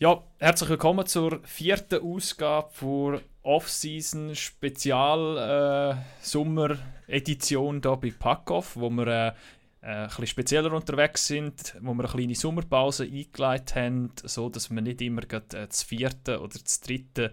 Ja, 0.00 0.22
herzlich 0.38 0.70
willkommen 0.70 1.04
zur 1.06 1.40
vierten 1.42 2.00
Ausgabe 2.00 2.68
für 2.70 3.20
Off-Season 3.42 4.32
Spezial 4.36 5.96
äh, 5.98 6.24
Sommer 6.24 6.78
Edition 7.08 7.80
hier 7.82 7.96
bei 7.96 8.12
Packoff, 8.16 8.76
wo 8.76 8.90
wir 8.90 9.34
äh, 9.82 10.04
äh, 10.04 10.08
ein 10.08 10.26
spezieller 10.28 10.72
unterwegs 10.72 11.26
sind, 11.26 11.74
wo 11.80 11.94
wir 11.94 12.04
eine 12.04 12.12
kleine 12.12 12.36
Sommerpause 12.36 13.06
eingeleitet 13.12 13.74
haben, 13.74 14.12
so 14.22 14.48
dass 14.48 14.70
wir 14.70 14.80
nicht 14.80 15.02
immer 15.02 15.22
gerade, 15.22 15.62
äh, 15.62 15.66
das 15.66 15.82
vierte 15.82 16.40
oder 16.40 16.60
das 16.62 16.78
dritte 16.78 17.32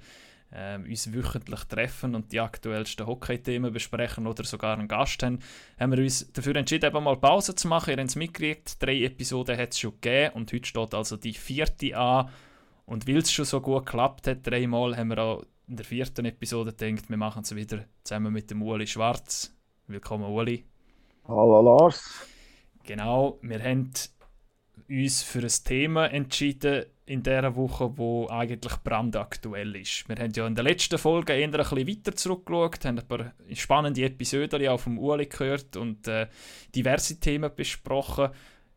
äh, 0.50 0.78
uns 0.78 1.14
wöchentlich 1.14 1.66
treffen 1.66 2.16
und 2.16 2.32
die 2.32 2.40
aktuellsten 2.40 3.06
Hockey-Themen 3.06 3.74
besprechen 3.74 4.26
oder 4.26 4.44
sogar 4.44 4.80
einen 4.80 4.88
Gast 4.88 5.22
haben, 5.22 5.38
haben 5.80 5.92
wir 5.92 6.00
uns 6.00 6.32
dafür 6.34 6.56
entschieden, 6.56 6.88
eben 6.88 7.04
mal 7.04 7.18
Pause 7.18 7.54
zu 7.54 7.68
machen. 7.68 7.92
Ihr 7.92 7.98
habt 7.98 8.10
es 8.10 8.16
mitgekriegt, 8.16 8.82
drei 8.82 9.04
Episoden 9.04 9.56
hat 9.56 9.74
es 9.74 9.80
schon 9.80 9.92
gegeben 10.02 10.34
und 10.34 10.52
heute 10.52 10.66
steht 10.66 10.96
also 10.96 11.16
die 11.16 11.34
vierte 11.34 11.96
an 11.96 12.30
und 12.86 13.08
weil 13.08 13.18
es 13.18 13.32
schon 13.32 13.46
so 13.46 13.62
gut 13.62 13.86
geklappt 13.86 14.28
hat, 14.28 14.46
dreimal, 14.46 14.96
haben 14.96 15.10
wir 15.10 15.18
auch 15.18 15.44
in 15.68 15.78
der 15.78 15.86
vierten 15.86 16.26
Episode 16.26 16.74
gedacht, 16.74 17.10
wir 17.10 17.18
machen 17.18 17.42
es 17.42 17.56
wieder 17.56 17.86
zusammen 18.04 18.32
mit 18.32 18.52
dem 18.52 18.62
Uli 18.62 18.86
Schwarz. 18.86 19.54
Willkommen, 19.88 20.32
Uli. 20.32 20.64
Hallo, 21.28 21.62
Lars. 21.62 22.28
Genau, 22.84 23.40
wir 23.42 23.64
haben 23.64 23.92
uns 24.88 25.24
für 25.24 25.40
ein 25.40 25.52
Thema 25.64 26.06
entschieden 26.08 26.86
in 27.08 27.24
dieser 27.24 27.56
Woche, 27.56 27.98
wo 27.98 28.28
eigentlich 28.30 28.76
brandaktuell 28.84 29.76
ist. 29.76 30.08
Wir 30.08 30.16
haben 30.18 30.32
ja 30.36 30.46
in 30.46 30.56
der 30.56 30.64
letzten 30.64 30.98
Folge 30.98 31.34
eher 31.34 31.46
ein 31.46 31.52
bisschen 31.52 31.88
weiter 31.88 32.16
zurückgeschaut, 32.16 32.86
haben 32.86 33.00
ein 33.00 33.08
paar 33.08 33.34
spannende 33.54 34.04
Episoden 34.04 34.68
auf 34.68 34.84
dem 34.84 35.00
Uli 35.00 35.26
gehört 35.26 35.76
und 35.78 36.08
äh, 36.08 36.28
diverse 36.76 37.20
Themen 37.20 37.52
besprochen. 37.56 38.30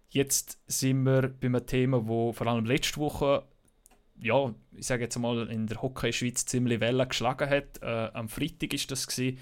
Jetzt 0.09 0.59
sind 0.66 1.05
wir 1.05 1.29
bei 1.29 1.49
einem 1.49 1.66
Thema, 1.66 2.07
wo 2.07 2.33
vor 2.33 2.47
allem 2.47 2.65
letzte 2.65 2.99
Woche 2.99 3.45
ja, 4.21 4.55
ich 4.73 4.87
sage 4.87 5.05
jetzt 5.05 5.19
mal, 5.19 5.49
in 5.49 5.67
der 5.67 5.83
Hockey-Schweiz 5.83 6.47
ziemlich 6.47 6.81
Wellen 6.81 7.09
geschlagen 7.09 7.49
hat. 7.49 7.83
Äh, 7.83 8.11
am 8.15 8.29
Freitag 8.29 8.73
war 8.73 8.80
das, 8.88 9.07
gewesen, 9.07 9.38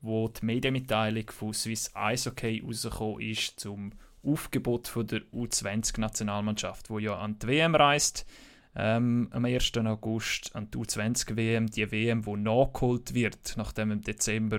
wo 0.00 0.28
die 0.28 0.44
Medienmitteilung 0.44 1.30
von 1.30 1.52
Swiss 1.52 1.90
Eishockey 1.94 2.62
rausgekommen 2.64 3.20
ist 3.20 3.60
zum 3.60 3.92
Aufgebot 4.22 4.88
von 4.88 5.06
der 5.06 5.20
U20-Nationalmannschaft, 5.32 6.90
wo 6.90 6.98
ja 6.98 7.16
an 7.16 7.38
die 7.38 7.46
WM 7.46 7.74
reist. 7.74 8.26
Ähm, 8.74 9.28
am 9.30 9.44
1. 9.44 9.72
August 9.78 10.54
an 10.54 10.70
die 10.70 10.78
U20-WM, 10.78 11.68
die 11.68 11.90
WM, 11.90 12.26
wo 12.26 12.36
nachgeholt 12.36 13.14
wird, 13.14 13.54
nachdem 13.56 13.90
im 13.90 14.02
Dezember 14.02 14.58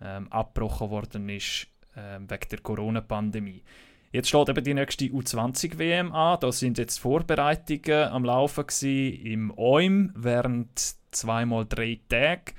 ähm, 0.00 0.26
abgebrochen 0.32 0.90
worden 0.90 1.28
ist 1.28 1.68
ähm, 1.96 2.28
wegen 2.28 2.48
der 2.50 2.60
Corona-Pandemie. 2.60 3.62
Jetzt 4.10 4.28
steht 4.28 4.48
eben 4.48 4.64
die 4.64 4.74
nächste 4.74 5.04
U20-WM 5.06 6.12
an. 6.12 6.38
Da 6.40 6.50
sind 6.50 6.78
jetzt 6.78 6.98
Vorbereitungen 6.98 8.08
am 8.08 8.24
Laufen 8.24 8.64
im 8.82 9.52
OIM 9.56 10.12
während 10.14 10.94
zweimal 11.10 11.66
drei 11.66 12.00
Tage. 12.08 12.52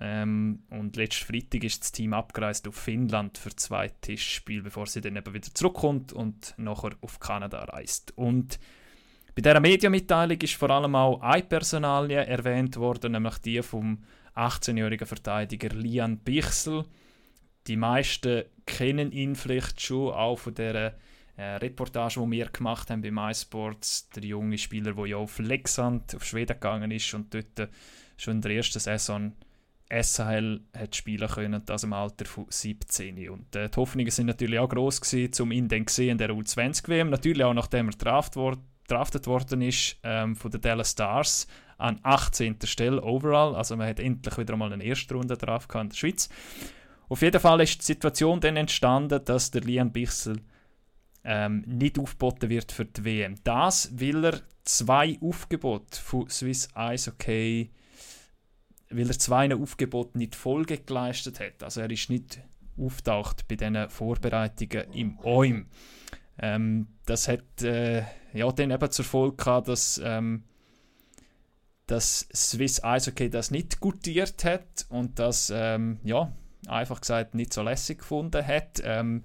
Ähm, 0.00 0.64
und 0.70 0.96
letzten 0.96 1.24
Freitag 1.26 1.64
ist 1.64 1.82
das 1.82 1.92
Team 1.92 2.12
abgereist 2.12 2.68
auf 2.68 2.74
Finnland 2.74 3.38
für 3.38 3.54
zwei 3.56 3.88
Tischspiele, 3.88 4.62
bevor 4.62 4.86
sie 4.86 5.00
dann 5.00 5.16
eben 5.16 5.32
wieder 5.32 5.48
zurückkommt 5.54 6.12
und 6.12 6.54
nachher 6.58 6.90
auf 7.00 7.20
Kanada 7.20 7.64
reist. 7.64 8.12
Und 8.16 8.58
bei 9.34 9.42
dieser 9.42 9.60
Medienmitteilung 9.60 10.38
ist 10.38 10.54
vor 10.54 10.70
allem 10.70 10.94
auch 10.94 11.20
eine 11.20 11.42
Personalie 11.44 12.26
erwähnt 12.26 12.76
worden, 12.76 13.12
nämlich 13.12 13.38
die 13.38 13.62
vom 13.62 14.04
18-jährigen 14.36 15.06
Verteidiger 15.06 15.70
Lian 15.70 16.18
Bichsel 16.18 16.84
die 17.66 17.76
meisten 17.76 18.44
kennen 18.66 19.12
ihn 19.12 19.36
vielleicht 19.36 19.80
schon 19.80 20.12
auch 20.12 20.36
von 20.36 20.54
der 20.54 20.94
äh, 21.36 21.42
Reportage, 21.56 22.20
die 22.20 22.30
wir 22.30 22.46
gemacht 22.46 22.90
haben 22.90 23.02
bei 23.02 23.10
MySports. 23.10 24.08
Der 24.10 24.24
junge 24.24 24.58
Spieler, 24.58 24.92
der 24.92 25.06
ja 25.06 25.16
auf 25.16 25.38
Lexand, 25.38 26.14
auf 26.14 26.24
Schweden 26.24 26.54
gegangen 26.54 26.90
ist 26.90 27.12
und 27.14 27.34
dort 27.34 27.70
schon 28.16 28.36
in 28.36 28.42
der 28.42 28.52
ersten 28.52 28.78
Saison 28.78 29.32
SHL 29.90 30.60
hat 30.76 30.96
spielen 30.96 31.28
können, 31.28 31.62
das 31.66 31.84
im 31.84 31.92
Alter 31.92 32.24
von 32.24 32.46
17. 32.48 33.28
Und 33.28 33.54
äh, 33.54 33.68
die 33.68 33.76
Hoffnungen 33.76 34.10
sind 34.10 34.26
natürlich 34.26 34.58
auch 34.58 34.68
groß 34.68 35.00
gewesen, 35.00 35.42
um 35.42 35.52
ihn 35.52 35.68
dann 35.68 35.86
in 35.98 36.18
der 36.18 36.30
U20-WM. 36.30 37.10
Natürlich 37.10 37.44
auch 37.44 37.54
nachdem 37.54 37.88
er 37.88 37.94
draft 37.96 38.36
worden 38.36 39.62
ist 39.62 39.96
ähm, 40.02 40.36
von 40.36 40.50
den 40.50 40.60
Dallas 40.60 40.92
Stars 40.92 41.46
an 41.78 42.00
18. 42.02 42.58
Stelle 42.64 43.02
overall. 43.02 43.54
Also 43.54 43.76
man 43.76 43.88
hat 43.88 44.00
endlich 44.00 44.36
wieder 44.38 44.56
mal 44.56 44.72
eine 44.72 44.84
erste 44.84 45.14
Runde 45.14 45.36
drauf 45.36 45.68
in 45.74 45.88
der 45.88 45.96
Schweiz. 45.96 46.28
Auf 47.08 47.22
jeden 47.22 47.40
Fall 47.40 47.60
ist 47.60 47.80
die 47.80 47.84
Situation 47.84 48.40
dann 48.40 48.56
entstanden, 48.56 49.24
dass 49.24 49.50
der 49.50 49.62
Lian 49.62 49.92
Bichsel 49.92 50.40
ähm, 51.24 51.64
nicht 51.66 51.98
aufgeboten 51.98 52.48
wird 52.50 52.72
für 52.72 52.84
die 52.84 53.04
WM. 53.04 53.36
Das, 53.44 53.90
weil 53.98 54.24
er 54.24 54.40
zwei 54.64 55.18
Aufgebote 55.20 56.00
von 56.00 56.28
Swiss 56.28 56.68
Ice 56.76 57.10
Hockey, 57.10 57.70
weil 58.90 59.08
er 59.08 59.18
zwei 59.18 59.54
Aufgebote 59.54 60.18
nicht 60.18 60.34
Folge 60.34 60.78
geleistet 60.78 61.40
hat. 61.40 61.62
Also 61.62 61.80
er 61.80 61.90
ist 61.90 62.10
nicht 62.10 62.40
auftaucht 62.78 63.46
bei 63.48 63.56
diesen 63.56 63.88
Vorbereitungen 63.88 64.92
im 64.92 65.18
OIM. 65.20 65.66
Ähm, 66.38 66.88
das 67.06 67.28
hat 67.28 67.62
äh, 67.62 68.02
ja 68.32 68.50
dann 68.50 68.70
eben 68.70 68.90
zur 68.90 69.04
Folge 69.04 69.36
gehabt, 69.36 69.68
dass, 69.68 70.00
ähm, 70.02 70.44
dass 71.86 72.28
Swiss 72.34 72.82
Eishockey 72.82 73.30
das 73.30 73.50
nicht 73.50 73.80
gutiert 73.80 74.44
hat 74.44 74.86
und 74.88 75.18
dass 75.18 75.52
ähm, 75.54 76.00
ja, 76.02 76.32
einfach 76.68 77.00
gesagt 77.00 77.34
nicht 77.34 77.52
so 77.52 77.62
lässig 77.62 77.98
gefunden 77.98 78.46
hat. 78.46 78.82
Ähm, 78.84 79.22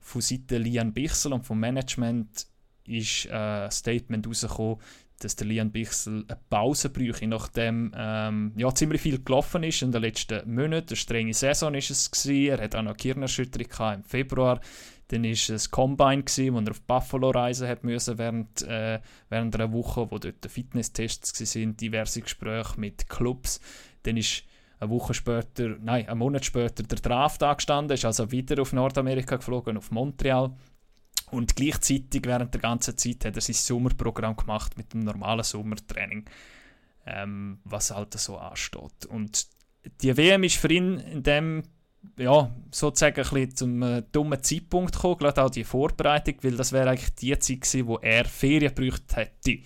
von 0.00 0.20
Seiten 0.20 0.62
Lian 0.62 0.92
Bichsel 0.92 1.32
und 1.32 1.44
vom 1.44 1.58
Management 1.58 2.46
ist 2.86 3.26
äh, 3.26 3.32
ein 3.32 3.70
Statement 3.70 4.26
rausgekommen, 4.26 4.78
dass 5.18 5.34
der 5.36 5.46
Lian 5.46 5.72
Bichsel 5.72 6.24
eine 6.28 6.38
Pause 6.50 6.90
bräuchte, 6.90 7.26
nachdem 7.26 7.92
ähm, 7.96 8.52
ja, 8.56 8.72
ziemlich 8.74 9.00
viel 9.00 9.22
gelaufen 9.22 9.62
ist 9.62 9.82
in 9.82 9.90
den 9.90 10.02
letzten 10.02 10.48
Monaten. 10.52 10.88
Eine 10.90 10.96
strenge 10.96 11.34
Saison 11.34 11.72
war 11.72 11.78
es. 11.78 12.10
Gewesen. 12.10 12.50
Er 12.50 12.62
hat 12.62 12.76
auch 12.76 12.82
noch 12.82 12.96
Kirnerschütterung 12.96 13.94
im 13.94 14.04
Februar. 14.04 14.60
Dann 15.08 15.22
war 15.22 15.30
es 15.30 15.50
ein 15.50 15.70
Combine, 15.70 16.22
gewesen, 16.24 16.54
wo 16.54 16.58
er 16.58 16.70
auf 16.70 16.82
Buffalo 16.82 17.30
reisen 17.30 17.68
hat 17.68 17.84
müssen 17.84 18.18
während, 18.18 18.62
äh, 18.62 19.00
während 19.28 19.54
einer 19.54 19.72
Woche, 19.72 20.10
wo 20.10 20.18
dort 20.18 20.46
Fitnesstests 20.46 21.56
waren, 21.56 21.76
diverse 21.76 22.20
Gespräche 22.20 22.78
mit 22.78 23.08
Clubs. 23.08 23.60
Dann 24.02 24.16
ist 24.16 24.44
eine 24.78 24.90
Woche 24.90 25.14
später, 25.14 25.76
nein, 25.80 26.08
einen 26.08 26.18
Monat 26.18 26.44
später 26.44 26.82
der 26.82 26.98
Draft 26.98 27.42
angestanden, 27.42 27.94
ist 27.94 28.04
also 28.04 28.30
wieder 28.30 28.60
auf 28.60 28.72
Nordamerika 28.72 29.36
geflogen, 29.36 29.76
auf 29.76 29.90
Montreal. 29.90 30.52
Und 31.30 31.56
gleichzeitig 31.56 32.22
während 32.24 32.54
der 32.54 32.60
ganzen 32.60 32.96
Zeit 32.96 33.24
hat 33.24 33.36
er 33.36 33.40
sein 33.40 33.54
Sommerprogramm 33.54 34.36
gemacht 34.36 34.76
mit 34.76 34.92
dem 34.92 35.00
normalen 35.00 35.42
Sommertraining, 35.42 36.24
ähm, 37.06 37.58
was 37.64 37.90
halt 37.90 38.14
so 38.14 38.36
ansteht. 38.36 39.06
Und 39.08 39.46
die 40.02 40.16
WM 40.16 40.44
ist 40.44 40.56
für 40.56 40.72
ihn 40.72 40.98
in 40.98 41.22
dem 41.22 41.62
ja, 42.18 42.54
sozusagen 42.70 43.16
ein 43.16 43.22
bisschen 43.22 43.56
zum 43.56 43.82
äh, 43.82 44.02
dummen 44.12 44.42
Zeitpunkt 44.42 44.94
gekommen, 44.94 45.18
gerade 45.18 45.42
auch 45.42 45.50
die 45.50 45.64
Vorbereitung, 45.64 46.36
weil 46.42 46.56
das 46.56 46.72
wäre 46.72 46.90
eigentlich 46.90 47.14
die 47.14 47.38
Zeit 47.38 47.62
gewesen, 47.62 47.86
wo 47.86 47.98
er 47.98 48.24
Ferien 48.24 48.74
gebraucht 48.74 49.16
hätte. 49.16 49.58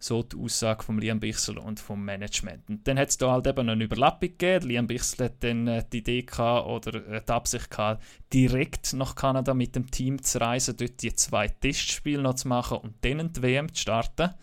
So 0.00 0.22
die 0.22 0.36
Aussage 0.36 0.84
von 0.84 1.00
Liam 1.00 1.18
Bichsel 1.18 1.58
und 1.58 1.80
vom 1.80 2.04
Management. 2.04 2.68
Und 2.68 2.86
dann 2.86 2.98
hat 2.98 3.08
es 3.08 3.18
da 3.18 3.32
halt 3.32 3.48
eben 3.48 3.68
eine 3.68 3.82
Überlappung 3.82 4.28
gegeben. 4.28 4.68
Liam 4.68 4.86
Bichsel 4.86 5.26
hat 5.26 5.42
dann 5.42 5.66
äh, 5.66 5.84
die 5.92 5.98
Idee 5.98 6.22
gehabt, 6.22 6.68
oder 6.68 6.94
äh, 7.08 7.20
die 7.20 7.32
Absicht 7.32 7.70
gehabt, 7.70 8.02
direkt 8.32 8.92
nach 8.92 9.16
Kanada 9.16 9.54
mit 9.54 9.74
dem 9.74 9.90
Team 9.90 10.22
zu 10.22 10.40
reisen, 10.40 10.76
dort 10.76 11.02
die 11.02 11.12
zwei 11.14 11.48
Testspiele 11.48 12.22
noch 12.22 12.34
zu 12.34 12.48
machen 12.48 12.78
und 12.78 12.94
dann 13.00 13.32
die 13.32 13.42
WM 13.42 13.74
zu 13.74 13.82
starten. 13.82 14.34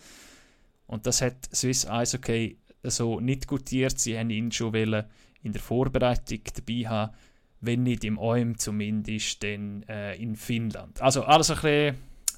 Und 0.87 1.07
das 1.07 1.21
hat 1.21 1.35
Swiss 1.53 1.87
Eishockey 1.87 2.57
so 2.83 3.19
nicht 3.19 3.47
gutiert. 3.47 3.99
Sie 3.99 4.17
haben 4.17 4.29
ihn 4.29 4.51
schon 4.51 4.73
wollen 4.73 5.05
in 5.41 5.53
der 5.53 5.61
Vorbereitung 5.61 6.41
dabei 6.53 6.89
haben, 6.89 7.13
wenn 7.61 7.83
nicht 7.83 8.03
im 8.03 8.17
OM 8.17 8.57
zumindest, 8.57 9.43
dann 9.43 9.83
äh, 9.83 10.15
in 10.15 10.35
Finnland. 10.35 11.01
Also 11.01 11.23
alles 11.23 11.49
ein 11.51 11.55
bisschen 11.55 11.95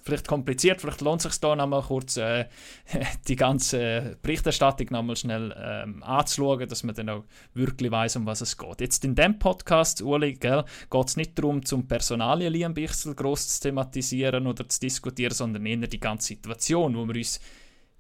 vielleicht 0.08 0.28
kompliziert, 0.28 0.82
vielleicht 0.82 1.02
lohnt 1.02 1.24
es 1.24 1.32
sich 1.32 1.40
da 1.42 1.56
nochmal 1.56 1.84
kurz 1.84 2.18
äh, 2.18 2.46
die 3.28 3.36
ganze 3.36 4.18
Berichterstattung 4.22 4.88
nochmal 4.90 5.16
schnell 5.16 5.54
ähm, 5.58 6.02
anzuschauen, 6.02 6.68
dass 6.68 6.84
man 6.84 6.96
dann 6.96 7.10
auch 7.10 7.26
wirklich 7.54 7.92
weiß, 7.92 8.16
um 8.16 8.26
was 8.26 8.42
es 8.42 8.58
geht. 8.58 8.82
Jetzt 8.82 9.06
in 9.06 9.16
dem 9.16 9.38
Podcast, 9.38 10.02
Uli, 10.02 10.34
geht 10.34 10.66
es 10.94 11.18
nicht 11.18 11.38
darum, 11.38 11.64
zum 11.64 11.88
Personalien 11.88 12.54
Liam 12.54 12.74
Bichsel 12.74 13.14
gross 13.14 13.48
zu 13.48 13.62
thematisieren 13.62 14.48
oder 14.48 14.68
zu 14.68 14.80
diskutieren, 14.80 15.34
sondern 15.34 15.66
eher 15.66 15.88
die 15.88 16.00
ganze 16.00 16.30
Situation, 16.30 16.96
wo 16.96 17.06
wir 17.06 17.16
uns 17.16 17.40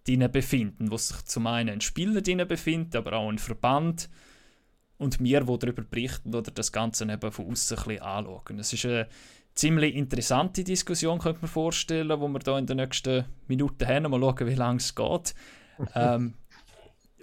drinnen 0.06 0.31
befinden, 0.31 0.89
wo 0.89 0.98
sich 0.98 1.24
zum 1.25 1.45
einen 1.48 1.69
ein 1.69 1.81
Spieler 1.81 2.21
drinnen 2.21 2.48
befindet, 2.48 2.95
aber 2.95 3.13
auch 3.13 3.30
ein 3.30 3.38
Verband 3.38 4.10
und 4.98 5.19
wir, 5.19 5.42
die 5.42 5.60
darüber 5.60 5.83
berichten 5.83 6.33
oder 6.33 6.51
das 6.51 6.71
Ganze 6.71 7.03
eben 7.03 7.31
von 7.31 7.51
außen 7.51 7.77
ein 7.77 7.83
bisschen 7.83 8.01
anschauen. 8.01 8.60
Es 8.60 8.74
ist 8.74 8.86
eine 8.86 9.07
ziemlich 9.57 9.95
interessante 9.95 10.63
Diskussion, 10.63 11.19
könnte 11.19 11.42
man 11.42 11.50
vorstellen, 11.50 12.19
wo 12.19 12.27
wir 12.27 12.39
da 12.39 12.57
in 12.57 12.65
den 12.65 12.77
nächsten 12.77 13.25
Minuten 13.48 13.88
haben. 13.88 14.12
Mal 14.12 14.19
schauen, 14.19 14.48
wie 14.48 14.56
lange 14.56 14.77
es 14.77 14.95
geht. 14.95 15.36
ähm, 15.95 16.33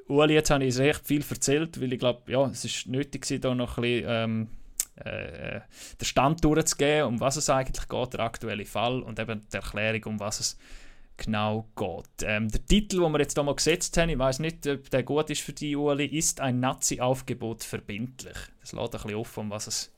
Uli, 0.09 0.35
jetzt 0.35 0.51
habe 0.51 0.65
ich 0.65 0.77
recht 0.79 1.07
viel 1.07 1.25
erzählt, 1.29 1.81
weil 1.81 1.93
ich 1.93 1.99
glaube, 1.99 2.31
ja, 2.31 2.45
es 2.47 2.65
ist 2.65 2.87
nötig 2.87 3.27
da 3.41 3.55
noch 3.55 3.79
ein 3.79 3.83
bisschen 3.83 4.07
ähm, 4.09 4.49
äh, 4.97 5.61
den 6.01 6.05
Stand 6.05 6.45
durchzugeben, 6.45 7.09
um 7.09 7.21
was 7.21 7.37
es 7.37 7.49
eigentlich 7.49 7.89
geht, 7.89 8.13
der 8.13 8.21
aktuelle 8.21 8.65
Fall 8.65 9.03
und 9.03 9.19
eben 9.19 9.41
die 9.51 9.57
Erklärung, 9.57 10.05
um 10.05 10.21
was 10.21 10.41
es 10.41 10.59
genau 11.17 11.69
geht. 11.77 12.27
Ähm, 12.27 12.49
der 12.49 12.65
Titel, 12.67 13.01
den 13.01 13.13
wir 13.13 13.21
jetzt 13.21 13.35
hier 13.35 13.43
mal 13.43 13.55
gesetzt 13.55 13.97
haben, 13.97 14.11
ich 14.11 14.19
weiß 14.19 14.41
nicht, 14.41 14.67
ob 14.67 14.91
der 14.91 15.03
gut 15.03 15.31
ist 15.31 15.43
für 15.43 15.53
die 15.53 15.77
Uli, 15.77 16.07
ist 16.07 16.41
ein 16.41 16.61
Nazi-Aufgebot 16.61 17.65
verbindlich. 17.65 18.37
Das 18.61 18.73
lädt 18.73 18.83
ein 18.83 18.91
bisschen 18.91 19.15
offen, 19.15 19.41
um 19.41 19.51
was 19.51 19.67
es, 19.67 19.94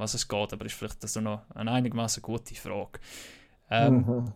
was 0.00 0.14
es 0.14 0.26
geht, 0.26 0.52
aber 0.52 0.64
ist 0.64 0.74
vielleicht 0.74 1.02
das 1.02 1.14
noch 1.16 1.42
eine 1.54 1.70
einigermaßen 1.70 2.22
gute 2.22 2.54
Frage. 2.54 2.98
Ähm, 3.70 4.04
mhm. 4.06 4.32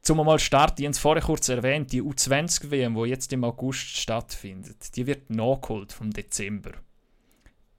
Zum 0.00 0.18
mal 0.18 0.38
starten, 0.38 0.82
ich 0.82 0.86
habe 0.86 0.92
es 0.92 0.98
vorher 0.98 1.22
kurz 1.22 1.48
erwähnt, 1.48 1.92
die 1.92 2.02
U20-WM, 2.02 2.94
die 2.94 3.08
jetzt 3.08 3.32
im 3.32 3.42
August 3.42 3.96
stattfindet, 3.96 4.96
die 4.96 5.06
wird 5.06 5.30
nachgeholt 5.30 5.92
vom 5.92 6.10
Dezember. 6.10 6.72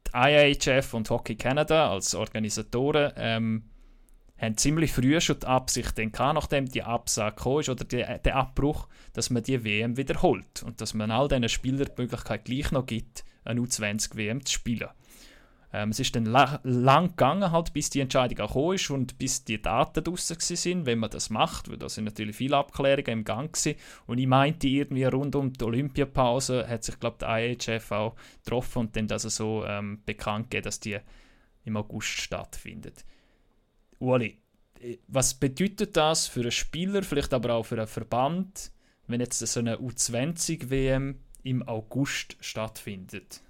Die 0.07 0.11
IIHF 0.17 0.93
und 0.95 1.09
Hockey 1.09 1.35
Canada 1.35 1.91
als 1.91 2.15
Organisatoren 2.15 3.13
ähm, 3.15 3.63
haben 4.37 4.57
ziemlich 4.57 4.91
früh 4.91 5.19
schon 5.21 5.39
die 5.39 5.45
Absicht 5.45 5.95
gehabt, 5.95 6.35
nachdem 6.35 6.65
die 6.65 6.83
Absage 6.83 7.35
kam 7.35 7.59
ist, 7.59 7.69
oder 7.69 7.85
die, 7.85 8.03
der 8.23 8.35
Abbruch, 8.35 8.87
dass 9.13 9.29
man 9.29 9.43
die 9.43 9.63
WM 9.63 9.97
wiederholt 9.97 10.63
und 10.63 10.81
dass 10.81 10.93
man 10.93 11.11
all 11.11 11.27
diesen 11.27 11.47
Spielern 11.47 11.87
die 11.95 12.01
Möglichkeit 12.01 12.45
gleich 12.45 12.71
noch 12.71 12.85
gibt, 12.85 13.23
eine 13.43 13.61
U20-WM 13.61 14.43
zu 14.45 14.53
spielen. 14.53 14.89
Ähm, 15.75 15.89
es 15.89 15.99
ist 15.99 16.15
dann 16.15 16.25
la 16.25 16.61
lang 16.63 17.09
gegangen, 17.09 17.51
halt, 17.51 17.73
bis 17.73 17.89
die 17.89 17.99
Entscheidung 17.99 18.39
auch 18.39 18.71
ist 18.71 18.89
und 18.89 19.17
bis 19.17 19.43
die 19.43 19.61
Daten 19.61 20.01
draußen 20.01 20.37
sind, 20.39 20.85
wenn 20.85 20.99
man 20.99 21.09
das 21.09 21.29
macht, 21.29 21.69
weil 21.69 21.77
da 21.77 21.89
sind 21.89 22.05
natürlich 22.05 22.37
viele 22.37 22.55
Abklärungen 22.55 23.19
im 23.19 23.23
Gang 23.25 23.51
gewesen. 23.51 23.77
Und 24.07 24.17
ich 24.17 24.27
meinte, 24.27 24.67
irgendwie 24.67 25.03
rund 25.03 25.35
um 25.35 25.51
die 25.51 25.65
Olympiapause 25.65 26.65
hat 26.65 26.85
sich, 26.85 26.97
glaube 26.97 27.17
der 27.19 27.51
IHF 27.51 27.91
auch 27.91 28.15
getroffen 28.45 28.79
und 28.79 28.95
dann 28.95 29.07
das 29.07 29.23
so 29.23 29.65
ähm, 29.65 30.01
bekannt 30.05 30.49
gegeben, 30.49 30.63
dass 30.63 30.79
die 30.79 30.97
im 31.65 31.75
August 31.75 32.21
stattfindet. 32.21 33.03
Uli, 33.99 34.37
was 35.07 35.33
bedeutet 35.33 35.97
das 35.97 36.27
für 36.27 36.41
einen 36.41 36.51
Spieler, 36.51 37.03
vielleicht 37.03 37.33
aber 37.33 37.53
auch 37.53 37.63
für 37.63 37.75
einen 37.75 37.87
Verband, 37.87 38.71
wenn 39.07 39.19
jetzt 39.19 39.39
so 39.39 39.59
eine 39.59 39.77
U20-WM 39.77 41.19
im 41.43 41.67
August 41.67 42.37
stattfindet? 42.39 43.41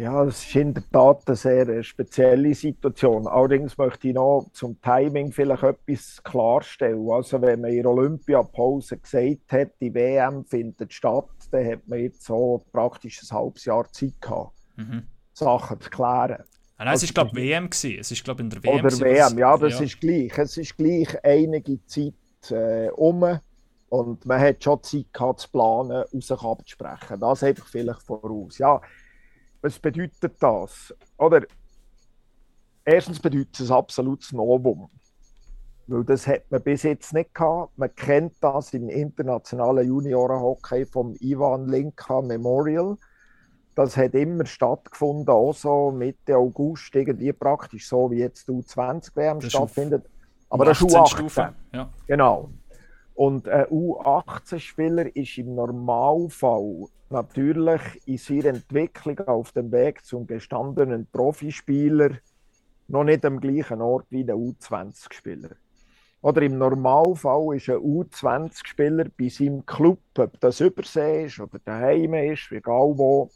Ja, 0.00 0.24
das 0.24 0.46
ist 0.46 0.56
in 0.56 0.72
der 0.72 0.82
Tat 0.90 1.24
eine 1.26 1.36
sehr 1.36 1.82
spezielle 1.82 2.54
Situation. 2.54 3.26
Allerdings 3.26 3.76
möchte 3.76 4.08
ich 4.08 4.14
noch 4.14 4.48
zum 4.54 4.80
Timing 4.80 5.30
vielleicht 5.30 5.62
etwas 5.62 6.22
klarstellen. 6.24 7.06
Also 7.10 7.42
wenn 7.42 7.60
man 7.60 7.70
in 7.70 7.82
der 7.82 7.90
Olympiapause 7.90 8.96
gesagt 8.96 9.52
hat, 9.52 9.72
die 9.78 9.92
WM 9.92 10.46
findet 10.46 10.94
statt, 10.94 11.28
dann 11.50 11.66
hat 11.66 11.86
man 11.86 11.98
jetzt 11.98 12.24
so 12.24 12.64
praktisch 12.72 13.20
ein 13.22 13.36
halbes 13.36 13.66
Jahr 13.66 13.92
Zeit 13.92 14.18
gehabt, 14.22 14.54
mhm. 14.76 15.02
Sachen 15.34 15.78
zu 15.78 15.90
klären. 15.90 16.44
Ah, 16.78 16.84
nein, 16.86 16.94
es 16.94 17.02
war, 17.02 17.24
glaube 17.26 17.38
ich, 17.38 17.48
WM. 17.50 17.68
Gewesen. 17.68 18.00
Es 18.00 18.10
ist, 18.10 18.24
glaube 18.24 18.40
in 18.40 18.48
der 18.48 18.64
WM. 18.64 18.82
Oder 18.82 19.00
WM, 19.00 19.38
ja, 19.38 19.54
das 19.58 19.80
ja. 19.80 19.84
ist 19.84 20.00
gleich. 20.00 20.38
Es 20.38 20.56
ist 20.56 20.78
gleich 20.78 21.22
einige 21.22 21.78
Zeit 21.84 22.14
äh, 22.50 22.88
um 22.92 23.38
und 23.90 24.24
man 24.24 24.40
hat 24.40 24.64
schon 24.64 24.82
Zeit 24.82 25.12
gehabt, 25.12 25.40
zu 25.40 25.50
planen 25.50 26.04
und 26.10 26.24
sich 26.24 26.40
abzusprechen. 26.40 27.20
Das 27.20 27.42
einfach 27.42 27.66
vielleicht 27.66 28.00
voraus. 28.00 28.56
Ja, 28.56 28.80
was 29.62 29.78
bedeutet 29.78 30.34
das? 30.40 30.94
Oder 31.18 31.42
erstens 32.84 33.20
bedeutet 33.20 33.60
es 33.60 33.70
ein 33.70 33.76
absolutes 33.76 34.32
Novum. 34.32 34.90
Weil 35.86 36.04
das 36.04 36.26
hat 36.26 36.50
man 36.50 36.62
bis 36.62 36.84
jetzt 36.84 37.12
nicht 37.12 37.34
gehabt. 37.34 37.76
Man 37.76 37.94
kennt 37.94 38.34
das 38.40 38.72
im 38.74 38.88
internationalen 38.88 39.86
Juniorenhockey 39.86 40.86
vom 40.86 41.16
Ivan 41.20 41.68
Linka 41.68 42.20
Memorial 42.20 42.96
das 43.74 43.96
hat 43.96 44.14
immer 44.14 44.46
stattgefunden, 44.46 45.32
auch 45.32 45.54
so 45.54 45.90
Mitte 45.90 46.36
August, 46.36 46.94
irgendwie 46.94 47.32
praktisch 47.32 47.88
so 47.88 48.10
wie 48.10 48.18
jetzt 48.18 48.48
die 48.48 48.52
U20-WM 48.52 49.40
stattfindet. 49.40 50.04
Aber 50.48 50.64
das 50.64 50.80
ist 50.80 50.88
U18. 50.88 51.52
Ja. 51.72 51.88
Genau. 52.06 52.50
Und 53.20 53.50
ein 53.50 53.66
U18-Spieler 53.66 55.14
ist 55.14 55.36
im 55.36 55.54
Normalfall 55.54 56.86
natürlich 57.10 57.82
in 58.06 58.16
seiner 58.16 58.46
Entwicklung 58.46 59.18
auf 59.28 59.52
dem 59.52 59.70
Weg 59.72 60.02
zum 60.06 60.26
gestandenen 60.26 61.06
Profispieler 61.12 62.12
noch 62.88 63.04
nicht 63.04 63.26
am 63.26 63.38
gleichen 63.38 63.82
Ort 63.82 64.06
wie 64.08 64.22
ein 64.22 64.30
U20-Spieler. 64.30 65.50
Oder 66.22 66.40
im 66.40 66.56
Normalfall 66.56 67.56
ist 67.56 67.68
ein 67.68 67.76
U20-Spieler 67.76 69.08
bei 69.18 69.28
seinem 69.28 69.66
Club, 69.66 70.00
ob 70.16 70.40
das 70.40 70.60
Übersee 70.60 71.26
ist 71.26 71.40
oder 71.40 71.58
daheim 71.62 72.14
ist, 72.14 72.50
egal 72.52 72.96
wo, 72.96 73.28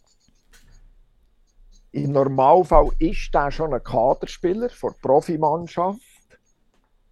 im 1.93 2.11
Normalfall 2.11 2.89
ist 3.01 3.29
er 3.35 3.51
schon 3.51 3.75
ein 3.75 3.85
Kaderspieler 3.85 4.69
der 4.69 4.95
Profimannschaft. 5.03 6.01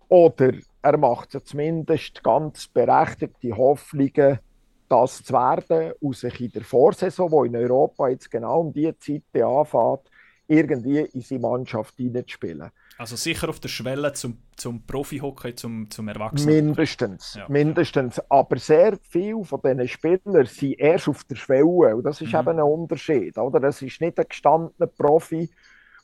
Oder 0.09 0.55
er 0.83 0.99
macht 0.99 1.35
ja 1.35 1.43
zumindest 1.43 2.23
ganz 2.23 2.67
berechtigte 2.67 3.57
Hoffnungen, 3.57 4.41
das 4.89 5.23
zu 5.25 5.33
werden 5.33 5.93
und 6.01 6.17
sich 6.17 6.41
in 6.41 6.51
der 6.53 6.65
Vorsaison, 6.65 7.31
wo 7.31 7.45
in 7.45 7.57
Europa 7.57 8.09
jetzt 8.09 8.31
genau 8.31 8.61
um 8.61 8.73
diese 8.73 8.99
Zeit 8.99 9.23
anfängt, 9.43 10.11
irgendwie 10.49 10.99
in 10.99 11.23
seine 11.23 11.41
Mannschaft 11.41 11.97
hineinzuspielen. 11.97 12.71
Also 12.99 13.17
sicher 13.17 13.49
auf 13.49 13.59
der 13.59 13.69
Schwelle 13.69 14.13
zum, 14.13 14.39
zum 14.57 14.85
Profi-Hockey, 14.85 15.55
zum, 15.55 15.91
zum 15.91 16.09
Erwachsenen. 16.09 16.67
Mindestens, 16.67 17.35
ja. 17.35 17.49
mindestens. 17.49 18.21
Aber 18.29 18.59
sehr 18.59 18.99
viele 19.09 19.45
von 19.45 19.61
diesen 19.63 19.89
Spielern 19.89 20.47
sind 20.47 20.79
erst 20.79 21.09
auf 21.09 21.25
der 21.25 21.37
Schwelle 21.37 21.97
und 21.97 22.05
das 22.05 22.21
ist 22.21 22.33
mhm. 22.33 22.41
eben 22.41 22.59
ein 22.59 22.61
Unterschied. 22.61 23.39
Oder? 23.39 23.61
Das 23.61 23.81
ist 23.81 24.01
nicht 24.01 24.19
ein 24.19 24.27
gestandener 24.29 24.87
Profi, 24.89 25.49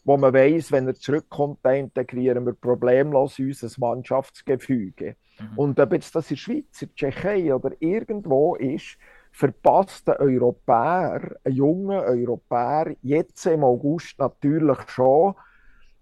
wo 0.04 0.16
man 0.16 0.32
weiß, 0.32 0.72
wenn 0.72 0.86
er 0.86 0.94
zurückkommt, 0.94 1.58
dann 1.62 1.76
integrieren 1.76 2.46
wir 2.46 2.54
problemlos 2.54 3.38
unser 3.38 3.68
Mannschaftsgefüge. 3.78 5.16
Mhm. 5.38 5.58
Und 5.58 5.80
ob 5.80 5.92
jetzt 5.92 6.14
das 6.14 6.30
in 6.30 6.36
der 6.36 6.40
Schweiz, 6.40 6.82
in 6.82 6.88
der 6.88 6.94
Tschechei 6.94 7.54
oder 7.54 7.72
irgendwo 7.80 8.56
ist, 8.56 8.96
verpasst 9.32 10.08
ein 10.08 10.16
Europäer, 10.18 11.36
ein 11.44 11.52
junger 11.52 12.02
Europäer, 12.02 12.96
jetzt 13.02 13.46
im 13.46 13.64
August 13.64 14.18
natürlich 14.18 14.78
schon, 14.88 15.34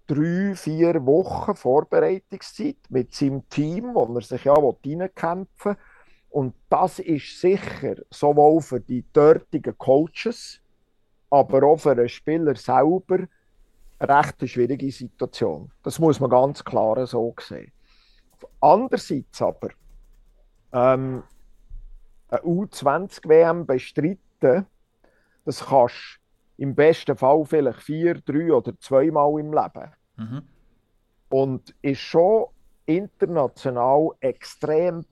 drei, 0.07 0.55
vier 0.55 1.05
Wochen 1.05 1.55
Vorbereitungszeit 1.55 2.77
mit 2.89 3.13
seinem 3.13 3.47
Team, 3.49 3.93
wo 3.93 4.05
er 4.15 4.21
sich 4.21 4.45
ja 4.45 4.53
reinkämpfen 4.53 5.71
will. 5.71 5.77
Und 6.29 6.55
das 6.69 6.99
ist 6.99 7.39
sicher 7.39 7.95
sowohl 8.09 8.61
für 8.61 8.79
die 8.79 9.03
dortigen 9.11 9.77
Coaches, 9.77 10.61
aber 11.29 11.63
auch 11.63 11.77
für 11.77 11.95
den 11.95 12.09
Spieler 12.09 12.55
selber 12.55 13.27
eine 13.99 14.17
recht 14.17 14.49
schwierige 14.49 14.91
Situation. 14.91 15.71
Das 15.83 15.99
muss 15.99 16.19
man 16.19 16.29
ganz 16.29 16.63
klar 16.63 17.05
so 17.07 17.33
sehen. 17.39 17.71
Andererseits 18.61 19.41
aber, 19.41 19.69
ähm, 20.71 21.23
eine 22.29 22.41
U20-WM 22.41 23.65
bestreiten, 23.65 24.65
das 25.45 25.65
kannst 25.65 26.19
im 26.57 26.75
besten 26.75 27.15
Fall 27.15 27.45
vielleicht 27.45 27.81
vier, 27.81 28.15
drei 28.15 28.51
oder 28.51 28.77
zweimal 28.79 29.39
im 29.39 29.53
Leben. 29.53 29.91
Mhm. 30.17 30.41
Und 31.29 31.75
ist 31.81 31.99
schon 31.99 32.47
international 32.85 34.09
extrem 34.19 35.05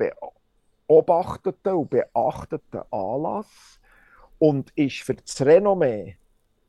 beobachteter 0.88 1.75
und 1.77 1.89
beachteter 1.89 2.86
Anlass 2.91 3.79
und 4.39 4.71
ist 4.75 5.01
für 5.03 5.15
das 5.15 5.41
Renommee 5.41 6.17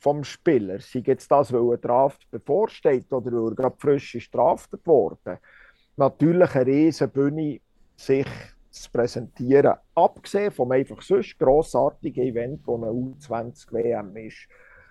vom 0.06 0.22
Spieler, 0.22 0.78
sei 0.78 1.02
jetzt 1.04 1.28
das, 1.32 1.52
weil 1.52 1.74
ein 1.74 1.80
Draft 1.80 2.30
bevorsteht 2.30 3.12
oder 3.12 3.32
weil 3.32 3.50
er 3.50 3.54
gerade 3.56 3.76
frisch 3.76 4.14
ist 4.14 4.32
draftet 4.32 4.86
worden, 4.86 5.38
natürlich 5.96 6.54
eine 6.54 6.66
riesige 6.66 7.08
Bühne, 7.08 7.58
sich 7.96 8.28
zu 8.70 8.88
präsentieren. 8.92 9.74
Abgesehen 9.96 10.52
vom 10.52 10.70
einfach 10.70 11.02
sonst 11.02 11.36
grossartigen 11.36 12.22
Event, 12.22 12.60
das 12.64 12.74
eine 12.76 12.86
U20-WM 12.86 14.16
ist. 14.18 14.46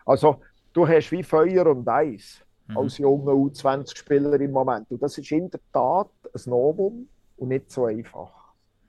Also, 0.05 0.41
du 0.73 0.85
hast 0.85 1.09
wie 1.13 1.23
Feuer 1.23 1.67
und 1.67 1.87
Eis 1.87 2.43
mhm. 2.67 2.77
als 2.77 2.97
junger 2.97 3.31
U20-Spieler 3.31 4.41
im 4.41 4.51
Moment. 4.51 4.91
Und 4.91 5.01
das 5.01 5.17
ist 5.17 5.31
in 5.31 5.49
der 5.49 5.61
Tat 5.71 6.09
ein 6.33 6.41
Novum 6.49 7.07
und 7.37 7.47
nicht 7.47 7.71
so 7.71 7.85
einfach. 7.85 8.33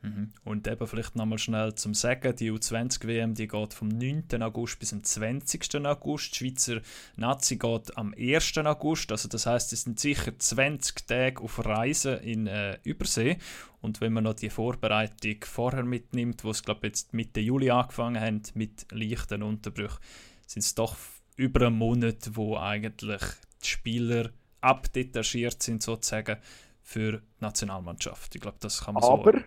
Mhm. 0.03 0.31
Und 0.45 0.67
eben 0.67 0.87
vielleicht 0.87 1.17
nochmal 1.17 1.39
schnell 1.39 1.75
zum 1.75 1.95
Sagen, 1.95 2.35
die 2.37 2.51
U20-WM 2.51 3.35
die 3.35 3.49
geht 3.49 3.75
vom 3.75 3.89
9. 3.89 4.43
August 4.43 4.79
bis 4.79 4.91
zum 4.91 5.03
20. 5.03 5.85
August. 5.87 6.35
Die 6.35 6.37
Schweizer 6.37 6.81
Nazi 7.17 7.57
geht 7.57 7.97
am 7.97 8.15
1. 8.17 8.59
August. 8.59 9.11
Also 9.11 9.29
das 9.29 9.47
heißt, 9.47 9.73
es 9.73 9.83
sind 9.83 9.99
sicher 9.99 10.39
20 10.39 11.07
Tage 11.07 11.41
auf 11.43 11.65
Reisen 11.65 12.19
in 12.21 12.47
äh, 12.47 12.79
Übersee. 12.85 13.39
Und 13.81 14.01
wenn 14.01 14.13
man 14.13 14.25
noch 14.25 14.35
die 14.35 14.51
Vorbereitung 14.51 15.37
vorher 15.45 15.85
mitnimmt, 15.85 16.45
wo 16.45 16.51
es 16.51 16.63
glaube 16.63 16.87
jetzt 16.87 17.15
Mitte 17.15 17.41
Juli 17.41 17.71
angefangen 17.71 18.21
haben 18.21 18.43
mit 18.55 18.87
leichten 18.91 19.43
Unterbrüchen, 19.43 19.99
sind 20.47 20.63
es 20.63 20.75
doch 20.75 20.97
über 21.37 21.67
einen 21.67 21.77
Monat, 21.77 22.31
wo 22.33 22.57
eigentlich 22.57 23.23
die 23.63 23.69
Spieler 23.69 24.31
abdetachiert 24.61 25.63
sind 25.63 25.83
sozusagen 25.83 26.39
für 26.83 27.13
die 27.19 27.21
Nationalmannschaft. 27.41 28.35
Ich 28.35 28.41
glaube, 28.41 28.59
das 28.61 28.85
kann 28.85 28.95
man 28.95 29.05
Aber, 29.05 29.33
so 29.33 29.45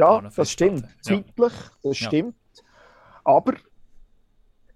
ja, 0.00 0.20
das 0.34 0.50
stimmt. 0.50 0.86
Zeitlich, 1.02 1.52
das 1.82 1.96
stimmt. 1.96 2.34
Aber 3.24 3.54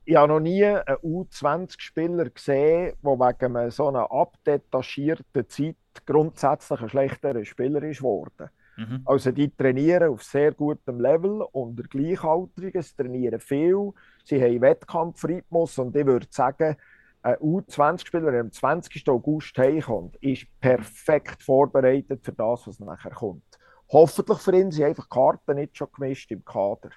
ich 0.05 0.17
habe 0.17 0.33
noch 0.35 0.41
nie 0.41 0.65
einen 0.65 0.99
U20-Spieler 0.99 2.29
gesehen, 2.29 2.93
der 3.03 3.11
wegen 3.11 3.71
so 3.71 3.89
einer 3.89 4.11
abdetachierten 4.13 5.49
Zeit 5.49 5.77
grundsätzlich 6.05 6.81
ein 6.81 6.89
schlechterer 6.89 7.45
Spieler 7.45 7.83
ist 7.83 7.99
geworden. 7.99 8.51
Mhm. 8.77 9.03
Also 9.05 9.31
die 9.31 9.49
trainieren 9.51 10.11
auf 10.11 10.23
sehr 10.23 10.53
gutem 10.53 11.01
Level 11.01 11.43
unter 11.53 11.85
Gleichaltrigen, 11.85 12.83
sie 12.83 12.97
trainieren 12.97 13.41
viel, 13.41 13.93
sie 14.25 14.43
haben 14.43 14.61
Wettkampfrhythmus 14.61 15.79
und 15.79 15.97
ich 15.97 16.05
würde 16.05 16.27
sagen, 16.31 16.77
ein 17.23 17.37
U20-Spieler, 17.37 18.33
der 18.33 18.41
am 18.43 18.53
20. 18.53 19.09
August 19.09 19.57
heimkommt, 19.57 20.17
ist 20.17 20.47
perfekt 20.61 21.43
vorbereitet 21.43 22.21
für 22.23 22.33
das, 22.33 22.67
was 22.67 22.81
nachher 22.81 23.13
kommt. 23.13 23.59
Hoffentlich 23.89 24.39
für 24.39 24.57
ihn 24.57 24.71
sind 24.71 24.85
einfach 24.85 25.09
Karten 25.09 25.57
nicht 25.57 25.77
schon 25.77 25.89
gemischt 25.93 26.31
im 26.31 26.45
Kader. 26.45 26.91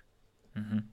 Mhm. 0.53 0.89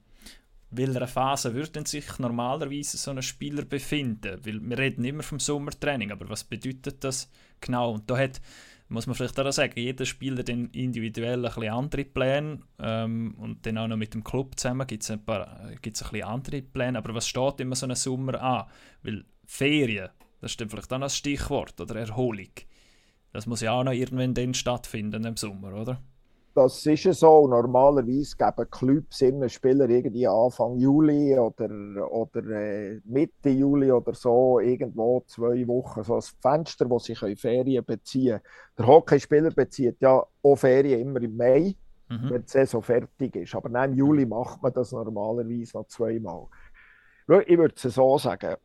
Welcher 0.71 1.07
Phase 1.07 1.53
würde 1.53 1.85
sich 1.85 2.19
normalerweise 2.19 2.97
so 2.97 3.11
ein 3.11 3.21
Spieler 3.21 3.63
befinden? 3.63 4.39
Weil 4.43 4.59
wir 4.61 4.77
reden 4.77 5.05
immer 5.05 5.23
vom 5.23 5.39
Sommertraining, 5.39 6.11
aber 6.11 6.29
was 6.29 6.43
bedeutet 6.43 7.03
das 7.03 7.29
genau? 7.61 7.93
Und 7.93 8.09
da 8.09 8.17
hat 8.17 8.41
muss 8.87 9.07
man 9.07 9.15
vielleicht 9.15 9.39
auch 9.39 9.51
sagen, 9.51 9.73
jeder 9.77 10.05
Spieler 10.05 10.43
dann 10.43 10.69
individuell 10.71 11.45
ein 11.45 11.53
bisschen 11.53 11.73
andere 11.73 12.05
Pläne 12.05 12.59
ähm, 12.79 13.35
und 13.39 13.65
dann 13.65 13.77
auch 13.77 13.87
noch 13.87 13.97
mit 13.97 14.13
dem 14.13 14.23
Club 14.23 14.59
zusammen 14.59 14.85
gibt 14.85 15.03
es 15.03 15.11
ein, 15.11 15.23
paar, 15.23 15.71
gibt's 15.81 16.03
ein 16.03 16.11
bisschen 16.11 16.27
andere 16.27 16.61
Pläne, 16.61 16.97
aber 16.97 17.15
was 17.15 17.27
steht 17.27 17.59
immer 17.59 17.75
so 17.75 17.87
einen 17.87 17.95
Sommer 17.95 18.41
an? 18.41 18.65
Weil 19.01 19.25
Ferien, 19.45 20.09
das 20.39 20.51
ist 20.51 20.61
dann 20.61 20.69
vielleicht 20.69 20.93
auch 20.93 20.99
noch 20.99 21.07
ein 21.07 21.11
Stichwort, 21.11 21.79
oder 21.81 21.95
Erholung, 21.95 22.51
das 23.35 23.47
muss 23.47 23.61
ja 23.61 23.73
auch 23.73 23.83
noch 23.83 23.91
irgendwann 23.91 24.33
dann 24.33 24.53
stattfinden 24.53 25.25
im 25.25 25.35
Sommer, 25.35 25.73
oder? 25.73 25.99
das 26.55 26.85
ist 26.85 27.03
ja 27.03 27.13
so. 27.13 27.47
Normalerweise 27.47 28.35
geben 28.37 28.69
Clubs 28.71 29.21
immer 29.21 29.49
Spieler 29.49 29.89
irgendwie 29.89 30.25
Anfang 30.25 30.77
Juli 30.77 31.37
oder, 31.37 31.69
oder 32.11 32.45
äh, 32.49 33.01
Mitte 33.03 33.49
Juli 33.49 33.91
oder 33.91 34.13
so, 34.13 34.59
irgendwo 34.59 35.21
zwei 35.27 35.67
Wochen, 35.67 36.03
so 36.03 36.15
ein 36.15 36.21
Fenster, 36.41 36.89
wo 36.89 36.97
sie 36.97 37.15
Ferien 37.15 37.83
beziehen 37.83 38.39
können. 38.39 38.41
Der 38.77 38.87
Hockeyspieler 38.87 39.51
bezieht 39.51 39.97
ja 39.99 40.23
auch 40.41 40.55
Ferien 40.55 41.01
immer 41.01 41.21
im 41.21 41.35
Mai, 41.35 41.75
mhm. 42.09 42.29
wenn 42.29 42.41
die 42.41 42.49
Saison 42.49 42.81
fertig 42.81 43.35
ist. 43.35 43.53
Aber 43.53 43.83
im 43.83 43.93
Juli 43.93 44.25
macht 44.25 44.63
man 44.63 44.71
das 44.71 44.93
normalerweise 44.93 45.77
noch 45.77 45.87
zweimal. 45.87 46.47
Ich 47.47 47.57
würde 47.57 47.75
es 47.75 47.81
so 47.81 48.17
sagen, 48.17 48.55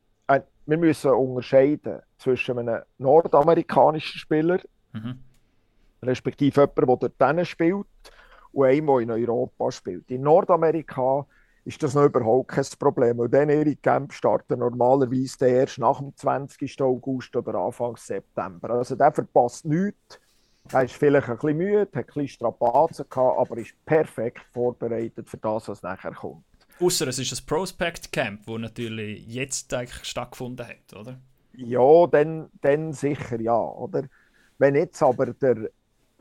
wir 0.70 0.78
müssen 0.78 1.10
unterscheiden 1.10 2.00
zwischen 2.18 2.58
einem 2.58 2.82
nordamerikanischen 2.98 4.18
Spieler, 4.18 4.60
mhm 4.92 5.18
respektive 6.02 6.68
jemand, 6.76 7.02
der 7.02 7.10
dort 7.18 7.46
spielt 7.46 7.86
und 8.52 8.64
einem, 8.64 8.86
der 8.86 8.98
in 8.98 9.10
Europa 9.10 9.70
spielt. 9.70 10.10
In 10.10 10.22
Nordamerika 10.22 11.26
ist 11.64 11.82
das 11.82 11.94
noch 11.94 12.04
überhaupt 12.04 12.48
kein 12.48 12.64
Problem, 12.78 13.18
weil 13.18 13.28
dann 13.28 13.50
ihre 13.50 13.76
Camps 13.76 14.16
starten 14.16 14.60
normalerweise 14.60 15.46
erst 15.46 15.78
nach 15.78 15.98
dem 15.98 16.16
20. 16.16 16.80
August 16.80 17.36
oder 17.36 17.54
Anfang 17.54 17.96
September. 17.96 18.70
Also 18.70 18.96
der 18.96 19.12
verpasst 19.12 19.64
nichts. 19.66 20.18
Er 20.72 20.84
ist 20.84 20.94
vielleicht 20.94 21.28
ein 21.28 21.36
bisschen 21.36 21.56
müde, 21.56 21.80
hat 21.80 21.94
ein 21.94 22.04
bisschen 22.04 22.28
Strapazen 22.28 23.06
gehabt, 23.08 23.38
aber 23.38 23.58
ist 23.58 23.74
perfekt 23.84 24.42
vorbereitet 24.52 25.28
für 25.28 25.38
das, 25.38 25.68
was 25.68 25.82
nachher 25.82 26.12
kommt. 26.12 26.44
Außer 26.80 27.08
es 27.08 27.18
ist 27.18 27.32
ein 27.32 27.46
Prospect 27.46 28.10
Camp, 28.10 28.46
das 28.46 28.58
natürlich 28.58 29.26
jetzt 29.26 29.72
eigentlich 29.74 30.04
stattgefunden 30.04 30.66
hat, 30.66 30.96
oder? 30.98 31.18
Ja, 31.52 32.06
dann, 32.06 32.48
dann 32.62 32.92
sicher 32.92 33.40
ja, 33.40 33.58
oder? 33.58 34.04
Wenn 34.58 34.74
jetzt 34.74 35.02
aber 35.02 35.26
der 35.26 35.70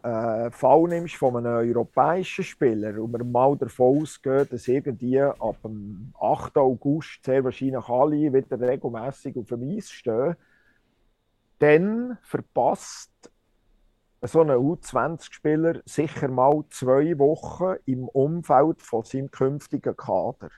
äh, 0.04 0.52
Fall 0.52 0.84
nimmst 0.84 1.16
von 1.16 1.38
einem 1.38 1.70
europäischen 1.70 2.44
Spieler 2.44 3.02
und 3.02 3.12
wir 3.12 3.24
mal 3.24 3.56
davon 3.58 4.02
ausgehen, 4.02 4.48
dass 4.50 4.68
irgendwie 4.68 5.22
ab 5.22 5.58
dem 5.64 6.14
8. 6.20 6.58
August 6.58 7.24
sehr 7.24 7.44
wahrscheinlich 7.44 7.88
alle 7.88 8.34
wieder 8.34 8.60
regelmäßig 8.60 9.38
auf 9.38 9.48
dem 9.48 9.64
Eis 9.64 9.90
stehen, 9.90 10.36
dann 11.60 12.18
verpasst 12.22 13.29
so 14.22 14.42
ein 14.42 14.50
U20-Spieler 14.50 15.82
sicher 15.86 16.28
mal 16.28 16.64
zwei 16.70 17.18
Wochen 17.18 17.76
im 17.86 18.08
Umfeld 18.10 18.82
von 18.82 19.04
seinem 19.04 19.32
künftigen 19.32 19.96
Kader. 19.96 20.50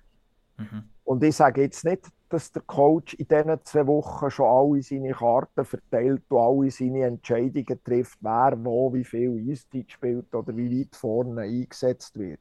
Mhm. 0.57 0.83
Und 1.03 1.23
ich 1.23 1.35
sage 1.35 1.61
jetzt 1.61 1.83
nicht, 1.85 2.07
dass 2.29 2.51
der 2.51 2.61
Coach 2.61 3.13
in 3.15 3.27
diesen 3.27 3.59
zwei 3.65 3.85
Wochen 3.87 4.31
schon 4.31 4.45
alle 4.45 4.81
seine 4.81 5.11
Karten 5.11 5.65
verteilt 5.65 6.23
und 6.29 6.39
alle 6.39 6.71
seine 6.71 7.05
Entscheidungen 7.05 7.83
trifft, 7.83 8.17
wer 8.21 8.57
wo 8.57 8.93
wie 8.93 9.03
viel 9.03 9.49
Eiszeit 9.49 9.91
spielt 9.91 10.33
oder 10.33 10.55
wie 10.55 10.79
weit 10.79 10.95
vorne 10.95 11.41
eingesetzt 11.41 12.17
wird. 12.17 12.39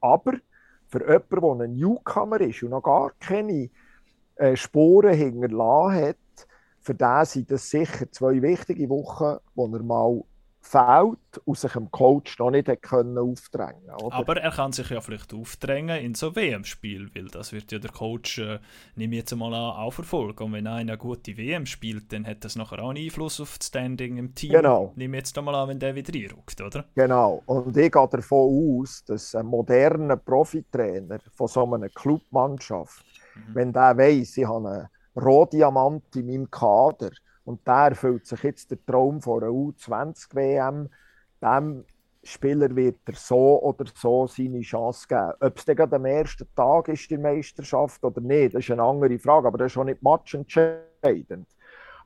Aber 0.00 0.34
für 0.86 1.00
jemanden, 1.00 1.58
der 1.58 1.66
ein 1.66 1.74
Newcomer 1.74 2.40
ist 2.40 2.62
und 2.62 2.70
noch 2.70 2.82
gar 2.82 3.12
keine 3.18 3.70
äh, 4.36 4.56
Spuren 4.56 5.14
hinterlassen 5.14 6.06
hat, 6.06 6.16
für 6.82 6.94
den 6.94 7.24
sind 7.24 7.50
das 7.50 7.70
sicher 7.70 8.10
zwei 8.10 8.42
wichtige 8.42 8.88
Wochen, 8.88 9.38
wo 9.54 9.66
er 9.66 9.82
mal 9.82 10.22
fehlt 10.62 11.18
und 11.44 11.58
sich 11.58 11.72
dem 11.72 11.90
Coach 11.90 12.38
noch 12.38 12.50
nicht 12.50 12.70
können 12.82 13.18
aufdrängen 13.18 13.90
oder? 14.00 14.14
Aber 14.14 14.36
er 14.36 14.52
kann 14.52 14.72
sich 14.72 14.88
ja 14.90 15.00
vielleicht 15.00 15.34
aufdrängen 15.34 16.00
in 16.00 16.14
so 16.14 16.36
WM-Spiel, 16.36 17.10
weil 17.14 17.26
das 17.26 17.52
wird 17.52 17.72
ja 17.72 17.78
der 17.78 17.90
Coach, 17.90 18.38
äh, 18.38 18.60
nehme 18.94 19.16
jetzt 19.16 19.34
mal 19.34 19.52
an, 19.52 19.76
auch 19.76 19.90
verfolgen. 19.90 20.44
Und 20.44 20.52
wenn 20.52 20.66
einer 20.66 20.92
eine 20.92 20.98
gute 20.98 21.36
WM 21.36 21.66
spielt, 21.66 22.12
dann 22.12 22.26
hat 22.26 22.44
das 22.44 22.54
nachher 22.54 22.78
auch 22.78 22.90
einen 22.90 23.04
Einfluss 23.04 23.40
auf 23.40 23.58
das 23.58 23.68
Standing 23.68 24.18
im 24.18 24.34
Team. 24.34 24.52
Genau. 24.52 24.92
Nehme 24.94 25.16
jetzt 25.16 25.36
mal 25.40 25.54
an, 25.54 25.68
wenn 25.68 25.80
der 25.80 25.96
wieder 25.96 26.14
reinrückt, 26.14 26.60
oder? 26.60 26.84
Genau. 26.94 27.42
Und 27.46 27.76
ich 27.76 27.90
gehe 27.90 28.08
davon 28.08 28.80
aus, 28.80 29.04
dass 29.04 29.34
ein 29.34 29.46
moderner 29.46 30.16
Profitrainer 30.16 31.18
von 31.34 31.48
so 31.48 31.74
einer 31.74 31.88
Clubmannschaft, 31.88 33.04
mhm. 33.34 33.54
wenn 33.54 33.72
der 33.72 33.96
weiss, 33.98 34.36
ich 34.36 34.46
habe 34.46 34.68
einen 34.68 34.88
Rohdiamant 35.16 36.16
in 36.16 36.26
meinem 36.26 36.50
Kader, 36.50 37.10
und 37.44 37.60
da 37.64 37.88
erfüllt 37.88 38.26
sich 38.26 38.42
jetzt 38.44 38.70
der 38.70 38.84
Traum 38.86 39.20
von 39.20 39.42
einer 39.42 39.52
U20-WM. 39.52 40.88
Dem 41.42 41.84
Spieler 42.22 42.74
wird 42.76 43.00
er 43.06 43.14
so 43.14 43.60
oder 43.62 43.84
so 43.94 44.28
seine 44.28 44.60
Chance 44.60 45.08
geben. 45.08 45.32
Ob 45.40 45.58
es 45.58 45.64
dann 45.64 45.92
am 45.92 46.04
ersten 46.04 46.46
Tag 46.54 46.88
ist, 46.88 47.10
die 47.10 47.18
Meisterschaft 47.18 48.04
oder 48.04 48.20
nicht, 48.20 48.54
das 48.54 48.62
ist 48.62 48.70
eine 48.70 48.82
andere 48.82 49.18
Frage, 49.18 49.48
aber 49.48 49.58
das 49.58 49.66
ist 49.66 49.72
schon 49.72 49.86
nicht 49.86 50.02
matchentscheidend. 50.02 51.48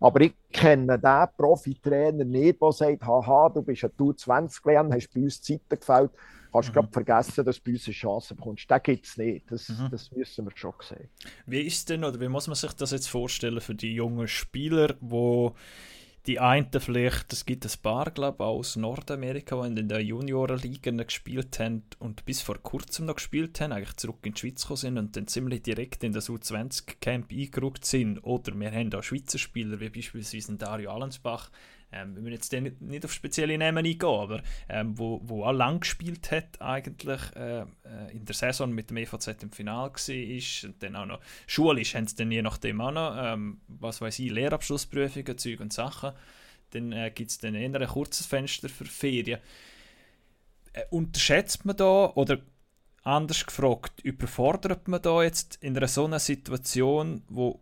Aber 0.01 0.21
ich 0.23 0.35
kenne 0.53 0.99
den 0.99 1.27
Profitrainer 1.37 2.25
nicht, 2.25 2.61
der 2.61 2.73
sagt, 2.73 3.07
haha, 3.07 3.51
du 3.51 3.63
bist 3.63 3.85
ein 3.85 3.91
U20-WM, 3.91 4.93
hast 4.93 5.13
bei 5.13 5.23
uns 5.23 5.43
Zeiten 5.43 5.69
gefällt, 5.69 6.13
kannst 6.63 6.91
mhm. 6.91 6.93
vergessen, 6.93 7.45
dass 7.45 7.57
du 7.57 7.63
bei 7.65 7.73
uns 7.73 7.87
eine 7.87 7.95
Chance 7.95 8.35
bekommst. 8.35 8.71
Das 8.71 8.83
gibt 8.83 9.07
es 9.07 9.17
nicht. 9.17 9.51
Das, 9.51 9.69
mhm. 9.69 9.89
das 9.91 10.11
müssen 10.13 10.45
wir 10.45 10.57
schon 10.57 10.75
sehen. 10.81 11.09
Wie 11.47 11.61
ist 11.61 11.89
denn, 11.89 12.05
oder 12.05 12.21
wie 12.21 12.29
muss 12.29 12.47
man 12.47 12.57
sich 12.57 12.73
das 12.73 12.91
jetzt 12.91 13.09
vorstellen 13.09 13.61
für 13.61 13.75
die 13.75 13.95
jungen 13.95 14.29
Spieler, 14.29 14.95
wo 15.01 15.55
die 16.27 16.41
einen 16.41 16.69
vielleicht, 16.79 17.33
es 17.33 17.47
gibt 17.47 17.65
ein 17.65 17.73
paar, 17.83 18.11
glaube 18.11 18.39
ich, 18.41 18.47
aus 18.47 18.77
Nordamerika, 18.77 19.63
die 19.69 19.81
in 19.81 19.89
der 19.89 20.03
Juniorenliga 20.03 20.91
gespielt 20.91 21.59
haben 21.61 21.85
und 22.01 22.25
bis 22.25 22.43
vor 22.43 22.59
kurzem 22.59 23.07
noch 23.07 23.15
gespielt 23.15 23.61
haben, 23.61 23.73
eigentlich 23.73 23.97
zurück 23.97 24.19
in 24.23 24.33
die 24.33 24.41
Schweiz 24.41 24.63
gekommen 24.63 24.77
sind 24.77 24.99
und 24.99 25.17
dann 25.17 25.29
ziemlich 25.29 25.63
direkt 25.63 26.03
in 26.03 26.13
das 26.13 26.29
U20-Camp 26.29 27.31
eingerückt 27.31 27.85
sind. 27.85 28.19
Oder 28.25 28.59
wir 28.59 28.73
haben 28.73 28.93
auch 28.95 29.03
Schweizer 29.03 29.39
Spieler, 29.39 29.79
wie 29.79 29.91
beispielsweise 29.91 30.57
Dario 30.57 30.91
Allensbach, 30.91 31.51
ähm, 31.97 32.15
wir 32.15 32.23
müssen 32.23 32.33
jetzt 32.35 32.81
nicht, 32.81 33.05
auf 33.05 33.13
spezielle 33.13 33.57
Namen 33.59 33.85
eingehen, 33.85 34.09
aber 34.09 34.43
ähm, 34.69 34.99
wo, 34.99 35.21
wo 35.25 35.45
auch 35.45 35.53
lang 35.53 35.81
gespielt 35.81 36.31
hat 36.31 36.61
eigentlich 36.61 37.21
äh, 37.35 37.61
äh 37.61 37.67
in 38.13 38.25
der 38.25 38.35
Saison 38.35 38.73
mit 38.73 38.91
dem 38.91 38.99
EVZ 38.99 39.43
im 39.43 39.51
Finale 39.51 39.93
war 39.93 40.69
und 40.69 40.83
dann 40.83 40.97
auch 40.97 41.07
noch 41.07 41.21
schulisch 41.47 41.95
haben 41.95 42.07
sie 42.07 42.17
dann 42.17 42.31
je 42.31 42.43
nachdem 42.43 42.81
auch 42.81 42.93
noch, 42.93 43.17
ähm, 43.19 43.61
was 43.69 44.01
weiß 44.01 44.19
ich, 44.19 44.31
Lehrabschlussprüfungen, 44.31 45.39
Zeug 45.39 45.61
und 45.61 45.73
Sachen. 45.73 46.13
Dann 46.71 46.93
äh, 46.93 47.11
gibt 47.15 47.31
es 47.31 47.39
dann 47.39 47.55
eher 47.55 47.75
ein 47.75 47.87
kurzes 47.87 48.27
Fenster 48.27 48.69
für 48.69 48.85
Ferien. 48.85 49.41
Äh, 50.73 50.83
unterschätzt 50.91 51.65
man 51.65 51.77
da 51.77 52.13
oder 52.15 52.39
anders 53.03 53.47
gefragt, 53.47 54.01
überfordert 54.03 54.89
man 54.89 55.01
da 55.01 55.23
jetzt 55.23 55.59
in 55.63 55.77
einer 55.77 55.87
so 55.87 56.07
einer 56.07 56.19
Situation, 56.19 57.23
wo 57.29 57.61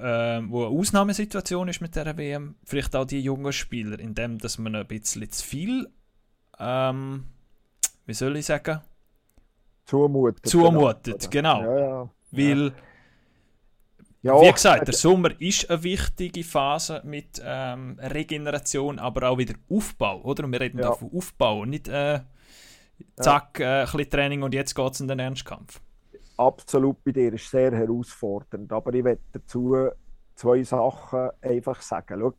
äh, 0.00 0.42
wo 0.50 0.66
eine 0.66 0.78
Ausnahmesituation 0.78 1.68
ist 1.68 1.80
mit 1.80 1.94
der 1.96 2.16
WM, 2.16 2.54
vielleicht 2.64 2.94
auch 2.96 3.04
die 3.04 3.20
jungen 3.20 3.52
Spieler, 3.52 3.98
indem 3.98 4.38
dass 4.38 4.58
man 4.58 4.74
ein 4.74 4.86
bisschen 4.86 5.30
zu 5.30 5.44
viel, 5.44 5.88
ähm, 6.58 7.24
wie 8.06 8.14
soll 8.14 8.36
ich 8.36 8.46
sagen? 8.46 8.80
Zumutet. 9.84 10.46
Zumutet, 10.46 11.30
genau. 11.30 11.60
genau. 11.60 11.70
Ja, 11.70 11.78
ja. 11.78 12.10
Weil, 12.32 12.72
ja, 14.22 14.40
wie 14.40 14.52
gesagt, 14.52 14.86
der 14.86 14.94
Sommer 14.94 15.30
ist 15.40 15.68
eine 15.68 15.82
wichtige 15.82 16.44
Phase 16.44 17.02
mit 17.04 17.42
ähm, 17.44 17.98
Regeneration, 18.00 18.98
aber 18.98 19.30
auch 19.30 19.38
wieder 19.38 19.54
Aufbau, 19.68 20.22
oder? 20.22 20.44
Und 20.44 20.52
wir 20.52 20.60
reden 20.60 20.78
ja. 20.78 20.92
von 20.92 21.10
Aufbau, 21.12 21.64
nicht 21.64 21.88
äh, 21.88 22.20
zack, 23.16 23.60
äh, 23.60 23.64
ein 23.64 23.86
bisschen 23.86 24.10
Training 24.10 24.42
und 24.42 24.54
jetzt 24.54 24.74
geht 24.74 24.92
es 24.92 25.00
in 25.00 25.08
den 25.08 25.18
Ernstkampf 25.18 25.80
absolut 26.40 27.04
bei 27.04 27.12
dir 27.12 27.32
ist 27.34 27.50
sehr 27.50 27.72
herausfordernd. 27.72 28.72
Aber 28.72 28.94
ich 28.94 29.04
werde 29.04 29.20
dazu 29.32 29.88
zwei 30.34 30.62
Sachen 30.62 31.30
einfach 31.42 31.80
sagen. 31.82 32.18
Schau, 32.18 32.34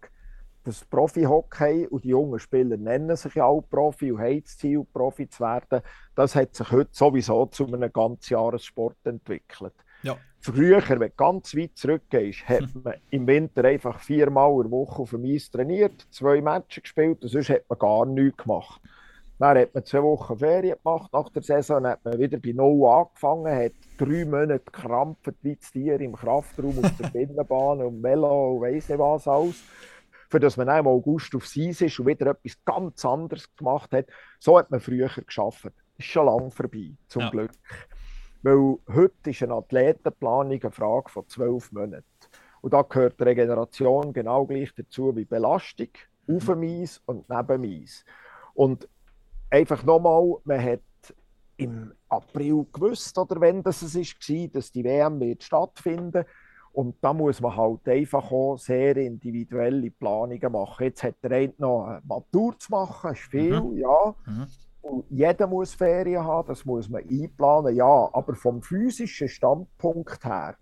das 0.63 0.85
Profi-Hockey 0.85 1.87
und 1.87 2.03
die 2.03 2.09
jungen 2.09 2.39
Spieler 2.39 2.77
nennen 2.77 3.15
sich 3.15 3.35
ja 3.35 3.45
auch 3.45 3.61
Profi 3.61 4.11
und 4.11 4.19
haben 4.19 4.41
das 4.43 4.57
Ziel, 4.57 4.85
Profi 4.91 5.27
zu 5.27 5.43
werden. 5.43 5.81
Das 6.15 6.35
hat 6.35 6.55
sich 6.55 6.71
heute 6.71 6.91
sowieso 6.91 7.45
zu 7.47 7.65
einem 7.65 7.91
Ganzjahressport 7.91 8.97
entwickelt. 9.05 9.73
Ja. 10.03 10.17
Früher, 10.39 10.81
wenn 10.87 10.99
du 10.99 11.09
ganz 11.11 11.55
weit 11.55 11.77
zurückgehst, 11.77 12.47
hat 12.47 12.69
man 12.83 12.95
im 13.09 13.27
Winter 13.27 13.63
einfach 13.65 13.99
viermal 13.99 14.51
in 14.57 14.63
der 14.63 14.71
Woche 14.71 15.01
auf 15.01 15.11
dem 15.11 15.25
Eis 15.25 15.49
trainiert, 15.49 16.07
zwei 16.11 16.41
Matches 16.41 16.83
gespielt 16.83 17.21
und 17.23 17.29
sonst 17.29 17.49
hat 17.49 17.69
man 17.69 17.79
gar 17.79 18.05
nichts 18.05 18.43
gemacht. 18.43 18.81
Dann 19.41 19.57
hat 19.57 19.73
man 19.73 19.83
zwei 19.83 20.03
Wochen 20.03 20.37
Ferien 20.37 20.77
gemacht. 20.83 21.11
Nach 21.11 21.27
der 21.29 21.41
Saison 21.41 21.87
hat 21.87 22.05
man 22.05 22.19
wieder 22.19 22.37
bei 22.37 22.51
Null 22.51 22.87
angefangen, 22.87 23.51
hat 23.51 23.71
drei 23.97 24.23
Monate 24.23 24.59
gekrampft 24.59 25.33
wie 25.41 25.55
das 25.55 25.71
Tier 25.71 25.99
im 25.99 26.13
Kraftraum 26.13 26.77
auf 26.77 26.91
der 26.97 27.09
Binnenbahn 27.13 27.81
und 27.81 28.03
Velo 28.03 28.53
und 28.53 28.61
weiss 28.61 28.87
nicht 28.87 28.99
was 28.99 29.27
alles. 29.27 29.63
Für 30.29 30.39
dass 30.39 30.57
man 30.57 30.67
im 30.67 30.85
August 30.85 31.33
auf 31.33 31.45
Eis 31.57 31.81
ist 31.81 31.99
und 31.99 32.05
wieder 32.05 32.27
etwas 32.27 32.63
ganz 32.63 33.03
anderes 33.03 33.49
gemacht 33.55 33.91
hat. 33.93 34.05
So 34.39 34.59
hat 34.59 34.69
man 34.69 34.79
früher 34.79 35.09
geschafft. 35.09 35.65
Das 35.65 35.73
ist 35.97 36.05
schon 36.05 36.27
lange 36.27 36.51
vorbei, 36.51 36.91
zum 37.07 37.23
ja. 37.23 37.29
Glück. 37.31 37.51
Weil 38.43 38.77
heute 38.93 39.31
ist 39.31 39.41
eine 39.41 39.55
Athletenplanung 39.55 40.61
eine 40.61 40.71
Frage 40.71 41.09
von 41.09 41.27
zwölf 41.27 41.71
Monaten. 41.71 42.05
Und 42.61 42.73
da 42.73 42.83
gehört 42.83 43.19
Regeneration 43.19 44.13
genau 44.13 44.45
gleich 44.45 44.71
dazu 44.75 45.15
wie 45.15 45.25
Belastung, 45.25 45.89
mhm. 46.27 46.35
auf 46.35 46.45
dem 46.45 46.61
Eis 46.61 47.01
und 47.07 47.27
neben 47.27 47.47
dem 47.47 47.81
Eis. 47.81 48.05
Und 48.53 48.87
einfach 49.51 49.83
nochmal, 49.83 50.37
man 50.45 50.63
hat 50.63 50.79
im 51.57 51.93
April 52.09 52.65
gewusst, 52.71 53.17
oder 53.17 53.39
wenn 53.39 53.61
das 53.61 53.83
es 53.83 53.95
war, 53.95 54.47
dass 54.47 54.71
die 54.71 54.83
WM 54.83 55.19
wird 55.19 55.43
stattfinden 55.43 56.25
und 56.73 56.95
da 57.01 57.13
muss 57.13 57.41
man 57.41 57.55
halt 57.55 57.87
einfach 57.87 58.31
auch 58.31 58.57
sehr 58.57 58.95
individuelle 58.97 59.91
Planungen 59.91 60.51
machen. 60.51 60.85
Jetzt 60.85 61.03
hat 61.03 61.15
der 61.21 61.31
eine 61.31 61.53
noch 61.57 61.85
eine 61.85 62.01
Matur 62.05 62.57
zu 62.57 62.71
machen, 62.71 63.11
ist 63.11 63.21
viel, 63.21 63.61
mhm. 63.61 63.77
ja. 63.77 64.15
Mhm. 64.25 64.47
Und 64.81 65.05
jeder 65.11 65.45
muss 65.45 65.75
Ferien 65.75 66.23
haben, 66.23 66.47
das 66.47 66.65
muss 66.65 66.89
man 66.89 67.03
einplanen, 67.07 67.75
ja. 67.75 68.09
Aber 68.13 68.33
vom 68.35 68.61
physischen 68.61 69.27
Standpunkt 69.27 70.25
her, 70.25 70.55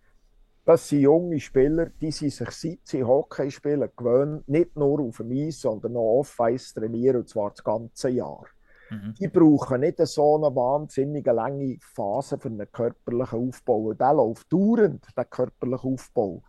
das 0.66 0.90
sind 0.90 1.02
junge 1.02 1.40
Spieler, 1.40 1.88
die 2.02 2.12
sind 2.12 2.34
sich 2.34 2.52
seit 2.52 2.80
sie 2.84 3.04
Hockey 3.04 3.50
spielen 3.50 3.90
gewöhnt, 3.96 4.48
nicht 4.50 4.76
nur 4.76 5.00
auf 5.00 5.18
dem 5.18 5.32
Eis, 5.32 5.62
sondern 5.62 5.96
auch 5.96 6.20
off-Eis 6.20 6.74
trainieren, 6.74 7.22
und 7.22 7.30
zwar 7.30 7.52
das 7.52 7.64
ganze 7.64 8.10
Jahr. 8.10 8.46
Mhm. 8.90 9.14
Die 9.20 9.28
brauchen 9.28 9.82
nicht 9.82 9.98
so 10.00 10.36
eine 10.36 10.56
wahnsinnig 10.56 11.26
lange 11.26 11.78
Phase 11.82 12.38
für 12.38 12.50
einen 12.50 12.72
körperlichen 12.72 13.50
Aufbau. 13.50 13.78
Und 13.90 14.02
der 14.02 14.14
läuft 14.14 14.52
dauernd, 14.52 15.06
der 15.16 15.26
körperliche 15.26 15.88
Aufbau. 15.88 16.42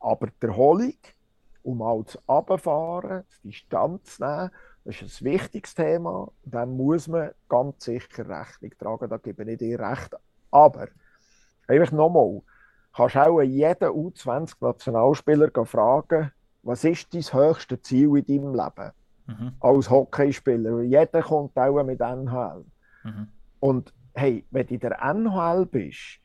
Aber 0.00 0.26
die 0.26 0.46
Erholung, 0.46 0.94
um 1.62 1.78
mal 1.78 2.04
zu 2.04 2.18
runterfahren, 2.28 3.24
die 3.42 3.50
Distanz 3.50 4.16
zu 4.16 4.24
nehmen, 4.24 4.50
das 4.84 5.00
ist 5.00 5.22
ein 5.22 5.32
wichtiges 5.32 5.74
Thema. 5.74 6.30
Dem 6.44 6.76
muss 6.76 7.08
man 7.08 7.30
ganz 7.48 7.84
sicher 7.84 8.28
Rechnung 8.28 8.72
tragen, 8.78 9.08
da 9.08 9.16
gebe 9.16 9.50
ich 9.50 9.58
dir 9.58 9.80
recht. 9.80 10.14
Aber, 10.50 10.88
einfach 11.66 11.92
nochmal, 11.92 12.42
kannst 12.94 13.16
auch 13.16 13.40
jeden 13.40 13.88
U20-Nationalspieler 13.88 15.50
fragen, 15.64 16.32
was 16.62 16.84
ist 16.84 17.14
dein 17.14 17.22
höchstes 17.22 17.82
Ziel 17.82 18.16
in 18.16 18.24
deinem 18.26 18.54
Leben? 18.54 18.92
Mhm. 19.26 19.52
als 19.60 19.90
Hockeyspieler. 19.90 20.82
Jeder 20.82 21.22
kommt 21.22 21.56
auch 21.56 21.82
mit 21.82 22.00
NHL. 22.00 22.64
Mhm. 23.04 23.28
Und 23.60 23.92
hey, 24.14 24.44
wenn 24.50 24.66
du 24.66 24.74
in 24.74 24.80
der 24.80 24.98
NHL 25.02 25.66
bist, 25.66 26.20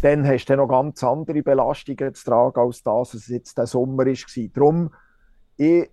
dann 0.00 0.26
hast 0.26 0.46
du 0.46 0.56
noch 0.56 0.68
ganz 0.68 1.02
andere 1.02 1.42
Belastungen 1.42 2.14
zu 2.14 2.24
tragen, 2.24 2.60
als 2.60 2.82
das, 2.82 3.14
was 3.14 3.28
jetzt 3.28 3.58
der 3.58 3.66
Sommer 3.66 4.06
war. 4.06 4.48
Darum, 4.54 4.90
ich 5.56 5.90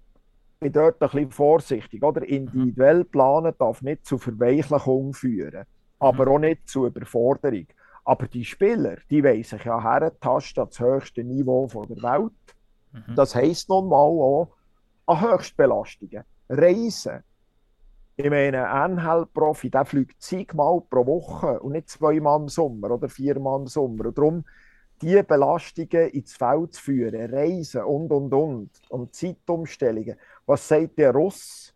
bin 0.60 0.72
dort 0.72 1.01
ein 1.01 1.10
bisschen 1.10 1.32
vorsichtig. 1.32 2.04
Oder? 2.04 2.28
Individuell 2.28 3.04
planen 3.04 3.54
darf 3.58 3.82
nicht 3.82 4.06
zu 4.06 4.18
Verweichlichung 4.18 5.13
führen, 5.13 5.66
aber 6.00 6.25
mhm. 6.25 6.32
auch 6.32 6.39
nicht 6.39 6.70
zu 6.70 6.86
Überforderung. 6.86 7.68
Aber 8.06 8.28
die 8.28 8.46
Spieler, 8.46 8.98
die 9.10 9.24
wollen 9.24 9.44
sich 9.44 9.63
ja 9.63 9.82
herentasten 9.82 10.66
das 10.66 10.80
höchste 10.80 11.24
Niveau 11.24 11.68
der 11.68 12.01
Welt. 12.01 12.32
Mhm. 12.92 13.16
Das 13.16 13.36
heisst 13.36 13.70
nun 13.70 13.89
mal 13.89 13.98
auch 13.98 14.56
an 15.06 15.22
Höchstbelastungen. 15.22 16.24
Reisen. 16.50 17.24
Ich 18.15 18.29
meine, 18.29 18.70
ein 18.70 18.98
NHL-Profi, 18.98 19.70
der 19.70 19.86
fliegt 19.86 20.22
zigmal 20.22 20.82
pro 20.89 21.06
Woche 21.06 21.60
und 21.62 21.72
nicht 21.72 21.89
zweimal 21.89 22.41
im 22.41 22.50
Sommer 22.50 22.91
oder 22.91 23.08
viermal 23.08 23.62
im 23.62 23.68
Sommer. 23.68 24.08
Und 24.08 24.18
darum, 24.18 24.44
diese 25.01 25.24
Belastungen 25.24 26.09
ins 26.09 26.35
Feld 26.35 26.74
zu 26.74 26.81
führen, 26.81 27.33
Reisen 27.33 27.83
und, 27.83 28.12
und, 28.12 28.33
und, 28.33 28.70
und 28.90 29.16
Zeitumstellungen. 29.16 30.18
Was 30.46 30.68
sagt 30.68 30.98
der 31.00 31.14
Russ, 31.14 31.74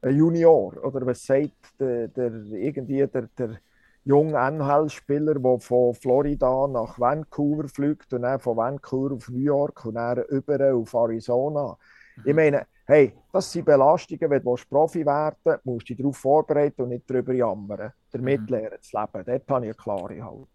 ein 0.00 0.16
Junior, 0.16 0.74
oder 0.82 1.04
was 1.04 1.24
sagt 1.24 1.78
der, 1.78 2.08
der 2.08 2.32
irgendwie 2.52 3.06
der, 3.06 3.28
der 3.36 3.58
junge 4.04 4.38
NHL-Spieler, 4.38 5.34
der 5.34 5.60
von 5.60 5.94
Florida 5.94 6.66
nach 6.66 6.98
Vancouver 6.98 7.68
fliegt 7.68 8.12
und 8.12 8.22
dann 8.22 8.40
von 8.40 8.56
Vancouver 8.56 9.14
auf 9.14 9.28
New 9.28 9.38
York 9.38 9.84
und 9.84 9.94
dann 9.94 10.24
über 10.30 10.74
auf 10.74 10.94
Arizona. 10.94 11.76
Mhm. 12.16 12.22
Ich 12.24 12.34
meine, 12.34 12.66
hey, 12.92 13.12
das 13.32 13.50
sind 13.50 13.64
Belastungen, 13.64 14.30
wenn 14.30 14.42
du 14.42 14.54
Profi 14.68 15.04
werden 15.04 15.36
willst, 15.44 15.64
musst 15.64 15.88
du 15.88 15.94
dich 15.94 16.02
darauf 16.02 16.16
vorbereiten 16.16 16.82
und 16.82 16.90
nicht 16.90 17.08
darüber 17.08 17.32
jammern. 17.32 17.92
Damit 18.10 18.42
mhm. 18.42 18.46
lernen 18.48 18.78
zu 18.80 18.96
leben. 18.96 19.24
Dort 19.24 19.26
habe 19.26 19.40
ich 19.40 19.50
eine 19.50 19.74
klare 19.74 20.22
Haltung. 20.22 20.48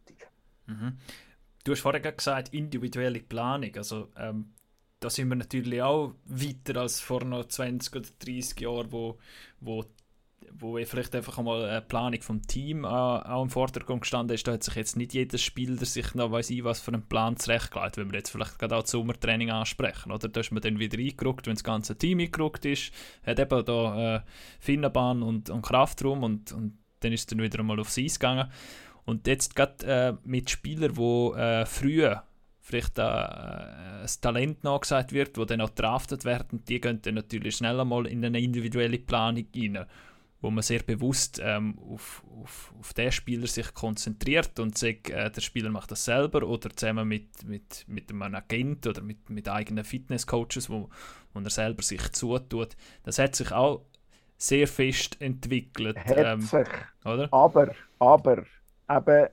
Mhm. 0.67 0.97
Du 1.63 1.71
hast 1.71 1.81
vorhin 1.81 2.01
gesagt, 2.01 2.53
individuelle 2.53 3.19
Planung. 3.19 3.75
Also, 3.75 4.09
ähm, 4.17 4.53
da 4.99 5.09
sind 5.09 5.29
wir 5.29 5.35
natürlich 5.35 5.81
auch 5.81 6.13
weiter 6.25 6.81
als 6.81 6.99
vor 6.99 7.23
noch 7.23 7.45
20 7.45 7.95
oder 7.95 8.09
30 8.19 8.59
Jahren, 8.61 8.91
wo, 8.91 9.17
wo 9.59 9.83
wo 10.53 10.77
vielleicht 10.85 11.15
einfach 11.15 11.37
einmal 11.37 11.65
eine 11.65 11.81
Planung 11.81 12.21
vom 12.21 12.41
Team 12.41 12.85
auch 12.85 13.43
im 13.43 13.49
Vordergrund 13.49 14.01
gestanden 14.01 14.35
ist, 14.35 14.47
da 14.47 14.53
hat 14.53 14.63
sich 14.63 14.75
jetzt 14.75 14.97
nicht 14.97 15.13
jeder 15.13 15.37
Spieler 15.37 15.85
sich 15.85 16.15
noch 16.15 16.31
weiß 16.31 16.49
ich 16.49 16.63
was 16.63 16.79
für 16.79 16.93
einen 16.93 17.07
Plan 17.07 17.37
zurechtgelegt, 17.37 17.97
wenn 17.97 18.11
wir 18.11 18.19
jetzt 18.19 18.29
vielleicht 18.29 18.57
gerade 18.59 18.75
auch 18.75 18.81
das 18.81 18.91
Sommertraining 18.91 19.51
ansprechen, 19.51 20.11
oder? 20.11 20.27
Da 20.29 20.39
ist 20.39 20.51
man 20.51 20.61
dann 20.61 20.79
wieder 20.79 20.97
eingerückt, 20.97 21.47
wenn 21.47 21.55
das 21.55 21.63
ganze 21.63 21.97
Team 21.97 22.19
eingerückt 22.19 22.65
ist, 22.65 22.91
hat 23.25 23.39
eben 23.39 23.65
da 23.65 24.15
äh, 24.15 24.21
Finnenbahn 24.59 25.21
und, 25.23 25.49
und 25.49 25.61
Kraftraum 25.61 26.23
und, 26.23 26.51
und 26.51 26.77
dann 27.01 27.11
ist 27.11 27.21
es 27.21 27.25
dann 27.27 27.41
wieder 27.41 27.59
einmal 27.59 27.79
aufs 27.79 27.97
Eis 27.97 28.19
gegangen. 28.19 28.49
Und 29.05 29.27
jetzt 29.27 29.55
gerade 29.55 29.85
äh, 29.85 30.13
mit 30.27 30.49
Spielern, 30.49 30.93
die 30.95 31.39
äh, 31.39 31.65
früher 31.65 32.23
vielleicht 32.59 32.97
äh, 32.99 33.03
ein 33.03 34.09
Talent 34.21 34.63
nachgesagt 34.63 35.13
wird, 35.13 35.37
wo 35.37 35.45
dann 35.45 35.61
auch 35.61 35.69
draftet 35.69 36.25
werden, 36.25 36.65
die 36.65 36.81
gehen 36.81 37.01
dann 37.01 37.15
natürlich 37.15 37.55
schnell 37.55 37.79
einmal 37.79 38.05
in 38.07 38.25
eine 38.25 38.41
individuelle 38.41 38.99
Planung 38.99 39.45
rein 39.55 39.85
wo 40.41 40.51
man 40.51 40.61
sehr 40.61 40.83
bewusst 40.83 41.41
ähm, 41.43 41.79
auf, 41.79 42.23
auf, 42.41 42.73
auf 42.79 42.93
den 42.93 43.11
Spieler 43.11 43.47
sich 43.47 43.73
konzentriert 43.73 44.59
und 44.59 44.77
sagt, 44.77 45.09
äh, 45.09 45.31
der 45.31 45.41
Spieler 45.41 45.69
macht 45.69 45.91
das 45.91 46.05
selber 46.05 46.43
oder 46.43 46.69
zusammen 46.69 47.07
mit, 47.07 47.43
mit, 47.43 47.85
mit 47.87 48.11
einem 48.11 48.35
Agent 48.35 48.85
oder 48.85 49.01
mit, 49.01 49.29
mit 49.29 49.49
eigenen 49.49 49.83
Fitnesscoaches, 49.83 50.69
wo, 50.69 50.89
wo 51.33 51.39
er 51.39 51.49
selber 51.49 51.81
sich 51.81 52.11
zutut. 52.11 52.75
Das 53.03 53.17
hat 53.17 53.35
sich 53.35 53.51
auch 53.51 53.85
sehr 54.37 54.67
fest 54.67 55.19
entwickelt. 55.19 55.97
Hat 55.97 56.17
ähm, 56.17 56.41
sich. 56.41 56.67
Oder? 57.03 57.27
Aber, 57.31 57.71
aber, 57.97 58.43
eben, 58.89 59.27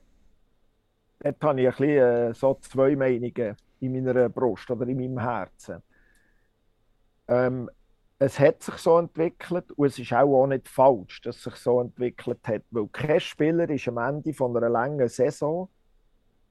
dort 1.19 1.43
habe 1.43 1.61
ich 1.61 1.67
ein 1.67 1.71
bisschen, 1.71 1.87
äh, 1.87 2.33
so 2.33 2.57
zwei 2.61 2.95
Meinungen 2.95 3.55
in 3.79 3.93
meiner 3.93 4.29
Brust 4.29 4.69
oder 4.71 4.87
in 4.87 4.97
meinem 4.97 5.19
Herzen. 5.19 5.83
Ähm, 7.27 7.69
es 8.19 8.39
hat 8.39 8.63
sich 8.63 8.75
so 8.75 8.97
entwickelt 8.97 9.71
und 9.73 9.87
es 9.87 9.99
ist 9.99 10.13
auch, 10.13 10.43
auch 10.43 10.47
nicht 10.47 10.67
falsch, 10.67 11.21
dass 11.21 11.37
es 11.37 11.43
sich 11.43 11.55
so 11.55 11.81
entwickelt 11.81 12.39
hat, 12.47 12.63
weil 12.71 12.87
kein 12.87 13.19
Spieler 13.19 13.69
ist 13.69 13.87
am 13.87 13.97
Ende 13.97 14.33
von 14.33 14.55
einer 14.55 14.69
langen 14.69 15.07
Saison 15.09 15.69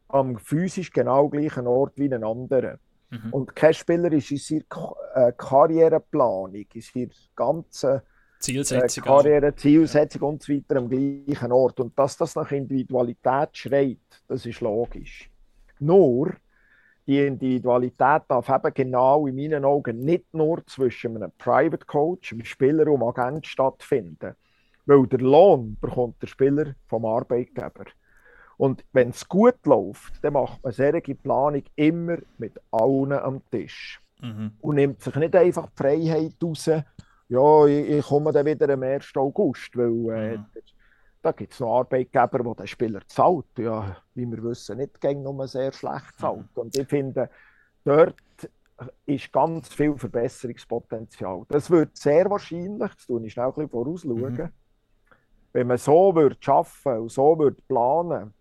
am 0.08 0.38
physisch 0.38 0.90
genau 0.90 1.28
gleichen 1.28 1.66
Ort 1.66 1.94
wie 1.96 2.12
ein 2.12 2.22
anderer. 2.22 2.78
Mhm. 3.10 3.32
Und 3.32 3.56
kein 3.56 3.74
Spieler 3.74 4.12
ist 4.12 4.30
in 4.30 4.38
seiner 4.38 4.94
äh, 5.14 5.32
Karriereplanung, 5.36 6.54
in 6.54 6.80
seiner 6.80 7.08
ganzen 7.34 8.02
Zielsetzung, 8.38 9.04
äh, 9.04 9.06
Karriere, 9.06 9.54
Zielsetzung 9.54 10.22
ja. 10.22 10.28
und 10.28 10.42
so 10.42 10.52
weiter 10.52 10.76
am 10.76 10.88
gleichen 10.88 11.52
Ort. 11.52 11.80
Und 11.80 11.98
dass 11.98 12.16
das 12.16 12.36
nach 12.36 12.50
Individualität 12.52 13.56
schreit, 13.56 14.22
das 14.28 14.44
ist 14.44 14.60
logisch. 14.60 15.30
Nur 15.80 16.34
die 17.06 17.26
Individualität 17.26 18.22
darf 18.28 18.48
eben 18.48 18.74
genau 18.74 19.26
in 19.26 19.36
meinen 19.36 19.64
Augen 19.64 20.00
nicht 20.00 20.32
nur 20.32 20.64
zwischen 20.66 21.16
einem 21.16 21.32
Private 21.38 21.84
Coach, 21.86 22.32
einem 22.32 22.44
Spieler 22.44 22.86
und 22.86 23.02
einem 23.02 23.08
Agent 23.08 23.46
stattfinden. 23.46 24.34
Weil 24.86 25.06
der 25.06 25.20
Lohn 25.20 25.76
bekommt 25.80 26.20
der 26.22 26.26
Spieler 26.26 26.74
vom 26.88 27.04
Arbeitgeber. 27.04 27.84
Und 28.56 28.84
wenn 28.92 29.10
es 29.10 29.28
gut 29.28 29.66
läuft, 29.66 30.22
dann 30.22 30.34
macht 30.34 30.62
man 30.62 30.72
solche 30.72 31.14
Planung 31.14 31.62
immer 31.76 32.18
mit 32.38 32.60
allen 32.70 33.12
am 33.12 33.42
Tisch. 33.50 34.00
Mhm. 34.20 34.52
Und 34.60 34.76
nimmt 34.76 35.02
sich 35.02 35.14
nicht 35.16 35.34
einfach 35.34 35.68
die 35.70 35.82
Freiheit 35.82 36.34
raus, 36.42 36.70
ja, 37.28 37.66
ich, 37.66 37.88
ich 37.88 38.06
komme 38.06 38.32
dann 38.32 38.46
wieder 38.46 38.68
am 38.68 38.82
1. 38.82 39.16
August, 39.16 39.76
weil 39.76 40.10
äh, 40.10 40.36
mhm. 40.36 40.44
Da 41.24 41.32
gibt 41.32 41.54
es 41.54 41.60
noch 41.60 41.78
Arbeitgeber, 41.78 42.38
die 42.40 42.54
den 42.54 42.66
Spieler 42.66 43.00
zahlt. 43.06 43.46
Ja, 43.56 43.96
wie 44.12 44.30
wir 44.30 44.42
wissen, 44.44 44.76
nicht 44.76 45.00
gegen 45.00 45.22
nur 45.22 45.48
sehr 45.48 45.72
schlecht 45.72 46.18
zahlt. 46.18 46.54
Mhm. 46.54 46.60
Und 46.60 46.76
ich 46.76 46.86
finde, 46.86 47.30
dort 47.82 48.14
ist 49.06 49.32
ganz 49.32 49.72
viel 49.72 49.96
Verbesserungspotenzial. 49.96 51.46
Das 51.48 51.70
wird 51.70 51.96
sehr 51.96 52.28
wahrscheinlich, 52.28 52.92
das 52.94 53.06
tue 53.06 53.24
ich 53.24 53.32
schnell 53.32 53.46
ein 53.46 53.52
bisschen 53.54 53.70
vorausschauen, 53.70 54.34
mhm. 54.34 54.48
wenn 55.54 55.66
man 55.66 55.78
so 55.78 56.14
würde 56.14 56.36
arbeiten 56.46 57.00
und 57.00 57.10
so 57.10 57.38
würde 57.38 57.62
planen 57.68 58.34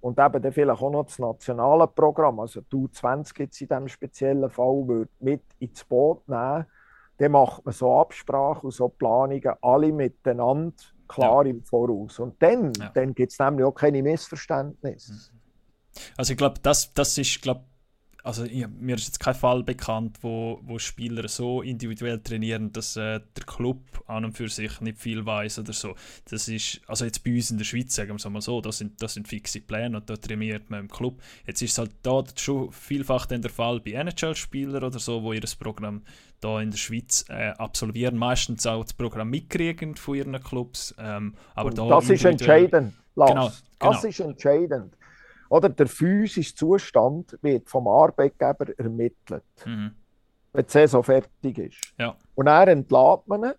und 0.00 0.16
eben 0.16 0.40
dann 0.40 0.52
vielleicht 0.52 0.82
auch 0.82 0.90
noch 0.92 1.06
das 1.06 1.18
nationale 1.18 1.88
Programm, 1.88 2.38
also 2.38 2.60
die 2.60 2.76
U20 2.76 3.40
jetzt 3.40 3.60
in 3.60 3.66
diesem 3.66 3.88
speziellen 3.88 4.50
Fall, 4.50 4.86
würde 4.86 5.10
mit 5.18 5.42
ins 5.58 5.82
Boot 5.82 6.28
nehmen, 6.28 6.66
dann 7.18 7.32
macht 7.32 7.64
man 7.64 7.74
so 7.74 7.92
Absprachen 7.92 8.66
und 8.66 8.72
so 8.72 8.88
Planungen 8.88 9.54
alle 9.60 9.92
miteinander 9.92 10.74
klar 11.14 11.44
ja. 11.44 11.50
im 11.50 11.62
Voraus. 11.62 12.18
Und 12.18 12.40
dann, 12.42 12.72
ja. 12.78 12.90
dann 12.94 13.14
gibt 13.14 13.32
es 13.32 13.38
nämlich 13.38 13.64
auch 13.64 13.74
keine 13.74 14.02
Missverständnisse. 14.02 15.12
Mhm. 15.12 15.18
Also 16.16 16.32
ich 16.32 16.38
glaube, 16.38 16.58
das, 16.62 16.92
das 16.92 17.16
ist, 17.18 17.40
glaube 17.42 17.64
also 18.24 18.44
ich, 18.44 18.66
mir 18.66 18.96
ist 18.96 19.04
jetzt 19.04 19.20
kein 19.20 19.34
Fall 19.34 19.62
bekannt, 19.62 20.16
wo, 20.22 20.58
wo 20.62 20.78
Spieler 20.78 21.28
so 21.28 21.60
individuell 21.60 22.20
trainieren, 22.20 22.72
dass 22.72 22.96
äh, 22.96 23.20
der 23.36 23.44
Club 23.44 23.82
an 24.06 24.24
und 24.24 24.32
für 24.32 24.48
sich 24.48 24.80
nicht 24.80 24.98
viel 24.98 25.26
weiß 25.26 25.58
oder 25.58 25.74
so. 25.74 25.94
Das 26.30 26.48
ist, 26.48 26.80
also 26.86 27.04
jetzt 27.04 27.22
bei 27.22 27.34
uns 27.34 27.50
in 27.50 27.58
der 27.58 27.66
Schweiz, 27.66 27.94
sagen 27.94 28.08
wir 28.08 28.16
es 28.16 28.24
mal 28.24 28.40
so, 28.40 28.62
das 28.62 28.78
sind, 28.78 29.02
das 29.02 29.12
sind 29.12 29.28
fixe 29.28 29.60
Pläne 29.60 29.98
und 29.98 30.08
da 30.08 30.16
trainiert 30.16 30.70
man 30.70 30.80
im 30.80 30.88
Club. 30.88 31.20
Jetzt 31.46 31.60
ist 31.60 31.72
es 31.72 31.78
halt 31.78 31.90
da 32.02 32.24
schon 32.34 32.72
vielfach 32.72 33.26
dann 33.26 33.42
der 33.42 33.50
Fall 33.50 33.78
bei 33.80 33.92
NHL-Spielern 33.92 34.82
oder 34.82 34.98
so, 34.98 35.22
wo 35.22 35.34
ihr 35.34 35.42
das 35.42 35.54
Programm 35.54 36.02
da 36.44 36.60
in 36.60 36.70
der 36.70 36.78
Schweiz 36.78 37.24
äh, 37.28 37.52
absolvieren, 37.56 38.16
meistens 38.16 38.66
auch 38.66 38.82
das 38.84 38.92
Programm 38.92 39.30
mitkriegen 39.30 39.96
von 39.96 40.14
ihren 40.14 40.42
Clubs. 40.42 40.94
Ähm, 40.98 41.34
aber 41.54 41.70
da 41.70 41.88
das 41.88 42.10
ist 42.10 42.24
entscheidend, 42.24 42.92
Lars. 43.14 43.30
Genau, 43.30 43.50
genau. 43.78 43.92
Das 43.92 44.04
ist 44.04 44.20
entscheidend. 44.20 44.96
Oder 45.48 45.68
der 45.68 45.86
physische 45.86 46.54
Zustand 46.54 47.38
wird 47.42 47.68
vom 47.68 47.88
Arbeitgeber 47.88 48.78
ermittelt, 48.78 49.44
mhm. 49.64 49.92
wenn 50.52 50.66
die 50.66 50.70
Saison 50.70 51.02
fertig 51.02 51.58
ist. 51.58 51.94
Ja. 51.98 52.16
Und 52.34 52.46
er 52.46 52.68
entlädt 52.68 53.26
man 53.26 53.44
ihn 53.44 53.52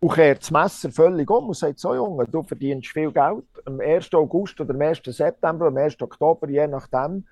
und 0.00 0.12
kehrt 0.12 0.42
das 0.42 0.50
Messer 0.50 0.90
völlig 0.90 1.28
um 1.30 1.48
und 1.48 1.56
sagt 1.56 1.78
so, 1.78 1.94
Junge, 1.94 2.26
du 2.26 2.42
verdienst 2.42 2.88
viel 2.88 3.12
Geld. 3.12 3.44
Am 3.64 3.80
1. 3.80 4.12
August 4.14 4.60
oder 4.60 4.74
am 4.74 4.80
1. 4.80 5.02
September, 5.04 5.66
am 5.66 5.76
1. 5.76 6.00
Oktober, 6.00 6.48
je 6.48 6.66
nachdem, 6.66 7.26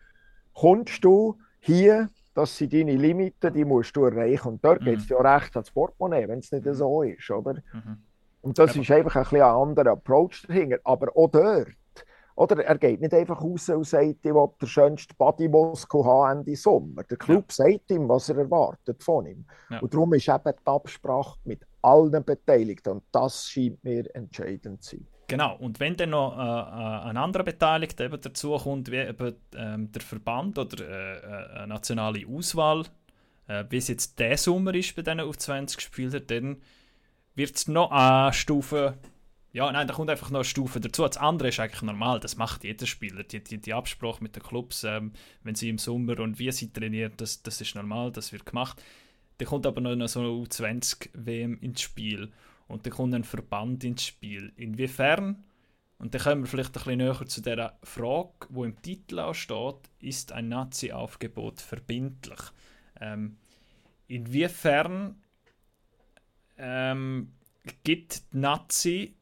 kommst 0.54 1.04
du 1.04 1.38
hier, 1.60 2.08
das 2.34 2.56
sind 2.56 2.72
deine 2.72 2.96
Limiten, 2.96 3.52
die 3.52 3.64
musst 3.64 3.96
du 3.96 4.04
erreichen. 4.04 4.48
Und 4.48 4.64
dort 4.64 4.80
mhm. 4.80 4.86
geht 4.86 4.98
es 4.98 5.08
ja 5.08 5.18
recht 5.18 5.54
ans 5.56 5.70
Portemonnaie, 5.70 6.28
wenn 6.28 6.40
es 6.40 6.50
nicht 6.50 6.66
so 6.72 7.02
ist, 7.02 7.30
oder? 7.30 7.54
Mhm. 7.72 7.98
Und 8.42 8.58
das 8.58 8.74
ja. 8.74 8.82
ist 8.82 8.90
einfach 8.90 9.16
ein, 9.16 9.22
bisschen 9.22 9.42
ein 9.42 9.54
anderer 9.54 9.92
Approach 9.92 10.44
dahinter. 10.46 10.78
Aber 10.84 11.08
auch 11.16 11.30
dort 11.30 11.68
oder 12.36 12.64
er 12.64 12.78
geht 12.78 13.00
nicht 13.00 13.14
einfach 13.14 13.40
raus 13.40 13.68
und 13.68 13.86
sagt, 13.86 14.18
ich 14.24 14.34
will 14.34 14.48
den 14.60 14.66
schönsten 14.66 15.14
Bodymuskel 15.16 16.04
haben 16.04 16.38
Ende 16.38 16.56
Sommer. 16.56 17.04
Der 17.04 17.16
Club 17.16 17.44
ja. 17.48 17.54
sagt 17.54 17.90
ihm, 17.90 18.08
was 18.08 18.28
er 18.28 18.38
erwartet 18.38 19.02
von 19.02 19.26
ihm. 19.26 19.44
Ja. 19.70 19.78
Und 19.78 19.94
darum 19.94 20.12
ist 20.14 20.28
eben 20.28 20.42
die 20.44 20.66
Absprache 20.66 21.38
mit 21.44 21.60
allen 21.82 22.24
Beteiligten. 22.24 22.94
Und 22.94 23.04
das 23.12 23.46
scheint 23.46 23.82
mir 23.84 24.12
entscheidend 24.16 24.82
zu 24.82 24.96
sein. 24.96 25.06
Genau, 25.26 25.56
und 25.56 25.80
wenn 25.80 25.96
dann 25.96 26.10
noch 26.10 26.37
äh, 26.37 26.40
äh 26.40 27.08
ein 27.08 27.16
anderer 27.16 27.44
Beteiligter 27.44 28.04
eben 28.04 28.20
dazu 28.20 28.56
kommt, 28.56 28.90
wie 28.90 28.96
eben 28.96 29.34
ähm, 29.56 29.90
der 29.92 30.02
Verband 30.02 30.58
oder 30.58 30.87
äh, 30.87 31.18
äh 31.18 31.58
eine 31.58 31.68
nationale 31.68 32.26
Auswahl, 32.26 32.84
äh, 33.48 33.64
wie 33.70 33.78
es 33.78 33.88
jetzt 33.88 34.18
der 34.18 34.37
Sommer 34.37 34.74
ist 34.74 34.94
bei 34.96 35.02
diesen 35.02 35.20
U20-Spielern, 35.20 36.26
dann 36.26 36.56
wird 37.34 37.56
es 37.56 37.68
noch 37.68 37.90
eine 37.90 38.32
Stufe 38.32 38.98
ja, 39.54 39.70
nein, 39.70 39.87
da 39.87 39.94
kommt 39.94 40.10
einfach 40.10 40.30
noch 40.30 40.40
eine 40.40 40.44
Stufe 40.44 40.80
dazu. 40.80 41.06
Das 41.06 41.16
andere 41.16 41.48
ist 41.50 41.60
eigentlich 41.60 41.82
normal, 41.82 42.18
das 42.18 42.37
macht 42.37 42.64
jeder 42.64 42.87
Spieler. 42.87 43.22
Die, 43.22 43.42
die, 43.42 43.58
die 43.58 43.72
Absprache 43.72 44.20
mit 44.20 44.34
den 44.34 44.42
Clubs, 44.42 44.82
ähm, 44.82 45.12
wenn 45.44 45.54
sie 45.54 45.68
im 45.68 45.78
Sommer 45.78 46.18
und 46.18 46.40
wie 46.40 46.50
sie 46.50 46.72
trainieren, 46.72 47.12
das, 47.18 47.40
das 47.44 47.60
ist 47.60 47.76
normal, 47.76 48.10
das 48.10 48.32
wird 48.32 48.46
gemacht. 48.46 48.82
Dann 49.38 49.46
kommt 49.46 49.64
aber 49.64 49.80
noch 49.80 50.08
so 50.08 50.18
eine 50.18 50.28
U20-WM 50.30 51.60
ins 51.60 51.82
Spiel 51.82 52.32
und 52.68 52.87
dann 52.87 52.92
kommt 52.92 53.14
ein 53.14 53.24
Verband 53.24 53.85
ins 53.85 54.05
Spiel. 54.05 54.53
Inwiefern, 54.57 55.44
und 55.98 56.14
dann 56.14 56.20
kommen 56.20 56.42
wir 56.42 56.48
vielleicht 56.48 56.70
ein 56.70 56.72
bisschen 56.85 56.98
näher 56.98 57.27
zu 57.27 57.40
der 57.40 57.79
Frage, 57.83 58.33
wo 58.50 58.64
im 58.64 58.81
Titel 58.83 59.18
auch 59.20 59.35
steht, 59.35 59.90
ist 60.00 60.33
ein 60.33 60.48
Nazi-Aufgebot 60.48 61.61
verbindlich? 61.61 62.40
Ähm, 63.00 63.37
inwiefern 64.07 65.22
ähm, 66.57 67.33
gibt 67.83 68.22
Nazi 68.33 69.14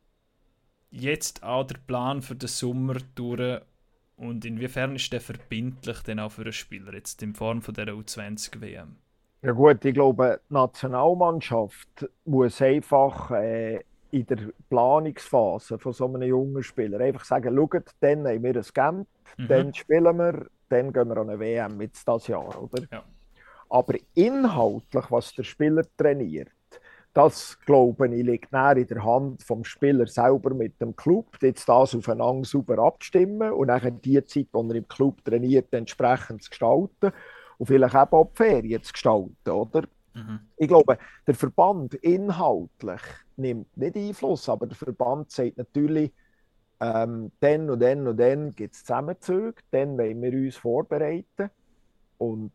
jetzt 0.91 1.43
auch 1.43 1.67
der 1.67 1.79
Plan 1.79 2.23
für 2.23 2.35
den 2.35 2.49
Sommer 2.49 2.97
durch 3.15 3.63
und 4.17 4.45
inwiefern 4.45 4.95
ist 4.95 5.13
der 5.13 5.21
verbindlich 5.21 6.01
denn 6.01 6.21
auch 6.21 6.33
für 6.33 6.43
einen 6.43 6.53
Spieler 6.53 6.93
jetzt 6.95 7.23
in 7.23 7.35
Form 7.35 7.63
von 7.63 7.75
der 7.75 7.89
U20 7.89 8.61
WM? 8.61 9.02
Ja 9.45 9.51
gut, 9.51 9.85
ich 9.85 9.95
glaube, 9.95 10.41
die 10.49 10.55
Nationalmannschaft 10.55 12.09
muss 12.25 12.63
einfach 12.63 13.33
äh, 13.33 13.81
in 14.13 14.25
der 14.27 14.39
Planungsphase 14.71 15.81
von 15.81 15.93
so 15.93 16.07
einem 16.07 16.23
jungen 16.23 16.63
Spieler 16.63 17.01
einfach 17.01 17.25
sagen, 17.25 17.57
schaut, 17.57 17.87
dann 17.99 18.29
haben 18.29 18.43
wir 18.45 18.55
ein 18.55 18.63
Camp, 18.73 19.09
mhm. 19.37 19.49
dann 19.49 19.75
spielen 19.75 20.17
wir, 20.17 20.47
dann 20.69 20.93
gehen 20.93 21.09
wir 21.09 21.17
an 21.17 21.31
eine 21.31 21.41
WM 21.41 21.77
mit 21.77 21.91
das 22.07 22.29
Jahr, 22.29 22.63
oder? 22.63 22.85
Ja. 22.93 23.03
Aber 23.69 23.95
inhaltlich, 24.15 25.11
was 25.11 25.35
der 25.35 25.43
Spieler 25.43 25.83
trainiert, 25.97 26.53
das, 27.13 27.59
glaube 27.67 28.07
ich, 28.15 28.25
liegt 28.25 28.53
näher 28.53 28.77
in 28.77 28.87
der 28.87 29.05
Hand 29.05 29.43
vom 29.43 29.65
Spieler 29.65 30.07
selber 30.07 30.55
mit 30.55 30.81
dem 30.81 30.95
Club, 30.95 31.27
jetzt 31.43 31.69
das 31.69 31.97
aufeinander 31.97 32.45
super 32.45 32.79
abzustimmen 32.79 33.51
und 33.53 33.69
dann 33.69 34.01
die 34.03 34.25
Zeit, 34.25 34.47
die 34.55 34.57
er 34.57 34.75
im 34.77 34.87
Club 34.87 35.25
trainiert, 35.25 35.73
entsprechend 35.73 36.45
zu 36.45 36.51
gestalten 36.51 37.13
und 37.63 37.67
vielleicht 37.67 37.95
eben 37.95 38.13
auch 38.13 38.29
die 38.33 38.37
Ferien 38.37 38.83
zu 38.83 38.93
gestalten, 38.93 39.51
oder? 39.51 39.85
Mhm. 40.15 40.41
Ich 40.57 40.67
glaube, 40.67 40.99
der 41.25 41.35
Verband 41.37 41.95
inhaltlich 41.95 43.01
nimmt 43.37 43.77
nicht 43.77 43.97
Einfluss, 43.97 44.49
aber 44.49 44.67
der 44.67 44.77
Verband 44.77 45.31
sagt 45.31 45.59
natürlich, 45.59 46.11
ähm, 46.81 47.31
dann 47.39 47.71
und 47.71 47.81
dann 47.81 48.09
und 48.09 48.17
dann 48.17 48.51
gibt 48.51 48.75
es 48.75 48.81
Zusammenzüge, 48.81 49.63
dann 49.71 49.97
wollen 49.97 50.21
wir 50.21 50.33
uns 50.33 50.57
vorbereiten 50.57 51.51
und 52.19 52.51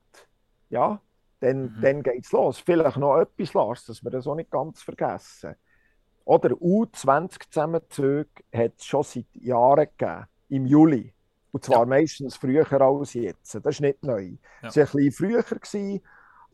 ja, 0.69 1.01
dann, 1.39 1.61
mhm. 1.61 1.81
dann 1.81 2.03
geht 2.03 2.25
es 2.25 2.33
los. 2.33 2.59
Vielleicht 2.59 2.97
noch 2.97 3.17
etwas, 3.17 3.53
Lars, 3.53 3.85
dass 3.85 4.03
wir 4.03 4.11
das 4.11 4.27
auch 4.27 4.35
nicht 4.35 4.51
ganz 4.51 4.81
vergessen. 4.81 5.55
Oder 6.25 6.49
U20-Zusammenzüge 6.49 8.27
hat 8.53 8.73
es 8.77 8.83
schon 8.83 9.03
seit 9.03 9.33
Jahren 9.35 9.87
gegeben, 9.97 10.25
im 10.49 10.65
Juli. 10.65 11.13
Und 11.57 11.63
zwar 11.63 11.79
ja. 11.79 11.85
meistens 11.85 12.35
früher 12.35 12.71
als 12.71 13.15
jetzt. 13.15 13.55
Das 13.55 13.65
ist 13.65 13.81
nicht 13.81 14.03
neu. 14.03 14.33
Ja. 14.61 14.69
Es 14.69 14.77
war 14.77 14.83
ein 14.83 14.91
bisschen 14.91 15.11
früher, 15.11 15.41
gewesen, 15.41 16.01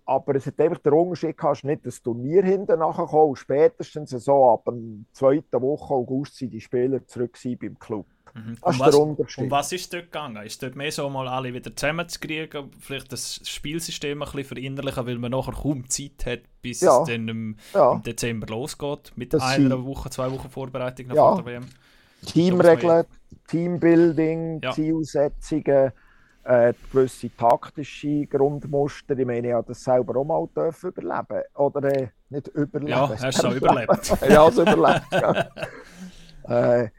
aber 0.05 0.35
es 0.35 0.45
hat 0.45 0.57
einfach 0.61 0.77
den 0.77 0.93
Unterschied 0.93 1.37
gehabt, 1.37 1.65
nicht 1.65 1.85
das 1.85 2.01
Turnier 2.01 2.41
hinten 2.41 2.79
nachgekommen. 2.79 3.35
Spätestens 3.35 4.11
so 4.11 4.49
ab 4.49 4.63
der 4.65 4.75
zweiten 5.11 5.61
Woche 5.61 5.93
August 5.93 6.37
sind 6.37 6.51
die 6.51 6.61
Spieler 6.61 7.05
zurück 7.05 7.37
beim 7.59 7.77
Club. 7.77 8.05
Mhm. 8.33 8.57
Das 8.61 8.95
um, 8.95 9.17
was, 9.17 9.37
um 9.37 9.51
was 9.51 9.71
ist 9.73 9.93
dort 9.93 10.05
gegangen? 10.05 10.41
Ist 10.45 10.63
dort 10.63 10.77
mehr 10.77 10.91
so 10.93 11.09
mal 11.09 11.27
alle 11.27 11.53
wieder 11.53 11.75
zusammenzukriegen, 11.75 12.71
vielleicht 12.79 13.11
das 13.11 13.41
Spielsystem 13.43 14.21
ein 14.21 14.25
bisschen 14.25 14.45
verinnerlichen, 14.45 15.05
weil 15.05 15.17
man 15.19 15.31
nachher 15.31 15.51
kaum 15.51 15.89
Zeit 15.89 16.25
hat, 16.25 16.39
bis 16.61 16.79
ja. 16.79 17.01
es 17.01 17.09
dann 17.09 17.27
im, 17.27 17.57
ja. 17.73 17.91
im, 17.91 18.03
Dezember 18.03 18.47
losgeht, 18.47 19.11
mit 19.17 19.33
das 19.33 19.43
einer 19.43 19.83
Woche, 19.83 20.09
zwei 20.11 20.31
Wochen 20.31 20.49
Vorbereitung 20.49 21.07
nach 21.07 21.15
ja. 21.15 21.35
der 21.35 21.45
WM? 21.45 21.65
Teamregeln, 22.25 23.05
Teambuilding, 23.47 24.62
Zielsetzungen, 24.73 25.91
äh, 26.43 26.73
gewisse 26.91 27.36
taktische 27.36 28.25
Grundmuster. 28.27 29.17
Ich 29.17 29.25
meine, 29.25 29.47
ich 29.47 29.53
habe 29.53 29.67
das 29.67 29.84
selber 29.84 30.19
auch 30.19 30.25
mal 30.25 30.47
dürfen 30.56 30.89
überleben. 30.89 31.43
Oder 31.56 31.84
äh, 31.93 32.08
nicht 32.29 32.47
überleben. 32.49 32.88
Ja, 32.88 33.10
hast 33.10 33.43
du 33.43 33.47
es 33.47 33.56
überlebt. 33.56 34.17
ja, 34.29 34.47
es 34.47 34.58
überlebt. 34.58 35.12
Ja. 35.12 36.82
äh, 36.82 36.89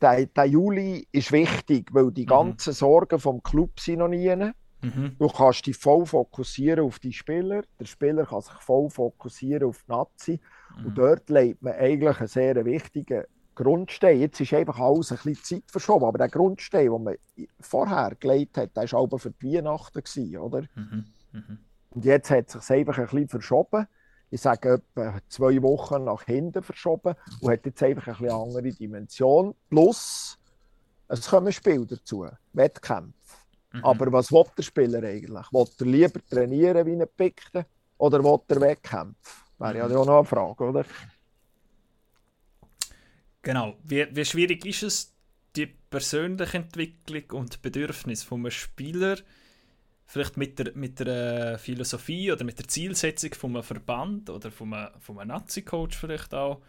der, 0.00 0.26
der, 0.26 0.44
Juli 0.44 1.06
ist 1.12 1.32
wichtig, 1.32 1.92
weil 1.92 2.10
die 2.10 2.22
mhm. 2.22 2.28
ganzen 2.28 2.72
Sorgen 2.72 3.18
vom 3.18 3.42
Club 3.42 3.80
sind 3.80 3.98
noch 3.98 4.08
nie. 4.08 4.34
Mhm. 4.82 5.16
Du 5.18 5.28
kannst 5.28 5.66
dich 5.66 5.76
voll 5.76 6.04
fokussieren 6.06 6.84
auf 6.84 6.98
die 6.98 7.12
Spieler. 7.12 7.62
Der 7.78 7.84
Spieler 7.86 8.26
kann 8.26 8.40
sich 8.40 8.54
voll 8.54 8.90
fokussieren 8.90 9.68
auf 9.68 9.82
die 9.82 9.90
Nazi. 9.90 10.40
Mhm. 10.76 10.86
Und 10.86 10.98
dort 10.98 11.30
legt 11.30 11.62
man 11.62 11.74
eigentlich 11.74 12.18
einen 12.18 12.28
sehr 12.28 12.64
wichtigen 12.64 13.24
Grundstein. 13.54 14.20
Jetzt 14.20 14.40
ist 14.40 14.54
einfach 14.54 14.78
alles 14.78 15.12
ein 15.12 15.18
bisschen 15.18 15.62
Zeit 15.62 15.70
verschoben. 15.70 16.04
Aber 16.04 16.18
der 16.18 16.28
Grundstein, 16.28 16.90
den 16.90 17.02
man 17.02 17.16
vorher 17.60 18.14
gelegt 18.18 18.56
hat, 18.58 18.76
der 18.76 18.90
war 18.90 19.00
auch 19.00 19.18
für 19.18 19.30
die 19.30 19.54
Weihnachten, 19.54 20.36
oder? 20.36 20.62
Mhm. 20.74 21.04
mhm. 21.32 21.58
Und 21.90 22.04
jetzt 22.06 22.30
hat 22.30 22.54
es 22.54 22.66
sich 22.66 22.76
einfach 22.76 22.98
ein 22.98 23.04
bisschen 23.04 23.28
verschoben 23.28 23.86
ich 24.32 24.40
sage, 24.40 24.80
etwa 24.96 25.18
zwei 25.28 25.62
Wochen 25.62 26.04
nach 26.04 26.22
hinten 26.22 26.62
verschoben 26.62 27.14
und 27.40 27.52
hat 27.52 27.66
jetzt 27.66 27.82
einfach 27.82 28.18
eine 28.18 28.32
andere 28.32 28.72
Dimension. 28.72 29.54
Plus, 29.68 30.38
es 31.08 31.28
kommen 31.28 31.52
Spiele 31.52 31.84
dazu, 31.84 32.26
Wettkämpfe. 32.54 33.12
Mhm. 33.72 33.84
Aber 33.84 34.10
was 34.10 34.32
will 34.32 34.44
der 34.56 34.62
Spieler 34.62 35.02
eigentlich? 35.02 35.52
Will 35.52 35.66
er 35.78 35.86
lieber 35.86 36.20
trainieren 36.30 36.86
wie 36.86 37.02
ein 37.02 37.06
Pickte 37.14 37.66
oder 37.98 38.24
will 38.24 38.38
er 38.48 38.60
Wettkämpfe? 38.62 39.16
Wäre 39.58 39.78
ja 39.78 39.88
mhm. 39.88 39.96
auch 39.96 40.06
noch 40.06 40.18
eine 40.18 40.24
Frage, 40.24 40.64
oder? 40.64 40.84
Genau. 43.42 43.76
Wie, 43.82 44.06
wie 44.14 44.24
schwierig 44.24 44.64
ist 44.64 44.82
es, 44.82 45.14
die 45.56 45.66
persönliche 45.66 46.56
Entwicklung 46.56 47.40
und 47.40 47.60
Bedürfnisse 47.60 48.34
eines 48.34 48.54
Spielers 48.54 49.22
vielleicht 50.06 50.36
mit 50.36 50.58
der, 50.58 50.72
mit 50.74 51.00
der 51.00 51.58
Philosophie 51.58 52.32
oder 52.32 52.44
mit 52.44 52.58
der 52.58 52.68
Zielsetzung 52.68 53.34
von 53.34 53.50
einem 53.52 53.62
Verband 53.62 54.30
oder 54.30 54.50
von 54.50 54.72
einem, 54.72 54.90
von 55.00 55.18
einem 55.18 55.28
Nazi-Coach 55.28 55.96
vielleicht 55.96 56.34
auch 56.34 56.60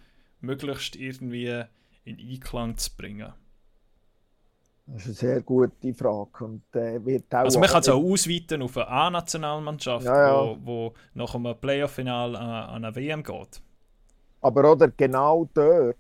möglichst 0.42 0.96
irgendwie 0.96 1.64
in 2.06 2.20
Einklang 2.20 2.78
zu 2.78 2.90
bringen? 2.96 3.34
Das 4.86 5.06
ist 5.06 5.06
eine 5.06 5.34
sehr 5.34 5.42
gute 5.42 5.94
Frage. 5.94 6.46
Und, 6.46 6.76
äh, 6.76 7.04
wird 7.06 7.34
auch 7.34 7.40
also 7.40 7.60
man 7.60 7.70
kann 7.70 7.82
es 7.82 7.90
auch 7.90 8.04
ausweiten 8.04 8.62
auf 8.62 8.76
eine 8.78 8.88
A-Nationalmannschaft, 8.88 10.06
ja, 10.06 10.28
ja. 10.28 10.58
Wo, 10.62 10.66
wo 10.66 10.94
nach 11.14 11.36
einem 11.36 11.56
Playoff-Final 11.56 12.36
an, 12.36 12.50
an 12.50 12.86
eine 12.86 12.96
WM 12.96 13.24
geht. 13.24 13.62
Aber 14.42 14.70
oder 14.70 14.90
genau 14.90 15.50
dort 15.54 15.96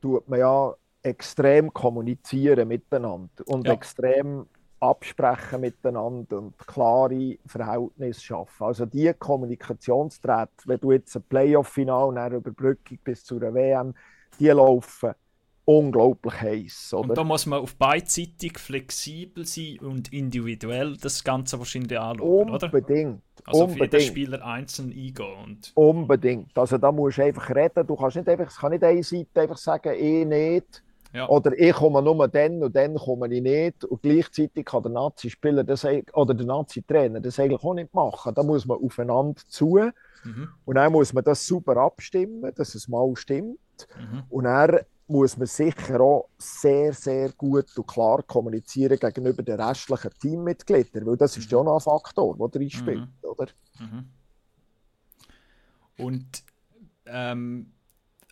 tut 0.00 0.28
man 0.28 0.40
ja 0.40 0.74
extrem 1.02 1.72
kommunizieren 1.72 2.68
miteinander 2.68 3.46
und 3.46 3.66
ja. 3.66 3.72
extrem 3.72 4.46
absprechen 4.80 5.60
miteinander 5.60 6.38
und 6.38 6.58
klare 6.58 7.38
Verhältnisse 7.46 8.20
schaffen. 8.20 8.64
Also 8.64 8.86
die 8.86 9.12
Kommunikationsdrähte, 9.18 10.66
wenn 10.66 10.80
du 10.80 10.92
jetzt 10.92 11.14
ein 11.16 11.22
Playoff-Final 11.22 12.34
Überbrückung 12.34 12.98
bis 13.04 13.24
zur 13.24 13.40
WM, 13.42 13.94
die 14.38 14.48
laufen 14.48 15.14
unglaublich 15.66 16.40
heiß. 16.40 16.94
Und 16.94 17.16
da 17.16 17.22
muss 17.22 17.46
man 17.46 17.60
auf 17.60 17.76
beidseitig 17.76 18.58
flexibel 18.58 19.46
sein 19.46 19.78
und 19.80 20.12
individuell 20.12 20.96
das 20.96 21.22
Ganze 21.22 21.58
wahrscheinlich 21.58 21.98
anschauen, 21.98 22.50
oder? 22.50 22.66
Unbedingt. 22.66 23.22
Also 23.46 23.64
Unbedingt. 23.64 23.94
auf 23.94 24.00
jeden 24.00 24.10
Spieler 24.10 24.44
einzeln 24.44 24.90
eingehen. 24.90 25.34
Und 25.44 25.72
Unbedingt. 25.74 26.56
Also 26.58 26.78
da 26.78 26.92
musst 26.92 27.18
du 27.18 27.24
einfach 27.24 27.50
reden. 27.50 27.86
Du 27.86 27.96
kannst 27.96 28.16
nicht 28.16 28.28
einfach, 28.28 28.48
es 28.48 28.56
kann 28.56 28.72
nicht 28.72 28.84
eine 28.84 29.02
Seite 29.02 29.40
einfach 29.40 29.58
sagen, 29.58 29.94
ich 29.94 30.26
nicht. 30.26 30.82
Ja. 31.12 31.28
Oder 31.28 31.58
ich 31.58 31.72
komme 31.72 32.00
nur 32.02 32.28
dann 32.28 32.62
und 32.62 32.74
dann 32.74 32.94
komme 32.94 33.34
ich 33.34 33.42
nicht. 33.42 33.84
Und 33.84 34.00
gleichzeitig 34.02 34.64
kann 34.64 34.82
der 34.84 34.92
Nazi-Spieler 34.92 35.64
oder 36.12 36.34
der 36.34 36.46
Nazi-Trainer 36.46 37.20
das 37.20 37.40
eigentlich 37.40 37.62
auch 37.64 37.74
nicht 37.74 37.92
machen. 37.92 38.32
Da 38.34 38.42
muss 38.42 38.64
man 38.64 38.78
aufeinander 38.78 39.40
zu. 39.48 39.80
Mhm. 40.22 40.48
Und 40.64 40.74
dann 40.76 40.92
muss 40.92 41.12
man 41.12 41.24
das 41.24 41.44
super 41.44 41.76
abstimmen, 41.78 42.52
dass 42.54 42.74
es 42.74 42.86
mal 42.86 43.10
stimmt. 43.16 43.58
Mhm. 43.98 44.22
Und 44.28 44.44
dann 44.44 44.80
muss 45.10 45.36
man 45.36 45.46
sicher 45.46 46.00
auch 46.00 46.28
sehr, 46.38 46.92
sehr 46.92 47.30
gut 47.32 47.76
und 47.76 47.86
klar 47.86 48.22
kommunizieren 48.22 48.98
gegenüber 48.98 49.42
den 49.42 49.60
restlichen 49.60 50.10
Teammitgliedern, 50.20 51.04
weil 51.06 51.16
das 51.16 51.36
ist 51.36 51.50
ja 51.50 51.58
auch 51.58 51.64
noch 51.64 51.74
ein 51.74 51.80
Faktor, 51.80 52.36
der 52.36 52.48
drin 52.48 52.70
spielt, 52.70 53.00
mhm. 53.00 53.08
oder? 53.22 53.48
Mhm. 53.78 54.08
Und 55.98 56.44
ähm, 57.06 57.72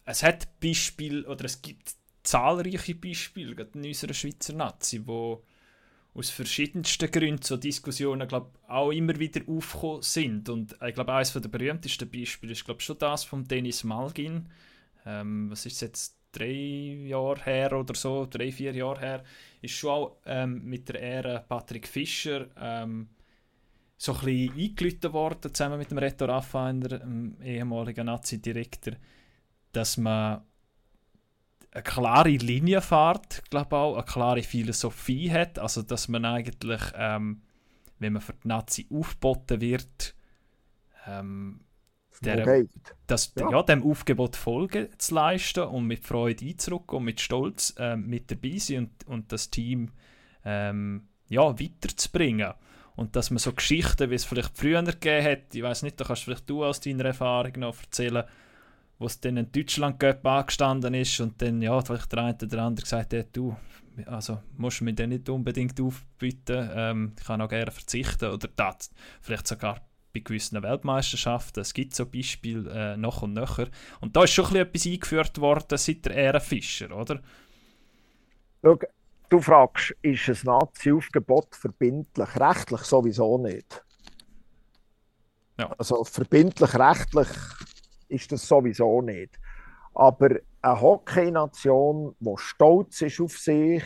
es 0.05 0.23
hat 0.23 0.61
Beispiele, 0.61 1.27
oder 1.29 1.45
es 1.45 1.61
gibt 1.61 1.95
zahlreiche 2.23 2.95
Beispiele, 2.95 3.55
gerade 3.55 3.79
in 3.79 3.87
unserer 3.87 4.15
Schweizer 4.15 4.53
Nazi, 4.55 5.07
wo 5.07 5.43
aus 6.15 6.31
verschiedensten 6.31 7.11
Gründen 7.11 7.43
so 7.43 7.57
Diskussionen 7.57 8.27
glaub, 8.27 8.59
auch 8.69 8.91
immer 8.91 9.19
wieder 9.19 9.41
aufgekommen 9.47 10.03
sind. 10.03 10.49
Und 10.49 10.77
ich 10.85 10.95
glaube, 10.95 11.13
eines 11.13 11.33
der 11.33 11.41
berühmtesten 11.41 12.11
Beispiele 12.11 12.53
ist 12.53 12.65
glaub, 12.65 12.83
schon 12.83 12.99
das 12.99 13.25
von 13.25 13.45
Dennis 13.45 13.85
Malgin. 13.85 14.49
Ähm, 15.05 15.51
was 15.51 15.67
ist 15.67 15.81
jetzt 15.81 16.18
drei 16.33 17.07
Jahre 17.07 17.43
her 17.45 17.73
oder 17.73 17.95
so, 17.95 18.27
drei, 18.27 18.53
vier 18.53 18.75
Jahre 18.75 19.01
her, 19.01 19.25
ist 19.63 19.75
schon 19.75 19.91
auch 19.91 20.17
ähm, 20.27 20.65
mit 20.65 20.89
der 20.89 21.01
Ehre 21.01 21.45
Patrick 21.49 21.87
Fischer 21.87 22.47
ähm, 22.61 23.09
so 23.97 24.13
ein 24.13 24.21
bisschen 24.21 24.59
eingeläutet 24.59 25.13
worden, 25.13 25.55
zusammen 25.55 25.79
mit 25.79 25.91
dem 25.91 25.99
Reto 25.99 26.25
Raffainer, 26.25 26.99
dem 26.99 27.41
ehemaligen 27.43 28.07
Nazi-Direktor, 28.07 28.95
dass 29.73 29.97
man 29.97 30.43
eine 31.73 31.83
klare 31.83 32.31
Linie 32.31 32.81
fährt, 32.81 33.43
glaube 33.51 33.77
auch, 33.77 33.95
eine 33.97 34.05
klare 34.05 34.43
Philosophie 34.43 35.31
hat, 35.31 35.59
also 35.59 35.83
dass 35.83 36.09
man 36.09 36.25
eigentlich, 36.25 36.81
ähm, 36.95 37.43
wenn 37.99 38.13
man 38.15 38.23
für 38.23 38.35
die 38.35 38.49
Nazi 38.49 38.87
aufgeboten 38.91 39.61
wird, 39.61 40.15
ähm, 41.07 41.61
der, 42.21 42.67
das, 43.07 43.33
ja. 43.39 43.51
ja. 43.51 43.63
dem 43.63 43.83
Aufgebot 43.83 44.37
Folge 44.37 44.91
zu 44.99 45.15
leisten 45.15 45.65
und 45.65 45.87
mit 45.87 46.05
Freude 46.05 46.45
einzurücken 46.45 46.97
und 46.97 47.05
mit 47.05 47.21
Stolz 47.21 47.75
äh, 47.79 47.97
mit 47.97 48.31
dabei 48.31 48.59
sein 48.59 48.79
und, 48.79 49.09
und 49.09 49.33
das 49.33 49.51
Team 49.51 49.91
ähm, 50.45 51.09
ja, 51.29 51.59
weiterzubringen. 51.59 52.53
Und 52.97 53.15
dass 53.15 53.31
man 53.31 53.39
so 53.39 53.53
Geschichten, 53.53 54.11
wie 54.11 54.15
es 54.15 54.25
vielleicht 54.25 54.57
früher 54.59 54.83
gegeben 54.83 55.25
hat, 55.25 55.55
ich 55.55 55.63
weiß 55.63 55.83
nicht, 55.85 56.01
da 56.01 56.05
kannst 56.05 56.25
vielleicht 56.25 56.51
du 56.51 56.65
aus 56.65 56.81
deiner 56.81 57.05
Erfahrung 57.05 57.53
noch 57.59 57.81
erzählen, 57.81 58.25
wo 58.99 59.07
es 59.07 59.21
dann 59.21 59.37
in 59.37 59.53
Deutschland 59.53 60.03
angestanden 60.03 60.95
ist 60.95 61.21
und 61.21 61.41
dann 61.41 61.63
ja, 61.63 61.81
vielleicht 61.81 62.11
der 62.13 62.25
eine 62.25 62.37
oder 62.43 62.63
andere 62.63 62.83
gesagt 62.83 63.15
hat, 63.15 63.29
du, 63.33 63.57
also 64.07 64.41
musst 64.57 64.81
du 64.81 64.85
mir 64.85 64.95
dann 64.95 65.11
nicht 65.11 65.29
unbedingt 65.29 65.81
aufbieten, 65.81 66.71
ähm, 66.75 67.13
ich 67.17 67.25
kann 67.25 67.41
auch 67.41 67.49
gerne 67.49 67.71
verzichten 67.71 68.33
oder 68.33 68.49
das, 68.57 68.91
vielleicht 69.21 69.47
sogar 69.47 69.81
bei 70.13 70.21
gewissen 70.21 70.63
Weltmeisterschaften. 70.63 71.61
Es 71.61 71.75
gibt 71.75 71.95
so 71.95 72.07
Beispiele 72.07 72.71
äh, 72.71 72.97
noch 72.97 73.23
und 73.23 73.35
nöcher. 73.35 73.69
Und 74.01 74.17
da 74.17 74.25
ist 74.25 74.33
schon 74.33 74.57
etwas 74.57 74.87
eingeführt 74.87 75.41
worden 75.41 75.79
seit 75.79 76.05
der 76.05 76.17
Ära 76.17 76.41
Fischer, 76.41 76.95
oder? 76.97 77.21
Schau, 78.63 78.79
du 79.29 79.41
fragst, 79.41 79.95
ist 80.03 80.29
ein 80.29 80.39
Nazi-Aufgebot 80.45 81.55
verbindlich? 81.55 82.29
Rechtlich 82.37 82.81
sowieso 82.81 83.39
nicht. 83.39 83.85
Ja. 85.59 85.75
Also 85.77 86.05
verbindlich 86.05 86.75
rechtlich 86.75 87.29
ist 88.09 88.33
das 88.33 88.47
sowieso 88.47 89.03
nicht. 89.03 89.39
Aber 89.95 90.31
eine 90.63 90.81
Hockey-Nation, 90.81 92.15
die 92.21 92.35
stolz 92.37 93.03
ist 93.03 93.21
auf 93.21 93.37
sich, 93.39 93.83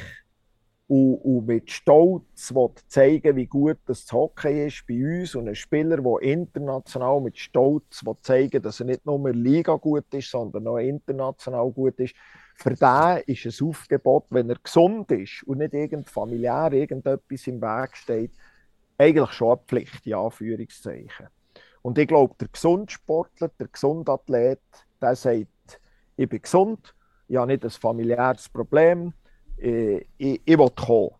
und, 0.93 1.15
und 1.25 1.47
mit 1.47 1.71
Stolz 1.71 2.53
zeigen 2.87 3.37
wie 3.37 3.47
gut 3.47 3.79
das 3.87 4.13
Hockey 4.13 4.67
ist 4.67 4.87
bei 4.87 5.21
uns 5.21 5.35
und 5.35 5.49
ein 5.49 5.55
Spieler, 5.55 5.97
der 5.97 6.21
international 6.21 7.23
mit 7.23 7.39
Stolz 7.39 8.05
zeigen 8.21 8.61
dass 8.61 8.81
er 8.81 8.87
nicht 8.87 9.07
nur 9.07 9.17
in 9.17 9.23
der 9.23 9.33
Liga 9.33 9.75
gut 9.77 10.13
ist, 10.13 10.31
sondern 10.31 10.67
auch 10.67 10.77
international 10.77 11.71
gut 11.71 11.99
ist, 11.99 12.15
für 12.57 12.75
den 12.75 13.23
ist 13.27 13.47
es 13.47 13.63
Aufgebot, 13.63 14.27
wenn 14.29 14.51
er 14.51 14.59
gesund 14.63 15.11
ist 15.13 15.43
und 15.45 15.59
nicht 15.59 15.73
irgend 15.73 16.11
familiär 16.11 16.71
irgendetwas 16.75 17.47
im 17.47 17.63
Weg 17.63 17.97
steht, 17.97 18.33
eigentlich 18.99 19.33
schon 19.33 19.53
eine 19.53 19.61
Pflicht, 19.67 20.07
in 20.07 20.13
Anführungszeichen. 20.13 21.29
Und 21.81 21.97
ich 21.97 22.07
glaube, 22.07 22.35
der 22.39 22.49
Gesundsportler, 22.49 23.51
der 23.59 23.69
Gesundathlet, 23.69 24.61
der 25.01 25.17
sagt, 25.17 25.81
ich 26.19 26.29
bin 26.29 26.43
gesund, 26.43 26.95
ich 27.29 27.37
habe 27.39 27.47
nicht 27.51 27.65
ein 27.65 27.71
familiäres 27.71 28.51
Problem, 28.51 29.15
äh, 29.62 30.05
ich, 30.18 30.40
ich 30.44 30.59
will 30.59 30.70
kommen. 30.70 31.11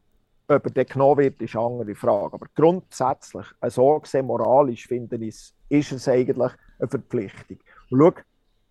Ob 0.49 0.67
er 0.67 0.71
dann 0.71 0.87
genommen 0.87 1.19
wird, 1.19 1.41
ist 1.41 1.57
eine 1.57 1.65
andere 1.65 1.95
Frage. 1.95 2.35
Aber 2.35 2.47
grundsätzlich, 2.55 3.47
so 3.69 3.99
gesehen, 4.01 4.27
moralisch 4.27 4.87
finde 4.87 5.17
ich, 5.17 5.53
ist 5.69 5.93
es 5.93 6.09
eigentlich 6.09 6.53
eine 6.79 6.89
Verpflichtung. 6.89 7.59
Und 7.91 7.99
schau, 7.99 8.13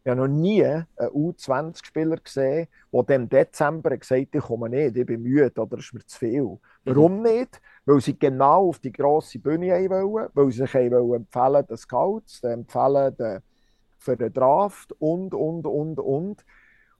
ich 0.04 0.10
habe 0.10 0.22
noch 0.22 0.28
nie 0.28 0.64
einen 0.64 0.88
U20-Spieler 0.98 2.18
gesehen, 2.18 2.68
der 2.92 3.16
im 3.16 3.30
Dezember 3.30 3.96
gesagt 3.96 4.28
hat, 4.28 4.36
ich 4.36 4.42
komme 4.42 4.70
nicht, 4.70 4.98
ich 4.98 5.06
bin 5.06 5.22
müde 5.22 5.62
oder 5.62 5.78
es 5.78 5.86
ist 5.86 5.94
mir 5.94 6.06
zu 6.06 6.18
viel. 6.18 6.58
Warum 6.86 7.18
mhm. 7.18 7.24
nicht? 7.24 7.62
Weil 7.86 8.02
sie 8.02 8.18
genau 8.18 8.70
auf 8.70 8.80
die 8.80 8.92
grosse 8.92 9.40
Bühne 9.40 9.68
wollen, 9.90 10.30
weil 10.34 10.52
sie 10.52 10.66
sich 10.66 10.76
empfehlen, 10.76 11.66
das 11.68 11.82
Scouts, 11.82 12.44
empfehlen 12.44 13.16
den, 13.16 13.40
für 14.00 14.18
den 14.18 14.34
Draft 14.34 14.92
und, 15.00 15.34
und, 15.36 15.68
und, 15.68 16.00
und. 16.00 16.46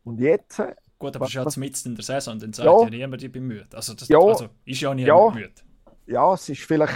Und 0.04 0.20
jetzt 0.20 0.62
Gut, 1.02 1.16
aber 1.16 1.26
es 1.26 1.32
ist 1.32 1.56
ja 1.56 1.60
mitten 1.60 1.90
in 1.90 1.96
der 1.96 2.04
Saison, 2.04 2.38
dann 2.38 2.54
sagt 2.54 2.66
ja, 2.68 2.84
ja 2.84 2.90
niemand, 2.92 3.24
ich 3.24 3.32
bin 3.32 3.48
müde. 3.48 3.66
Also, 3.74 3.96
das, 3.96 4.08
ja, 4.08 4.20
also 4.20 4.50
ist 4.66 4.82
ja 4.82 4.94
niemand 4.94 5.36
ja, 5.36 5.42
müde. 5.42 5.54
Ja, 6.06 6.34
es 6.36 6.48
ist 6.48 6.62
vielleicht. 6.62 6.94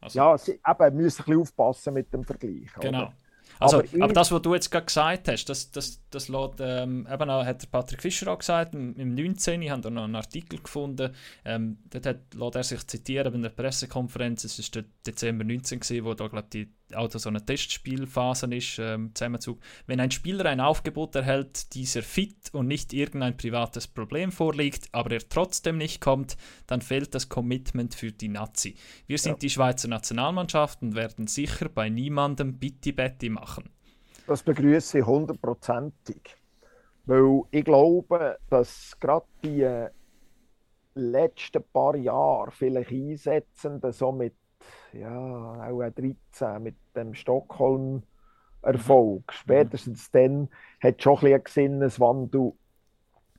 Also, 0.00 0.18
ja, 0.18 0.38
sie, 0.38 0.52
eben, 0.52 0.96
müssen 0.96 1.20
ein 1.20 1.24
bisschen 1.26 1.40
aufpassen 1.42 1.92
mit 1.92 2.10
dem 2.14 2.24
Vergleich. 2.24 2.72
Genau. 2.80 3.02
Oder? 3.02 3.12
Also, 3.58 3.80
aber, 3.80 4.04
aber, 4.04 4.12
das, 4.14 4.32
was 4.32 4.40
du 4.40 4.54
jetzt 4.54 4.70
gerade 4.70 4.86
gesagt 4.86 5.28
hast, 5.28 5.44
das, 5.50 5.70
das, 5.70 6.00
das 6.08 6.28
lässt, 6.28 6.54
ähm, 6.60 7.06
eben 7.12 7.28
auch, 7.28 7.44
hat 7.44 7.70
Patrick 7.70 8.00
Fischer 8.00 8.32
auch 8.32 8.38
gesagt, 8.38 8.74
im, 8.74 8.96
im 8.96 9.14
19. 9.14 9.60
Ich 9.60 9.68
habe 9.68 9.82
da 9.82 9.90
noch 9.90 10.04
einen 10.04 10.16
Artikel 10.16 10.58
gefunden, 10.62 11.14
ähm, 11.44 11.76
dort 11.90 12.06
hat, 12.06 12.32
lässt 12.32 12.56
er 12.56 12.64
sich 12.64 12.86
zitieren 12.86 13.30
bei 13.30 13.38
einer 13.38 13.50
Pressekonferenz, 13.50 14.44
es 14.44 14.58
war 14.58 14.82
der 14.82 14.90
Dezember 15.06 15.44
19, 15.44 15.80
gewesen, 15.80 16.04
wo 16.06 16.14
da, 16.14 16.28
glaube 16.28 16.48
die 16.50 16.72
auch 16.94 17.10
so 17.10 17.28
eine 17.28 17.44
Testspielphase 17.44 18.46
ist, 18.54 18.78
ähm, 18.78 19.14
Zusammenzug. 19.14 19.58
Wenn 19.86 20.00
ein 20.00 20.10
Spieler 20.10 20.46
ein 20.46 20.60
Aufgebot 20.60 21.14
erhält, 21.14 21.74
dieser 21.74 22.02
fit 22.02 22.50
und 22.52 22.66
nicht 22.66 22.92
irgendein 22.92 23.36
privates 23.36 23.86
Problem 23.86 24.32
vorliegt, 24.32 24.88
aber 24.92 25.12
er 25.12 25.28
trotzdem 25.28 25.78
nicht 25.78 26.00
kommt, 26.00 26.36
dann 26.66 26.80
fehlt 26.80 27.14
das 27.14 27.28
Commitment 27.28 27.94
für 27.94 28.12
die 28.12 28.28
Nazi. 28.28 28.76
Wir 29.06 29.18
sind 29.18 29.32
ja. 29.32 29.38
die 29.38 29.50
Schweizer 29.50 29.88
Nationalmannschaft 29.88 30.82
und 30.82 30.94
werden 30.94 31.26
sicher 31.26 31.68
bei 31.68 31.88
niemandem 31.88 32.58
Bitti-Betti 32.58 33.30
machen. 33.30 33.70
Das 34.26 34.42
begrüße 34.42 35.00
ich 35.00 35.06
hundertprozentig. 35.06 36.36
Weil 37.06 37.42
ich 37.50 37.64
glaube, 37.64 38.38
dass 38.48 38.96
gerade 39.00 39.26
die 39.42 39.88
letzten 40.94 41.62
paar 41.72 41.96
Jahre 41.96 42.50
vielleicht 42.50 42.90
einsetzen, 42.90 43.80
so 43.90 44.12
mit 44.12 44.34
ja, 44.92 45.68
auch 45.68 45.82
13 45.90 46.62
mit 46.62 46.76
dem 46.94 47.14
Stockholm-Erfolg. 47.14 49.22
Mhm. 49.26 49.32
Spätestens 49.32 50.10
dann 50.10 50.48
hat 50.80 51.02
schon 51.02 51.18
ein, 51.18 51.34
ein 51.34 51.42
Sinneswandel, 51.46 52.52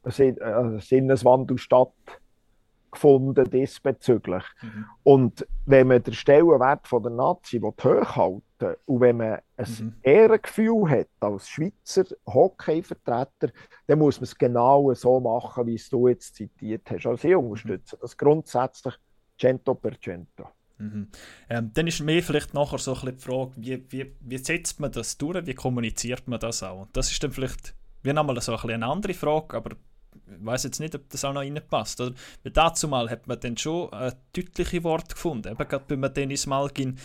ein 0.04 0.80
Sinneswandel 0.80 1.58
stattgefunden 1.58 3.50
diesbezüglich. 3.50 4.44
Mhm. 4.62 4.86
Und 5.04 5.48
wenn 5.66 5.88
man 5.88 6.04
den 6.04 6.14
Stellenwert 6.14 6.88
von 6.88 7.04
der 7.04 7.12
Nazi 7.12 7.60
hochhalten 7.60 8.42
will, 8.60 8.78
und 8.86 9.02
wenn 9.02 9.18
man 9.18 9.40
ein 9.58 9.68
mhm. 9.80 9.96
Ehrengefühl 10.04 10.90
hat 10.90 11.08
als 11.20 11.50
Schweizer 11.50 12.06
Hockeyvertreter, 12.28 13.52
dann 13.88 14.00
muss 14.00 14.20
man 14.20 14.26
es 14.26 14.38
genau 14.38 14.94
so 14.94 15.20
machen, 15.20 15.68
wie 15.68 15.76
es 15.76 15.90
du 15.90 16.08
jetzt 16.08 16.36
zitiert 16.36 16.90
hast. 16.90 17.06
Also 17.06 17.28
ich 17.28 17.36
unterstütze 17.36 17.98
das 18.00 18.16
grundsätzlich 18.16 18.96
cento 19.38 19.74
per 19.74 20.00
cento. 20.00 20.48
Mhm. 20.82 21.08
Ähm, 21.50 21.72
dann 21.74 21.88
ist 21.88 22.00
mir 22.02 22.24
vielleicht 22.24 22.54
nachher 22.54 22.78
so 22.80 22.96
ein 22.96 23.16
die 23.16 23.22
Frage, 23.22 23.52
wie, 23.58 23.84
wie, 23.90 24.12
wie 24.20 24.38
setzt 24.38 24.80
man 24.80 24.92
das 24.92 25.18
durch, 25.18 25.46
wie 25.46 25.54
kommuniziert 25.54 26.28
man 26.28 26.40
das 26.40 26.64
auch? 26.64 26.82
Und 26.82 26.98
das 26.98 27.12
ist 27.12 27.24
dann 27.24 27.32
vielleicht 27.32 27.76
wir 28.04 28.16
haben 28.16 28.26
mal 28.26 28.42
so 28.42 28.56
ein 28.56 28.70
eine 28.70 28.86
andere 28.86 29.14
Frage, 29.14 29.58
aber 29.58 29.72
ich 29.72 30.46
weiß 30.46 30.64
jetzt 30.64 30.80
nicht, 30.80 30.96
ob 30.96 31.10
das 31.10 31.24
auch 31.24 31.34
noch 31.34 31.42
reinpasst. 31.42 32.02
Oder? 32.02 32.14
Weil 32.44 32.52
dazu 32.52 32.88
mal 32.88 33.10
hat 33.10 33.28
man 33.28 33.40
dann 33.40 33.58
schon 33.58 33.92
ein 33.94 34.14
deutliche 34.34 34.84
Wort 34.84 35.14
gefunden. 35.14 35.52
Eben 35.52 35.68
gerade 35.68 35.98
bei 35.98 36.10
Dennis 36.10 36.48
Malgin 36.48 36.98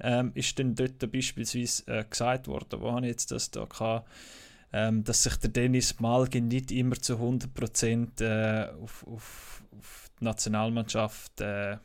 ähm, 0.00 0.32
ist 0.34 0.58
dann 0.58 0.74
dort 0.74 0.98
beispielsweise 1.12 1.86
äh, 1.86 2.04
gesagt 2.04 2.48
worden, 2.48 2.80
wo 2.80 2.92
habe 2.92 3.06
ich 3.06 3.12
jetzt 3.12 3.30
das 3.30 3.50
da 3.50 3.64
gehabt, 3.64 4.08
ähm, 4.72 5.04
dass 5.04 5.22
sich 5.22 5.36
der 5.36 5.50
Dennis 5.50 6.00
Malgin 6.00 6.48
nicht 6.48 6.72
immer 6.72 6.96
zu 6.96 7.16
100% 7.16 8.22
äh, 8.22 8.70
auf, 8.82 9.06
auf, 9.06 9.62
auf 9.78 10.10
die 10.18 10.24
Nationalmannschaft 10.24 11.40
äh, 11.40 11.76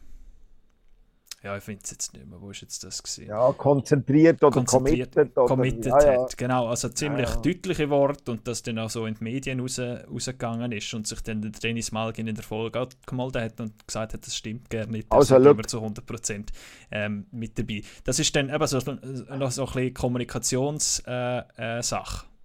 ja, 1.43 1.55
ich 1.55 1.63
finde 1.63 1.81
es 1.83 1.91
jetzt 1.91 2.13
nicht 2.13 2.25
mehr, 2.25 2.41
wo 2.41 2.49
ist 2.49 2.61
jetzt 2.61 2.83
das 2.83 3.01
gewesen? 3.03 3.27
Ja, 3.29 3.53
konzentriert 3.53 4.43
oder 4.43 4.51
konzentriert, 4.51 5.13
committed. 5.13 5.37
Oder, 5.37 5.47
committed 5.47 5.85
ja, 5.85 5.95
hat, 5.95 6.03
ja. 6.05 6.27
genau, 6.35 6.67
also 6.67 6.89
ziemlich 6.89 7.29
Ja, 7.29 7.35
ja. 7.35 7.41
deutliche 7.41 7.89
Wort 7.91 8.27
und 8.27 8.47
das 8.47 8.63
dann 8.63 8.79
auch 8.79 8.89
so 8.89 9.05
in 9.05 9.13
die 9.13 9.23
Medien 9.23 9.59
raus, 9.59 9.79
rausgegangen 9.79 10.71
ist 10.71 10.91
und 10.95 11.05
sich 11.07 11.21
dann 11.21 11.41
der 11.43 11.51
Dennis 11.51 11.91
Malgin 11.91 12.27
in 12.27 12.35
der 12.35 12.43
Folge 12.43 12.81
auch 12.81 12.89
gemeldet 13.05 13.43
hat 13.43 13.59
und 13.61 13.87
gesagt 13.87 14.13
hat, 14.13 14.25
das 14.25 14.35
stimmt 14.35 14.69
gar 14.69 14.87
nicht, 14.87 15.11
Also, 15.11 15.35
sind 15.35 15.43
schau. 15.45 15.51
immer 15.51 15.63
zu 15.63 15.79
100% 15.79 16.47
ähm, 16.91 17.27
mit 17.31 17.57
dabei. 17.59 17.83
Das 18.03 18.17
ist 18.19 18.35
dann 18.35 18.49
eben 18.49 18.67
so, 18.67 18.79
noch 18.79 19.51
so 19.51 19.65
ein 19.67 19.73
bisschen 19.73 19.93
Kommunikationssache. 19.93 21.45
Äh, 21.57 21.79
äh. 21.79 21.81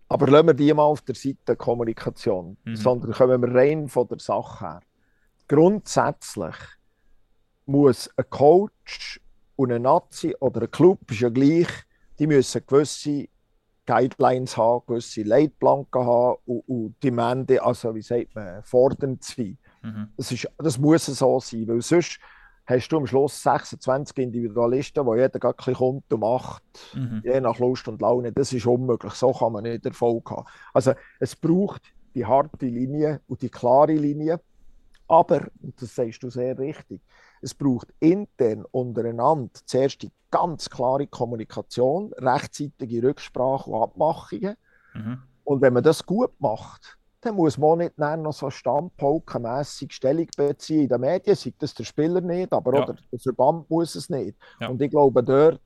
Aber 0.09 0.27
lassen 0.29 0.47
wir 0.49 0.55
die 0.55 0.75
mal 0.75 0.83
auf 0.85 1.01
der 1.01 1.15
Seite 1.15 1.57
Kommunikation, 1.57 2.59
Mhm. 2.65 2.77
sondern 2.77 3.13
kommen 3.13 3.41
wir 3.43 3.55
rein 3.55 3.89
von 3.89 4.07
der 4.09 4.19
Sache 4.19 4.65
her. 4.67 4.81
Grundsätzlich 5.49 6.55
muss 7.67 8.11
ein 8.17 8.25
Coach 8.31 9.21
und 9.57 9.73
ein 9.73 9.83
Nazi 9.83 10.35
oder 10.41 10.63
ein 10.63 10.71
Club 10.71 11.11
ist 11.11 11.21
ja 11.21 11.29
gleich, 11.29 11.69
die 12.19 12.27
müssen 12.27 12.63
gewisse 12.67 13.29
Guidelines 13.87 14.57
haben, 14.57 14.85
gewisse 14.87 15.23
Leitplanken 15.23 16.05
haben 16.05 16.37
und, 16.47 16.61
und 16.69 16.97
die 17.03 17.11
Mende, 17.11 17.63
also 17.63 17.95
wie 17.95 18.03
sagt 18.03 18.35
man, 18.35 18.63
fordernd 18.63 19.25
sein. 19.25 19.59
Mhm. 19.83 20.09
Das, 20.17 20.31
ist, 20.31 20.49
das 20.59 20.79
muss 20.79 21.07
so 21.07 21.41
sein, 21.41 21.67
weil 21.67 21.83
sonst 21.83 22.19
hast 22.65 22.89
du 22.89 22.97
am 22.99 23.07
Schluss 23.07 23.43
26 23.43 24.17
Individualisten, 24.19 25.05
wo 25.05 25.17
jeder 25.17 25.39
gerade 25.41 25.73
kommt 25.73 26.13
und 26.13 26.21
macht, 26.21 26.63
Mhm. 26.95 27.23
je 27.25 27.41
nach 27.41 27.59
Lust 27.59 27.89
und 27.89 28.01
Laune. 28.01 28.33
Das 28.33 28.53
ist 28.53 28.67
unmöglich. 28.67 29.15
So 29.15 29.33
kann 29.33 29.53
man 29.53 29.65
nicht 29.65 29.85
Erfolg 29.85 30.31
haben. 30.31 30.47
Also 30.73 30.93
es 31.19 31.35
braucht 31.35 31.83
die 32.15 32.25
harte 32.25 32.67
Linie 32.67 33.21
und 33.27 33.43
die 33.43 33.49
klare 33.51 33.95
Linie. 33.95 34.41
Aber, 35.09 35.49
und 35.61 35.81
das 35.83 35.95
sagst 35.95 36.23
du 36.23 36.31
sehr 36.31 36.57
richtig, 36.59 37.01
es 37.43 37.55
braucht 37.55 37.89
intern 38.01 38.65
untereinander 38.71 39.51
zuerst 39.67 40.03
die 40.03 40.11
ganz 40.31 40.71
klare 40.71 41.07
Kommunikation, 41.07 42.13
rechtzeitige 42.15 43.03
Rücksprache 43.03 43.71
und 43.71 43.83
Abmachungen. 43.83 44.57
Mhm. 44.95 45.23
Und 45.45 45.61
wenn 45.61 45.73
man 45.75 45.83
das 45.83 46.07
gut 46.07 46.33
macht, 46.39 46.97
dann 47.21 47.37
muss 47.37 47.59
man 47.59 47.79
nicht 47.79 47.99
noch 47.99 48.33
so 48.33 48.51
standpaukenmässig 48.51 49.93
Stellung 49.93 50.27
beziehen 50.37 50.83
in 50.83 50.89
den 50.89 51.01
Medien, 51.01 51.37
sagt 51.37 51.63
das 51.63 51.75
der 51.75 51.85
Spieler 51.85 52.21
nicht, 52.21 52.53
aber 52.53 52.75
Ja. 52.75 52.83
oder 52.85 52.97
der 53.13 53.19
Verband 53.19 53.69
muss 53.71 53.95
es 53.95 54.09
nicht. 54.09 54.37
Ja. 54.61 54.69
Und 54.69 54.83
ich 54.83 54.91
glaube, 54.91 55.23
dort, 55.23 55.61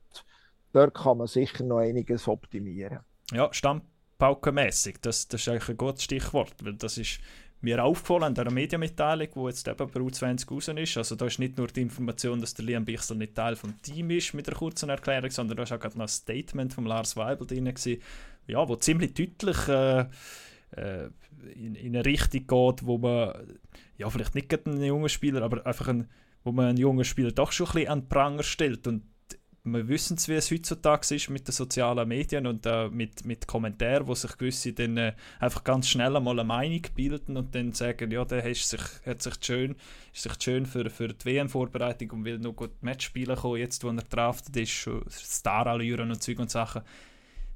dort 0.73 0.93
kann 0.93 1.17
man 1.17 1.27
sicher 1.27 1.63
noch 1.63 1.79
einiges 1.79 2.27
optimieren. 2.27 2.99
Ja, 3.31 3.51
Stammpaukenmässig, 3.51 4.97
das, 5.01 5.27
das 5.27 5.41
ist 5.41 5.49
eigentlich 5.49 5.69
ein 5.69 5.77
gutes 5.77 6.03
Stichwort, 6.03 6.53
weil 6.63 6.75
das 6.75 6.97
ist 6.97 7.19
mir 7.61 7.83
aufgefallen 7.83 8.23
an 8.23 8.35
dieser 8.35 8.51
Medienmitteilung, 8.51 9.27
die 9.35 9.47
jetzt 9.47 9.67
eben 9.67 9.77
bei 9.77 9.99
U20 9.99 10.49
raus 10.49 10.67
ist. 10.67 10.97
Also 10.97 11.15
da 11.15 11.25
ist 11.25 11.39
nicht 11.39 11.57
nur 11.57 11.67
die 11.67 11.81
Information, 11.81 12.39
dass 12.39 12.53
der 12.53 12.65
Liam 12.65 12.85
Bichsel 12.85 13.17
nicht 13.17 13.35
Teil 13.35 13.55
vom 13.55 13.81
Team 13.81 14.11
ist 14.11 14.33
mit 14.33 14.47
der 14.47 14.55
kurzen 14.55 14.89
Erklärung, 14.89 15.31
sondern 15.31 15.57
da 15.57 15.63
ist 15.63 15.71
auch 15.71 15.79
gerade 15.79 15.97
noch 15.97 16.05
ein 16.05 16.09
Statement 16.09 16.73
von 16.73 16.85
Lars 16.85 17.17
Weibel 17.17 17.47
drin, 17.47 17.65
gewesen, 17.65 18.01
ja, 18.45 18.67
wo 18.67 18.75
ziemlich 18.75 19.13
deutlich 19.13 19.67
äh, 19.67 20.01
äh, 20.71 21.09
in, 21.55 21.75
in 21.75 21.95
eine 21.95 22.05
Richtung 22.05 22.41
geht, 22.41 22.85
wo 22.85 22.97
man, 22.97 23.33
ja 23.97 24.09
vielleicht 24.09 24.35
nicht 24.35 24.49
gerade 24.49 24.69
einen 24.71 24.83
jungen 24.83 25.09
Spieler, 25.09 25.41
aber 25.41 25.65
einfach 25.65 25.87
ein, 25.87 26.09
wo 26.43 26.51
man 26.51 26.67
einen 26.67 26.77
jungen 26.77 27.05
Spieler 27.05 27.31
doch 27.31 27.51
schon 27.51 27.67
ein 27.67 27.73
bisschen 27.73 27.89
an 27.89 28.01
den 28.01 28.09
Pranger 28.09 28.43
stellt 28.43 28.87
und 28.87 29.03
wir 29.73 29.87
wissen 29.87 30.17
es, 30.17 30.27
wie 30.27 30.33
es 30.33 30.51
heutzutage 30.51 31.15
ist 31.15 31.29
mit 31.29 31.47
den 31.47 31.51
sozialen 31.51 32.07
Medien 32.07 32.47
und 32.47 32.65
äh, 32.65 32.89
mit, 32.89 33.25
mit 33.25 33.47
Kommentaren, 33.47 34.07
wo 34.07 34.15
sich 34.15 34.37
gewisse 34.37 34.73
dann 34.73 34.97
äh, 34.97 35.13
einfach 35.39 35.63
ganz 35.63 35.87
schnell 35.87 36.15
einmal 36.15 36.39
eine 36.39 36.47
Meinung 36.47 36.81
bilden 36.95 37.37
und 37.37 37.53
dann 37.55 37.73
sagen, 37.73 38.11
ja, 38.11 38.25
der 38.25 38.43
hat 38.43 38.55
sich, 38.55 38.81
hat 39.05 39.21
sich 39.21 39.35
schön, 39.41 39.75
ist 40.13 40.23
sich 40.23 40.33
schön 40.39 40.65
für, 40.65 40.89
für 40.89 41.09
die 41.09 41.25
WM-Vorbereitung 41.25 42.11
und 42.11 42.25
will 42.25 42.39
noch 42.39 42.53
gut 42.53 42.81
Match 42.81 43.05
spielen 43.05 43.35
kommen, 43.35 43.57
jetzt 43.57 43.83
wo 43.83 43.89
er 43.89 43.95
draftet 43.95 44.55
ist, 44.57 44.71
schon 44.71 45.03
Starallüren 45.09 46.11
und 46.11 46.21
Zeug 46.21 46.39
und 46.39 46.51
Sachen. 46.51 46.81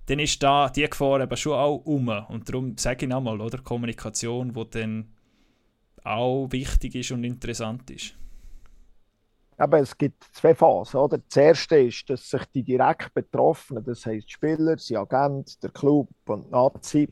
Dann 0.07 0.19
ist 0.19 0.41
da 0.41 0.69
die 0.69 0.89
Gefahr 0.89 1.21
eben 1.21 1.37
schon 1.37 1.53
auch 1.53 1.77
um. 1.85 2.09
Und 2.09 2.49
darum 2.49 2.77
sage 2.77 3.05
ich 3.05 3.09
nochmal, 3.09 3.39
oder? 3.39 3.59
Kommunikation, 3.59 4.53
die 4.53 4.69
dann 4.71 5.07
auch 6.03 6.47
wichtig 6.51 6.95
ist 6.95 7.11
und 7.11 7.23
interessant 7.23 7.89
ist. 7.91 8.15
Aber 9.61 9.79
es 9.79 9.95
gibt 9.95 10.23
zwei 10.33 10.55
Phasen. 10.55 10.99
Oder? 10.99 11.19
Das 11.19 11.37
erste 11.37 11.77
ist, 11.77 12.09
dass 12.09 12.27
sich 12.27 12.43
die 12.47 12.63
direkt 12.63 13.13
Betroffenen, 13.13 13.83
das 13.83 14.03
heisst 14.07 14.27
die 14.27 14.31
Spieler, 14.33 14.75
die 14.75 14.97
Agent, 14.97 15.61
der 15.61 15.69
Club 15.69 16.09
und 16.25 16.47
die 16.47 16.51
Nazi, 16.51 17.09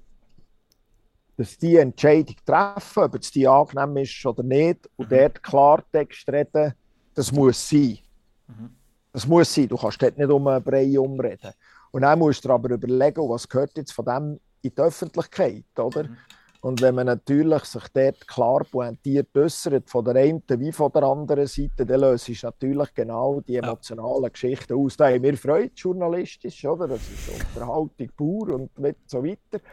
dass 1.38 1.56
die 1.60 1.78
Entscheidung 1.78 2.36
treffen, 2.44 3.04
ob 3.04 3.16
es 3.16 3.32
die 3.32 3.48
angenehm 3.48 3.98
ist 3.98 4.26
oder 4.26 4.42
nicht, 4.42 4.90
und 4.96 5.12
Mhm. 5.12 5.16
dort 5.16 5.44
Klartext 5.44 6.28
reden, 6.28 6.74
das 7.14 7.32
muss 7.32 7.70
sein. 7.70 8.00
Mhm. 8.48 8.72
Das 9.14 9.28
muss 9.28 9.54
sein. 9.54 9.68
Du 9.68 9.78
kannst 9.78 10.02
dort 10.02 10.18
nicht 10.18 10.30
um 10.30 10.48
einen 10.48 10.64
Brei 10.64 11.00
umreden. 11.00 11.52
Und 11.92 12.02
dann 12.02 12.18
musst 12.18 12.44
du 12.44 12.50
aber 12.50 12.72
überlegen, 12.72 13.30
was 13.30 13.48
gehört 13.48 13.78
jetzt 13.78 13.92
von 13.92 14.06
dem 14.06 14.40
in 14.64 14.74
die 14.76 14.82
Öffentlichkeit, 14.82 15.66
oder? 15.78 16.04
Mhm. 16.04 16.18
Und 16.62 16.82
wenn 16.82 16.96
man 16.96 17.06
natürlich 17.06 17.64
sich 17.64 17.88
dort 17.94 18.28
klar 18.28 18.66
pointiert 18.70 19.30
äußert, 19.36 19.90
von 19.90 20.04
der 20.04 20.16
einen 20.16 20.44
wie 20.48 20.74
von 20.74 20.92
der 20.92 21.04
anderen 21.04 21.48
Seite, 21.48 21.86
dann 21.86 22.02
löst 22.02 22.28
es 22.28 22.44
natürlich 22.44 22.94
genau 22.94 23.40
die 23.40 23.56
emotionalen 23.56 24.32
Geschichten 24.32 24.74
aus. 24.74 24.98
Da 24.98 25.08
haben 25.08 25.24
wir 25.24 25.38
Freude, 25.38 25.72
journalistisch, 25.74 26.66
oder? 26.66 26.90
Das 26.90 27.02
ist 27.02 27.30
Unterhaltung 27.30 28.10
pur 28.18 28.50
und 28.54 28.72
so 29.06 29.24
weiter. 29.24 29.64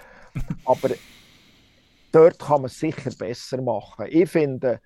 Aber 0.64 0.90
dort 2.12 2.38
kann 2.38 2.62
man 2.62 2.66
es 2.66 2.78
sicher 2.78 3.10
besser 3.18 3.60
machen. 3.60 4.06
Ich 4.08 4.30
finde, 4.30 4.80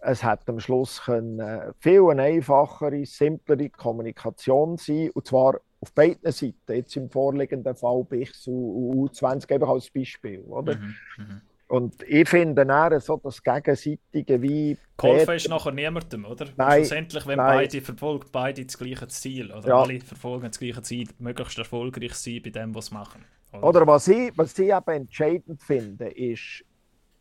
es 0.00 0.22
hätte 0.22 0.48
am 0.48 0.60
Schluss 0.60 1.02
können, 1.02 1.40
äh, 1.40 1.72
viel 1.78 2.08
eine 2.10 2.22
einfachere, 2.22 3.04
simplere 3.04 3.70
Kommunikation 3.70 4.76
sein 4.76 5.10
und 5.14 5.26
zwar 5.26 5.60
auf 5.80 5.92
beiden 5.92 6.32
Seiten. 6.32 6.56
Jetzt 6.72 6.96
im 6.96 7.08
vorliegenden 7.08 7.74
Fall 7.76 8.04
Bichs 8.04 8.46
und 8.46 9.10
U20 9.10 9.52
einfach 9.54 9.68
als 9.68 9.90
Beispiel. 9.90 10.40
Oder? 10.40 10.76
Mhm. 10.76 10.94
Mhm. 11.18 11.40
Und 11.68 12.02
ich 12.08 12.26
finde 12.28 12.64
dann 12.64 13.00
so 13.00 13.18
das 13.18 13.42
Gegenseitige 13.42 14.40
wie. 14.40 14.78
Geholfen 14.96 15.34
ist 15.34 15.48
nachher 15.48 15.70
niemandem, 15.72 16.24
oder? 16.24 16.46
Nein, 16.56 16.78
Schlussendlich, 16.80 17.26
wenn 17.26 17.36
nein. 17.36 17.58
beide 17.58 17.80
verfolgen 17.82 18.26
beide 18.32 18.64
das 18.64 18.78
gleiche 18.78 19.06
Ziel, 19.08 19.52
oder 19.52 19.68
Ja. 19.68 19.82
alle 19.82 20.00
verfolgen 20.00 20.46
das 20.46 20.58
gleiche 20.58 20.82
Ziel, 20.82 21.08
möglichst 21.18 21.58
erfolgreich 21.58 22.14
sein 22.14 22.40
bei 22.42 22.50
dem, 22.50 22.74
was 22.74 22.86
sie 22.86 22.94
machen. 22.94 23.22
Oder 23.52 23.86
was 23.86 24.08
ich, 24.08 24.32
was 24.36 24.58
ich 24.58 24.72
eben 24.72 24.90
entscheidend 24.90 25.62
finde, 25.62 26.08
ist, 26.08 26.64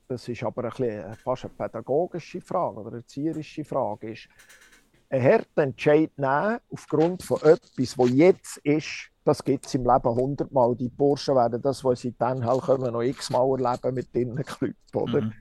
das 0.08 0.28
ist 0.30 0.44
aber 0.44 0.64
ein 0.64 0.70
bisschen, 0.70 1.14
fast 1.16 1.44
eine 1.46 1.54
pädagogische 1.54 2.40
Frage 2.40 2.80
oder 2.80 2.88
eine 2.90 2.98
erzieherische 3.00 3.66
Frage, 3.66 4.12
ist, 4.12 4.30
einen 5.10 5.24
harten 5.24 5.60
Entscheid 5.60 6.12
nehmen 6.18 6.60
aufgrund 6.72 7.24
von 7.24 7.42
etwas, 7.42 7.98
was 7.98 8.10
jetzt 8.12 8.58
ist, 8.58 9.10
das 9.24 9.44
gibt 9.44 9.66
es 9.66 9.74
im 9.76 9.84
Leben 9.84 10.10
hundertmal. 10.10 10.76
Die 10.76 10.90
Burschen 10.90 11.36
werden 11.36 11.62
das, 11.62 11.84
was 11.84 12.02
sie 12.02 12.14
dann 12.18 12.46
halt 12.46 12.62
kommen, 12.62 12.92
noch 12.94 13.02
x-mal 13.02 13.60
erleben 13.62 13.94
mit 13.96 14.14
ihren 14.16 14.44
oder? 14.94 15.22
Mhm. 15.22 15.34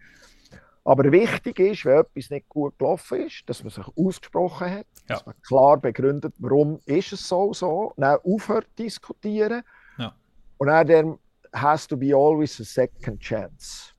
Aber 0.84 1.10
wichtig 1.10 1.58
ist, 1.58 1.84
wenn 1.84 1.98
etwas 1.98 2.30
nicht 2.30 2.48
gut 2.48 2.78
gelaufen 2.78 3.22
ist, 3.26 3.42
dass 3.46 3.64
man 3.64 3.70
sich 3.72 3.86
ausgesprochen 3.96 4.70
hat, 4.70 4.86
Ja. 5.08 5.16
dass 5.16 5.26
man 5.26 5.34
klar 5.42 5.76
begründet, 5.78 6.34
warum 6.38 6.80
ist 6.84 7.12
es 7.12 7.28
so 7.28 7.52
so, 7.52 7.92
dann 7.96 8.18
aufhört 8.24 8.66
zu 8.76 8.84
diskutieren 8.84 9.62
Ja. 9.98 10.14
und 10.58 10.68
dann, 10.68 10.86
dann 10.86 11.18
has 11.52 11.88
to 11.88 11.96
be 11.96 12.14
always 12.14 12.60
a 12.60 12.64
second 12.64 13.20
chance. 13.20 13.92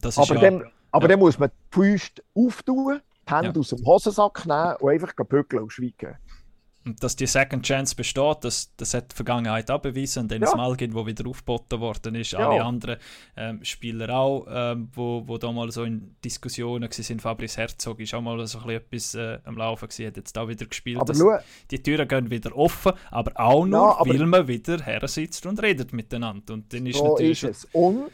Das 0.00 0.18
Aber, 0.18 0.34
ja, 0.36 0.40
dann, 0.42 0.70
aber 0.92 1.04
ja. 1.04 1.08
dann 1.08 1.18
muss 1.20 1.38
man 1.38 1.50
die 1.50 1.74
Füße 1.74 2.12
auftun, 2.34 3.00
die 3.28 3.34
Hände 3.34 3.50
Ja. 3.54 3.60
aus 3.60 3.68
dem 3.70 3.84
Hosensack 3.84 4.46
nehmen 4.46 4.76
und 4.80 4.90
einfach 4.90 5.14
bügeln 5.14 5.62
und 5.64 5.72
schweigen. 5.72 6.16
und 6.86 7.02
dass 7.02 7.16
die 7.16 7.26
Second 7.26 7.66
Chance 7.66 7.94
besteht, 7.94 8.38
das, 8.44 8.74
das 8.78 8.94
hat 8.94 9.10
die 9.12 9.16
Vergangenheit 9.16 9.70
auch 9.70 9.80
bewiesen. 9.80 10.20
Und 10.22 10.30
Dennis 10.30 10.52
Ja. 10.52 10.56
Malgin, 10.56 10.94
wo 10.94 11.04
wieder 11.06 11.26
aufgeboten 11.28 11.80
worden 11.80 12.14
ist, 12.14 12.30
Ja. 12.30 12.48
alle 12.48 12.64
anderen 12.64 12.96
ähm, 13.36 13.62
Spieler 13.62 14.08
auch, 14.16 14.46
ähm, 14.48 14.88
wo, 14.94 15.22
wo 15.26 15.36
da 15.36 15.52
mal 15.52 15.70
so 15.70 15.82
in 15.84 16.16
Diskussionen 16.24 16.88
waren. 16.88 17.20
Fabrice 17.20 17.58
Herzog 17.58 18.00
ist 18.00 18.14
auch 18.14 18.22
mal 18.22 18.38
so 18.46 18.60
ein 18.60 18.64
bisschen 18.64 18.76
etwas 18.80 19.14
äh, 19.16 19.38
am 19.46 19.58
Laufen 19.58 19.86
gewesen, 19.88 20.06
hat 20.06 20.16
jetzt 20.16 20.34
da 20.34 20.48
wieder 20.48 20.64
gespielt. 20.64 20.98
Aber 20.98 21.14
schau, 21.14 21.36
die 21.70 21.82
Türen 21.82 22.08
gehen 22.08 22.30
wieder 22.30 22.56
offen, 22.56 22.92
aber 23.10 23.32
auch 23.38 23.66
nur, 23.66 23.78
Ja, 23.80 23.96
aber- 23.98 24.08
weil 24.10 24.24
man 24.26 24.48
wieder 24.48 24.78
her 24.82 25.06
sitzt 25.08 25.44
und 25.44 25.60
redet 25.62 25.92
miteinander. 25.92 26.54
Und 26.54 26.72
dann 26.72 26.86
ist 26.86 26.96
so 26.96 27.08
natürlich 27.08 27.42
ist 27.42 27.64
es. 27.64 27.68
Und, 27.72 28.10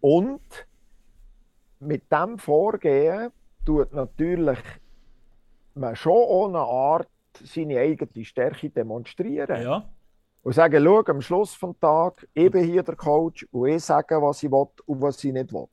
und 0.00 0.40
mit 1.80 2.12
dem 2.12 2.38
Vorgehen 2.38 3.30
tut 3.64 3.92
natürlich 3.92 4.58
man 5.74 5.96
schon 5.96 6.12
ohne 6.12 6.58
Art 6.58 7.08
seine 7.42 7.78
eigene 7.80 8.24
Stärke 8.24 8.70
demonstrieren. 8.70 9.62
ja, 9.62 9.88
und 10.44 10.52
sagen, 10.52 10.84
schau, 10.84 11.02
am 11.06 11.22
Schluss 11.22 11.58
des 11.58 11.70
Tages, 11.80 12.28
ich 12.34 12.50
bin 12.50 12.64
hier 12.64 12.82
der 12.82 12.96
Coach 12.96 13.46
und 13.50 13.68
ich 13.68 13.82
sage, 13.82 14.20
was 14.20 14.42
ich 14.42 14.50
will 14.50 14.66
und 14.84 15.00
was 15.00 15.24
ich 15.24 15.32
nicht 15.32 15.52
will. 15.52 15.66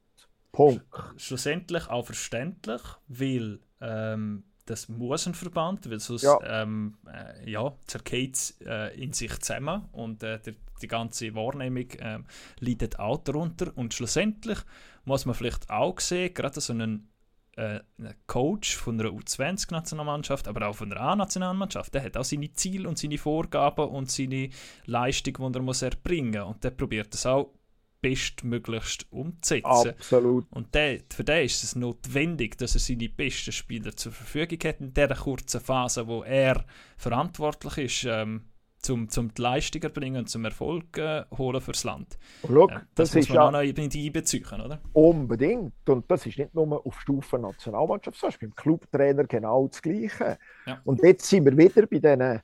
Punkt. 0.52 0.86
Schlussendlich 1.18 1.90
auch 1.90 2.06
verständlich, 2.06 2.82
weil 3.08 3.60
ähm, 3.82 4.44
das 4.66 4.88
muss 4.88 5.28
ein 5.28 5.34
Verband, 5.34 5.90
weil 5.90 6.00
sonst 6.00 6.24
ja. 6.24 6.40
Ähm, 6.44 6.98
äh, 7.06 7.50
ja, 7.50 7.74
zergeht 7.86 8.36
es 8.36 8.62
äh, 8.66 8.98
in 9.02 9.12
sich 9.12 9.38
zusammen 9.40 9.90
und 9.92 10.24
äh, 10.24 10.40
die, 10.40 10.56
die 10.82 10.88
ganze 10.88 11.36
Wahrnehmung 11.36 11.90
äh, 11.92 12.20
leidet 12.60 12.98
auch 12.98 13.18
darunter. 13.18 13.72
Und 13.76 13.94
schlussendlich 13.94 14.60
muss 15.04 15.26
man 15.26 15.36
vielleicht 15.36 15.70
auch 15.70 16.00
sehen, 16.00 16.34
gerade 16.34 16.62
so 16.62 16.72
einen, 16.72 17.11
äh, 17.56 17.80
Coach 18.28 18.76
von 18.76 19.00
einer 19.00 19.10
U20-Nationalmannschaft, 19.10 20.48
aber 20.48 20.68
auch 20.68 20.76
von 20.76 20.92
einer 20.92 21.02
A-Nationalmannschaft, 21.02 21.94
der 21.94 22.04
hat 22.04 22.18
auch 22.18 22.24
seine 22.24 22.54
Ziele 22.54 22.88
und 22.88 22.98
seine 22.98 23.18
Vorgaben 23.18 23.90
und 23.90 24.10
seine 24.10 24.50
Leistung, 24.86 25.52
die 25.52 25.58
er 25.58 25.62
muss 25.62 25.82
erbringen 25.82 26.42
muss. 26.42 26.56
Und 26.56 26.64
der 26.64 26.72
probiert 26.72 27.14
das 27.14 27.26
auch 27.26 27.54
bestmöglichst 28.02 29.06
umzusetzen. 29.12 29.66
Absolut. 29.92 30.48
Und 30.52 30.74
der, 30.74 31.02
für 31.14 31.24
den 31.24 31.46
ist 31.46 31.64
es 31.64 31.76
notwendig, 31.76 32.58
dass 32.58 32.74
er 32.74 32.80
seine 32.80 33.10
besten 33.10 33.52
Spieler 33.52 33.96
zur 33.96 34.12
Verfügung 34.12 34.60
hat 34.64 34.82
in 34.82 34.94
dieser 34.94 35.16
kurzen 35.16 35.62
Phase, 35.62 36.08
wo 36.08 36.24
er 36.24 36.66
verantwortlich 36.98 37.78
ist, 37.78 38.06
ähm, 38.06 38.51
zum, 38.82 39.10
zum 39.10 39.34
die 39.34 39.42
Leistung 39.42 39.82
erbringen 39.84 40.22
und 40.22 40.30
zum 40.30 40.46
Erfolg 40.46 40.98
äh, 40.98 41.24
holen 41.38 41.62
fürs 41.62 41.84
Land. 41.84 42.18
Look, 42.48 42.72
äh, 42.72 42.76
das, 42.96 43.12
das 43.12 43.16
muss 43.16 43.24
ist 43.24 43.30
man 43.30 43.36
ja 43.36 43.48
auch 43.48 43.52
noch 43.52 43.60
einbeziehen, 43.60 44.62
oder? 44.62 44.80
Unbedingt. 44.94 45.90
Und 45.90 46.10
das 46.10 46.26
ist 46.26 46.38
nicht 46.38 46.54
nur 46.54 46.86
auf 46.86 47.00
Stufe 47.02 47.38
Nationalmannschaft, 47.40 48.20
sondern 48.20 48.40
beim 48.42 48.56
Clubtrainer 48.56 49.24
genau 49.26 49.68
das 49.68 49.82
Gleiche. 49.82 50.38
Ja. 50.66 50.82
Und 50.84 51.02
jetzt 51.04 51.28
sind 51.28 51.46
wir 51.46 51.58
wieder 51.58 51.88
bei 51.88 52.00
diesen 52.00 52.42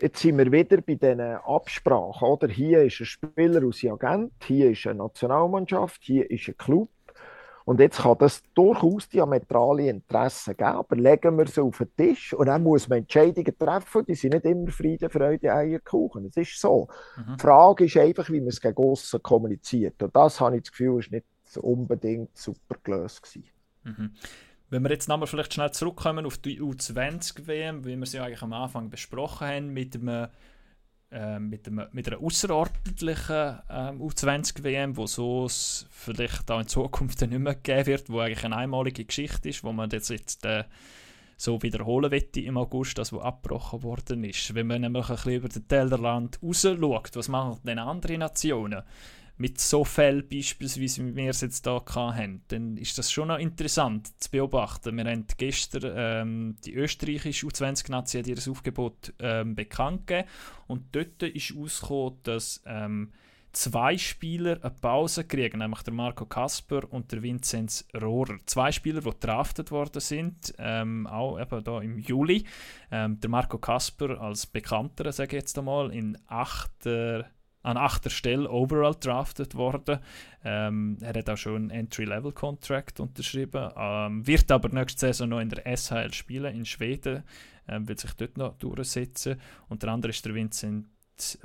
Jetzt 0.00 0.20
sind 0.20 0.38
wir 0.38 0.52
wieder 0.52 0.80
bei 0.80 0.94
diesen 0.94 1.20
Absprachen. 1.20 2.28
Oder? 2.28 2.46
Hier 2.46 2.84
ist 2.84 3.00
ein 3.00 3.06
Spieler 3.06 3.66
aus 3.66 3.84
Agent, 3.84 4.32
hier 4.44 4.70
ist 4.70 4.86
eine 4.86 4.98
Nationalmannschaft, 4.98 6.04
hier 6.04 6.30
ist 6.30 6.46
ein 6.46 6.56
Club. 6.56 6.88
Und 7.68 7.80
jetzt 7.80 7.98
kann 7.98 8.16
das 8.16 8.42
durchaus 8.54 9.10
diametrale 9.10 9.90
Interessen 9.90 10.56
geben, 10.56 10.70
aber 10.70 10.96
legen 10.96 11.36
wir 11.36 11.46
sie 11.46 11.60
auf 11.60 11.76
den 11.76 11.94
Tisch 11.94 12.32
und 12.32 12.46
dann 12.46 12.62
muss 12.62 12.88
man 12.88 13.00
Entscheidungen 13.00 13.58
treffen, 13.58 14.06
die 14.06 14.14
sind 14.14 14.32
nicht 14.32 14.46
immer 14.46 14.70
Friede, 14.70 15.10
Freude, 15.10 15.52
Eierkuchen. 15.52 16.24
Es 16.24 16.38
ist 16.38 16.58
so. 16.58 16.88
Mhm. 17.18 17.36
Die 17.36 17.42
Frage 17.42 17.84
ist 17.84 17.98
einfach, 17.98 18.30
wie 18.30 18.40
man 18.40 18.48
es 18.48 18.62
gegen 18.62 18.82
aussen 18.82 19.22
kommuniziert. 19.22 20.02
Und 20.02 20.16
das 20.16 20.40
habe 20.40 20.56
ich 20.56 20.62
das 20.62 20.70
Gefühl, 20.70 20.98
ist 20.98 21.12
nicht 21.12 21.26
unbedingt 21.58 22.34
super 22.38 22.76
gelöst. 22.82 23.38
Mhm. 23.84 24.12
Wenn 24.70 24.82
wir 24.82 24.90
jetzt 24.90 25.10
nochmal 25.10 25.26
vielleicht 25.26 25.52
schnell 25.52 25.70
zurückkommen 25.70 26.24
auf 26.24 26.38
die 26.38 26.62
U20-WM, 26.62 27.84
wie 27.84 27.96
wir 27.98 28.06
sie 28.06 28.20
eigentlich 28.20 28.40
am 28.40 28.54
Anfang 28.54 28.88
besprochen 28.88 29.46
haben, 29.46 29.74
mit, 29.74 29.94
einem, 29.94 30.28
äh, 31.10 31.38
mit, 31.38 31.66
einem, 31.66 31.86
mit 31.92 32.06
einer 32.06 32.20
außerordentlichen 32.20 33.58
äh, 33.68 33.92
U20-WM, 33.92 34.96
wo 34.96 35.06
so 35.06 35.46
es 35.46 35.86
vielleicht 35.90 36.50
auch 36.50 36.60
in 36.60 36.68
Zukunft 36.68 37.20
nicht 37.22 37.38
mehr 37.38 37.54
geben 37.54 37.86
wird, 37.86 38.10
wo 38.10 38.20
eigentlich 38.20 38.44
eine 38.44 38.56
einmalige 38.56 39.04
Geschichte 39.04 39.48
ist, 39.48 39.64
wo 39.64 39.72
man 39.72 39.88
das 39.88 40.08
jetzt 40.10 40.44
äh, 40.44 40.64
so 41.38 41.62
wiederholen 41.62 42.10
wette 42.10 42.40
im 42.40 42.58
August, 42.58 42.98
das 42.98 43.12
was 43.12 43.22
abgebrochen 43.22 43.82
worden 43.84 44.24
ist. 44.24 44.54
Wenn 44.54 44.66
man 44.66 44.80
nämlich 44.80 45.08
ein 45.08 45.14
bisschen 45.14 45.32
über 45.32 45.48
den 45.48 45.68
Tellerrand 45.68 46.38
raus 46.42 46.62
schaut, 46.62 47.16
was 47.16 47.28
machen 47.28 47.60
denn 47.64 47.78
andere 47.78 48.18
Nationen? 48.18 48.82
Mit 49.38 49.60
so 49.60 49.84
Fällen 49.84 50.28
beispielsweise, 50.28 51.06
wie 51.06 51.16
wir 51.16 51.30
es 51.30 51.40
jetzt 51.40 51.64
hier 51.64 51.82
haben, 51.94 52.42
dann 52.48 52.76
ist 52.76 52.98
das 52.98 53.10
schon 53.10 53.28
noch 53.28 53.38
interessant 53.38 54.08
zu 54.20 54.30
beobachten. 54.30 54.96
Wir 54.96 55.04
haben 55.04 55.26
gestern 55.36 55.92
ähm, 55.96 56.56
die 56.64 56.74
österreichische 56.74 57.46
U20-Nazi 57.46 58.20
ihr 58.26 58.36
Aufgebot 58.50 59.14
ähm, 59.20 59.54
bekannt 59.54 60.08
gegeben 60.08 60.28
und 60.66 60.84
dort 60.92 61.22
ist 61.22 61.50
herausgekommen, 61.50 62.18
dass 62.24 62.62
ähm, 62.66 63.12
zwei 63.52 63.96
Spieler 63.96 64.58
eine 64.62 64.70
Pause 64.70 65.24
kriegen, 65.24 65.58
nämlich 65.58 65.82
der 65.82 65.94
Marco 65.94 66.26
Kasper 66.26 66.92
und 66.92 67.12
der 67.12 67.22
Vinzenz 67.22 67.86
Rohrer. 67.94 68.38
Zwei 68.46 68.72
Spieler, 68.72 69.00
die 69.00 69.10
draftet 69.20 69.70
worden 69.70 70.00
sind, 70.00 70.54
ähm, 70.58 71.06
auch 71.06 71.40
eben 71.40 71.64
da 71.64 71.80
im 71.80 71.98
Juli. 71.98 72.44
Ähm, 72.90 73.20
der 73.20 73.30
Marco 73.30 73.58
Kasper 73.58 74.20
als 74.20 74.46
bekannter, 74.46 75.12
sage 75.12 75.36
ich 75.36 75.42
jetzt 75.42 75.58
einmal, 75.58 75.92
in 75.92 76.18
achter 76.26 77.26
an 77.68 77.76
achter 77.76 78.08
Stelle 78.08 78.48
overall 78.48 78.94
drafted 78.98 79.54
worden. 79.54 79.98
Ähm, 80.42 80.96
er 81.02 81.18
hat 81.18 81.28
auch 81.28 81.36
schon 81.36 81.56
einen 81.56 81.70
Entry-Level-Contract 81.70 82.98
unterschrieben, 82.98 83.70
ähm, 83.76 84.26
wird 84.26 84.50
aber 84.50 84.70
nächste 84.70 85.00
Saison 85.00 85.28
noch 85.28 85.40
in 85.40 85.50
der 85.50 85.76
SHL 85.76 86.14
spielen 86.14 86.54
in 86.54 86.64
Schweden, 86.64 87.24
ähm, 87.68 87.86
wird 87.86 88.00
sich 88.00 88.14
dort 88.14 88.38
noch 88.38 88.56
durchsetzen. 88.56 89.38
Und 89.68 89.82
der 89.82 89.90
andere 89.90 90.10
ist 90.10 90.24
der 90.24 90.34
Vincent 90.34 90.86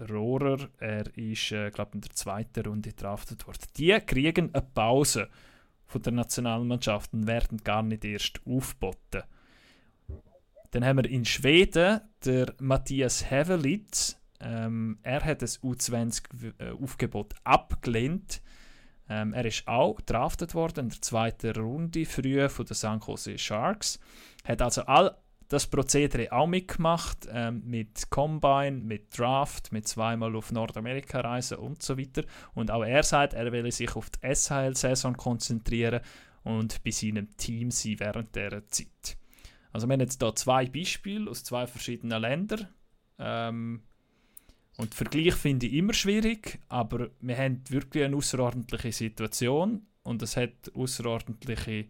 Rohrer, 0.09 0.69
er 0.77 1.05
ist, 1.17 1.51
äh, 1.51 1.71
glaube 1.71 1.95
in 1.95 2.01
der 2.01 2.11
zweiten 2.11 2.65
Runde 2.65 2.93
draftet 2.93 3.45
worden. 3.45 3.67
Die 3.75 3.99
kriegen 4.05 4.53
eine 4.53 4.63
Pause 4.73 5.27
von 5.87 6.01
der 6.03 6.13
Nationalmannschaft 6.13 7.11
und 7.13 7.27
werden 7.27 7.57
gar 7.57 7.83
nicht 7.83 8.05
erst 8.05 8.39
aufgeboten. 8.45 9.23
Dann 10.71 10.85
haben 10.85 11.03
wir 11.03 11.09
in 11.09 11.25
Schweden 11.25 11.99
der 12.23 12.53
Matthias 12.59 13.29
Hevelitz, 13.29 14.22
ähm, 14.43 14.99
er 15.03 15.23
hat 15.23 15.41
das 15.41 15.61
U20-Aufgebot 15.61 17.33
abgelehnt. 17.43 18.41
Ähm, 19.09 19.33
er 19.33 19.45
ist 19.45 19.67
auch 19.67 19.99
draftet 20.01 20.53
worden 20.53 20.85
in 20.85 20.89
der 20.89 21.01
zweiten 21.01 21.51
Runde 21.51 22.05
früher 22.05 22.49
von 22.49 22.65
den 22.65 22.75
San 22.75 22.99
Jose 22.99 23.37
Sharks. 23.37 23.99
Hat 24.43 24.61
also 24.61 24.83
all 24.83 25.15
das 25.47 25.67
Prozedere 25.67 26.31
auch 26.31 26.47
mitgemacht, 26.47 27.27
ähm, 27.31 27.61
mit 27.65 28.09
Combine, 28.09 28.81
mit 28.83 29.17
Draft, 29.17 29.71
mit 29.71 29.87
zweimal 29.87 30.35
auf 30.35 30.51
Nordamerika 30.51 31.21
reisen 31.21 31.57
und 31.57 31.83
so 31.83 31.97
weiter. 31.97 32.23
Und 32.53 32.71
auch 32.71 32.83
er 32.83 33.03
sagt, 33.03 33.33
er 33.33 33.51
will 33.51 33.71
sich 33.71 33.95
auf 33.95 34.09
die 34.09 34.33
SHL-Saison 34.33 35.15
konzentrieren 35.15 36.01
und 36.43 36.83
bei 36.83 36.91
seinem 36.91 37.35
Team 37.37 37.71
sein 37.71 37.99
während 37.99 38.35
dieser 38.35 38.67
Zeit. 38.67 39.17
Also 39.71 39.87
wir 39.87 39.93
haben 39.93 40.01
jetzt 40.01 40.21
hier 40.21 40.35
zwei 40.35 40.65
Beispiele 40.65 41.29
aus 41.29 41.43
zwei 41.43 41.67
verschiedenen 41.67 42.21
Ländern. 42.21 42.67
Ähm, 43.19 43.83
und 44.77 44.95
Vergleich 44.95 45.35
finde 45.35 45.67
ich 45.67 45.73
immer 45.73 45.93
schwierig, 45.93 46.59
aber 46.67 47.09
wir 47.21 47.37
haben 47.37 47.61
wirklich 47.69 48.03
eine 48.03 48.15
außerordentliche 48.15 48.91
Situation 48.91 49.85
und 50.03 50.21
es 50.21 50.35
hat 50.35 50.71
außerordentliche, 50.73 51.85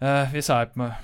äh, 0.00 0.26
wie 0.32 0.42
sagt 0.42 0.76
man, 0.76 0.94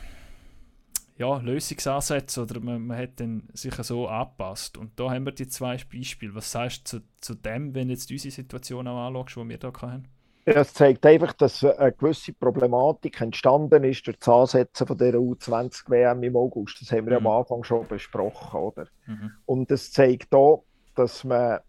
ja, 1.17 1.37
Lösungsansätze 1.39 2.43
oder 2.43 2.61
man, 2.61 2.87
man 2.87 2.99
hat 2.99 3.21
dann 3.21 3.45
sich 3.53 3.75
so 3.75 4.09
angepasst. 4.09 4.77
Und 4.77 4.99
da 4.99 5.11
haben 5.11 5.25
wir 5.25 5.33
die 5.33 5.47
zwei 5.47 5.77
Beispiele. 5.77 6.35
Was 6.35 6.51
sagst 6.51 6.93
du 6.93 6.99
zu, 6.99 7.05
zu 7.21 7.35
dem, 7.35 7.75
wenn 7.75 7.89
du 7.89 7.95
jetzt 7.95 8.11
unsere 8.11 8.33
Situation 8.33 8.89
auch 8.89 9.07
anschaust, 9.07 9.37
die 9.37 9.49
wir 9.49 9.59
hier 9.61 9.73
haben? 9.81 10.09
Es 10.47 10.75
zeigt 10.75 11.07
einfach, 11.07 11.33
dass 11.33 11.65
eine 11.65 11.93
gewisse 11.93 12.35
Problematik 12.35 13.21
entstanden 13.21 13.83
ist 13.85 14.07
durch 14.07 14.19
das 14.19 14.29
Ansetzen 14.29 14.87
von 14.87 14.99
der 14.99 15.15
U20-WM 15.15 16.23
im 16.23 16.37
August. 16.37 16.81
Das 16.83 16.93
haben 16.93 17.07
wir 17.07 17.19
mhm. 17.19 17.27
am 17.27 17.39
Anfang 17.39 17.65
schon 17.65 17.87
besprochen. 17.89 18.61
Oder? 18.61 18.87
Mhm. 19.07 19.33
Und 19.47 19.71
es 19.71 19.91
zeigt 19.91 20.35
auch, 20.35 20.65
dass 20.95 21.25
man 21.25 21.61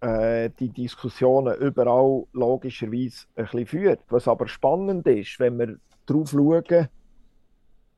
äh, 0.00 0.50
die 0.60 0.68
Diskussionen 0.68 1.56
überall 1.58 2.24
logischerweise 2.32 3.26
ein 3.34 3.44
bisschen 3.44 3.66
führt. 3.66 4.00
Was 4.08 4.28
aber 4.28 4.46
spannend 4.46 5.06
ist, 5.08 5.40
wenn 5.40 5.58
wir 5.58 5.76
darauf 6.06 6.30
schauen, 6.30 6.88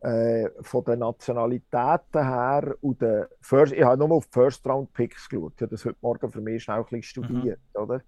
äh, 0.00 0.48
von 0.60 0.84
den 0.84 1.00
Nationalitäten 1.00 2.22
her 2.22 2.74
und 2.80 3.02
den 3.02 3.26
First, 3.40 3.72
ich 3.72 3.82
habe 3.82 3.98
nur 3.98 4.12
auf 4.12 4.26
die 4.26 4.32
First-Round-Picks 4.32 5.28
geschaut. 5.28 5.52
Ich 5.56 5.62
habe 5.62 5.70
das 5.70 5.84
heute 5.84 5.98
Morgen 6.00 6.30
für 6.30 6.40
mich 6.40 6.62
schnell 6.62 6.78
ein 6.78 6.84
bisschen 6.84 7.22
mhm. 7.22 7.26
studiert. 7.26 7.60
Mhm. 7.74 7.82
Oder? 7.82 8.02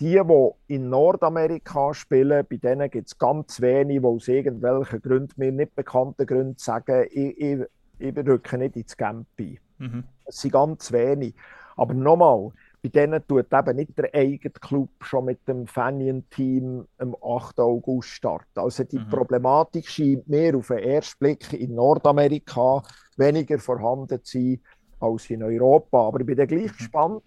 Die, 0.00 0.20
die 0.22 0.74
in 0.74 0.88
Nordamerika 0.88 1.92
spielen, 1.92 2.46
bei 2.48 2.56
denen 2.56 2.90
gibt 2.90 3.08
es 3.08 3.18
ganz 3.18 3.60
wenige, 3.60 4.00
die 4.00 4.06
aus 4.06 4.28
irgendwelchen 4.28 5.02
Gründen, 5.02 5.34
mir 5.36 5.52
nicht 5.52 5.74
bekannten 5.74 6.26
Gründen 6.26 6.58
sagen, 6.58 7.06
ich, 7.10 7.40
ich, 7.40 7.58
ich 7.98 8.16
rücke 8.16 8.58
nicht 8.58 8.76
ins 8.76 8.96
Camp 8.96 9.26
ein. 9.38 9.58
Mhm. 9.78 10.04
Es 10.24 10.40
sind 10.40 10.52
ganz 10.52 10.92
wenige. 10.92 11.36
Aber 11.76 11.94
nochmal, 11.94 12.50
bei 12.82 12.88
denen 12.90 13.26
tut 13.26 13.52
eben 13.52 13.76
nicht 13.76 13.98
der 13.98 14.14
eigene 14.14 14.52
Club 14.52 14.90
schon 15.00 15.24
mit 15.24 15.46
dem 15.48 15.66
Fanion-Team 15.66 16.86
am 16.98 17.16
8. 17.22 17.58
August 17.58 18.08
starten. 18.08 18.60
Also 18.60 18.84
die 18.84 18.98
mhm. 18.98 19.08
Problematik 19.08 19.88
scheint 19.88 20.28
mir 20.28 20.56
auf 20.56 20.68
den 20.68 20.78
ersten 20.78 21.18
Blick 21.18 21.52
in 21.52 21.74
Nordamerika 21.74 22.82
weniger 23.16 23.58
vorhanden 23.58 24.22
zu 24.22 24.38
sein 24.38 24.60
als 25.00 25.28
in 25.30 25.42
Europa. 25.42 26.06
Aber 26.06 26.20
ich 26.20 26.26
bin 26.26 26.36
dann 26.36 26.46
gleich 26.46 26.72
mhm. 26.72 26.76
gespannt, 26.76 27.22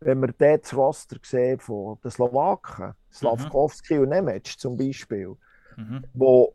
wenn 0.00 0.20
wir 0.20 0.32
dort 0.36 0.64
das 0.64 0.74
Roster 0.74 1.16
sehen 1.22 1.60
von 1.60 1.98
den 2.02 2.10
Slowaken, 2.10 2.94
Slavkovski 3.12 3.94
mhm. 3.94 4.00
und 4.02 4.08
Nemec 4.08 4.46
zum 4.58 4.76
Beispiel, 4.76 5.36
mhm. 5.76 6.04
wo 6.14 6.54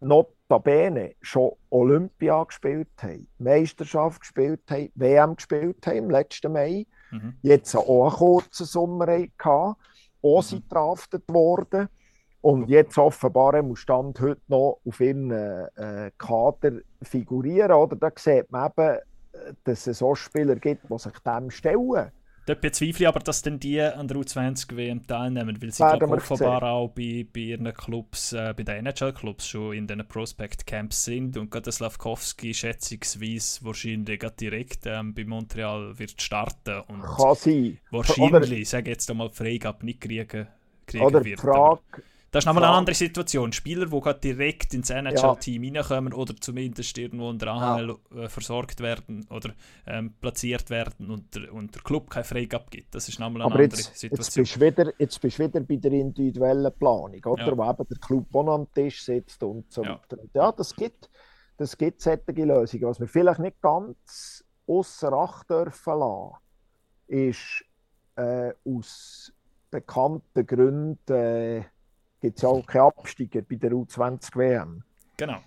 notabene 0.00 1.14
schon 1.20 1.52
Olympia 1.70 2.44
gespielt 2.44 2.88
haben, 3.02 3.26
Meisterschaft 3.38 4.20
gespielt 4.20 4.62
haben, 4.70 4.90
WM 4.94 5.36
gespielt 5.36 5.86
haben 5.86 5.96
im 5.96 6.10
letzten 6.10 6.52
Mai, 6.52 6.86
mhm. 7.10 7.34
jetzt 7.42 7.74
auch 7.74 8.06
einen 8.06 8.16
kurzen 8.16 8.66
Sommer 8.66 9.06
hatten, 9.06 9.30
auch 9.46 9.76
mhm. 10.22 10.42
sind 10.42 10.72
draftet 10.72 11.24
worden 11.28 11.88
und 12.42 12.68
jetzt 12.68 12.98
offenbar 12.98 13.54
im 13.54 13.74
Stand 13.74 14.20
heute 14.20 14.42
noch 14.48 14.78
auf 14.84 15.00
ihrem 15.00 15.30
äh, 15.30 16.10
Kader 16.18 16.80
figurieren. 17.02 17.72
Oder? 17.72 17.96
Da 17.96 18.10
sieht 18.14 18.52
man 18.52 18.70
eben, 18.70 18.98
dass 19.64 19.86
es 19.86 19.98
so 19.98 20.14
Spieler 20.14 20.56
gibt, 20.56 20.90
die 20.90 20.98
sich 20.98 21.18
dem 21.20 21.50
stellen. 21.50 22.12
Dort 22.46 22.60
bezweifle 22.60 23.04
ich 23.04 23.08
aber, 23.08 23.20
dass 23.20 23.40
dann 23.40 23.58
die 23.58 23.80
an 23.80 24.06
der 24.06 24.18
U20-WM 24.18 25.06
teilnehmen, 25.06 25.62
weil 25.62 25.72
sie 25.72 25.82
glaub, 25.82 26.10
offenbar 26.10 26.60
sehen. 26.60 26.68
auch 26.68 26.88
bei, 26.88 27.26
bei 27.32 27.40
ihren 27.40 27.72
Clubs, 27.72 28.34
äh, 28.34 28.52
bei 28.54 28.64
den 28.64 28.86
NHL-Clubs 28.86 29.48
schon 29.48 29.72
in 29.72 29.86
den 29.86 30.06
Prospect-Camps 30.06 31.04
sind 31.04 31.36
und 31.38 31.50
gerade 31.50 31.72
Slavkowski 31.72 32.52
schätzungsweise 32.52 33.64
wahrscheinlich 33.64 34.20
direkt 34.38 34.84
ähm, 34.84 35.14
bei 35.14 35.24
Montreal 35.24 35.98
wird 35.98 36.20
starten 36.20 36.80
und 36.88 37.02
Kann 37.02 37.34
sein. 37.34 37.78
wahrscheinlich, 37.90 38.52
ich 38.52 38.68
sage 38.68 38.90
jetzt 38.90 39.10
einmal, 39.10 39.30
Freigabe 39.30 39.86
nicht 39.86 40.02
kriegen, 40.02 40.46
kriegen 40.86 41.04
oder 41.04 41.24
wird. 41.24 41.40
Frage, 41.40 41.80
das 42.34 42.42
ist 42.42 42.46
nochmal 42.46 42.64
eine 42.64 42.72
andere 42.72 42.96
Situation. 42.96 43.52
Spieler, 43.52 43.86
die 43.86 44.00
gerade 44.00 44.18
direkt 44.18 44.74
ins 44.74 44.90
NHL-Team 44.90 45.62
ja. 45.62 45.82
reinkommen 45.82 46.12
oder 46.12 46.34
zumindest 46.34 46.98
irgendwo 46.98 47.30
in 47.30 47.38
der 47.38 47.48
AHL 47.52 47.96
ja. 48.12 48.22
Äh, 48.24 48.28
versorgt 48.28 48.80
werden 48.80 49.24
oder 49.30 49.54
ähm, 49.86 50.14
platziert 50.20 50.68
werden 50.68 51.12
und 51.12 51.32
der, 51.36 51.52
und 51.54 51.72
der 51.76 51.82
Club 51.82 52.10
keine 52.10 52.24
Freigabe 52.24 52.64
gibt. 52.70 52.92
Das 52.92 53.08
ist 53.08 53.20
nochmal 53.20 53.42
eine 53.42 53.52
Aber 53.52 53.62
andere 53.62 53.78
jetzt, 53.78 53.96
Situation. 53.96 54.10
Jetzt 54.18 54.34
bist, 54.34 54.56
du 54.56 54.60
wieder, 54.60 54.92
jetzt 54.98 55.20
bist 55.20 55.38
du 55.38 55.44
wieder 55.44 55.60
bei 55.60 55.76
der 55.76 55.92
individuellen 55.92 56.72
Planung, 56.76 57.24
oder? 57.24 57.46
Ja. 57.46 57.56
wo 57.56 57.70
eben 57.70 57.88
der 57.88 57.98
Club 57.98 58.34
am 58.34 58.66
Tisch 58.72 59.04
sitzt 59.04 59.40
und 59.44 59.72
so 59.72 59.82
weiter. 59.82 60.18
Ja, 60.34 60.50
das 60.50 60.74
gibt, 60.74 61.08
das 61.56 61.78
gibt 61.78 62.00
solche 62.00 62.44
Lösungen. 62.44 62.82
Was 62.82 62.98
wir 62.98 63.06
vielleicht 63.06 63.38
nicht 63.38 63.62
ganz 63.62 64.44
außer 64.66 65.12
Acht 65.12 65.50
dürfen 65.50 65.98
lassen, 66.00 66.34
ist 67.06 67.64
äh, 68.16 68.52
aus 68.64 69.32
bekannten 69.70 70.44
Gründen 70.44 71.12
äh, 71.12 71.62
gibt 72.24 72.38
es 72.38 72.42
ja 72.42 72.48
auch 72.48 72.64
keine 72.64 72.84
Absteiger 72.84 73.42
bei 73.42 73.56
der 73.56 73.72
U20-WM. 73.72 74.82
Genau. 75.18 75.40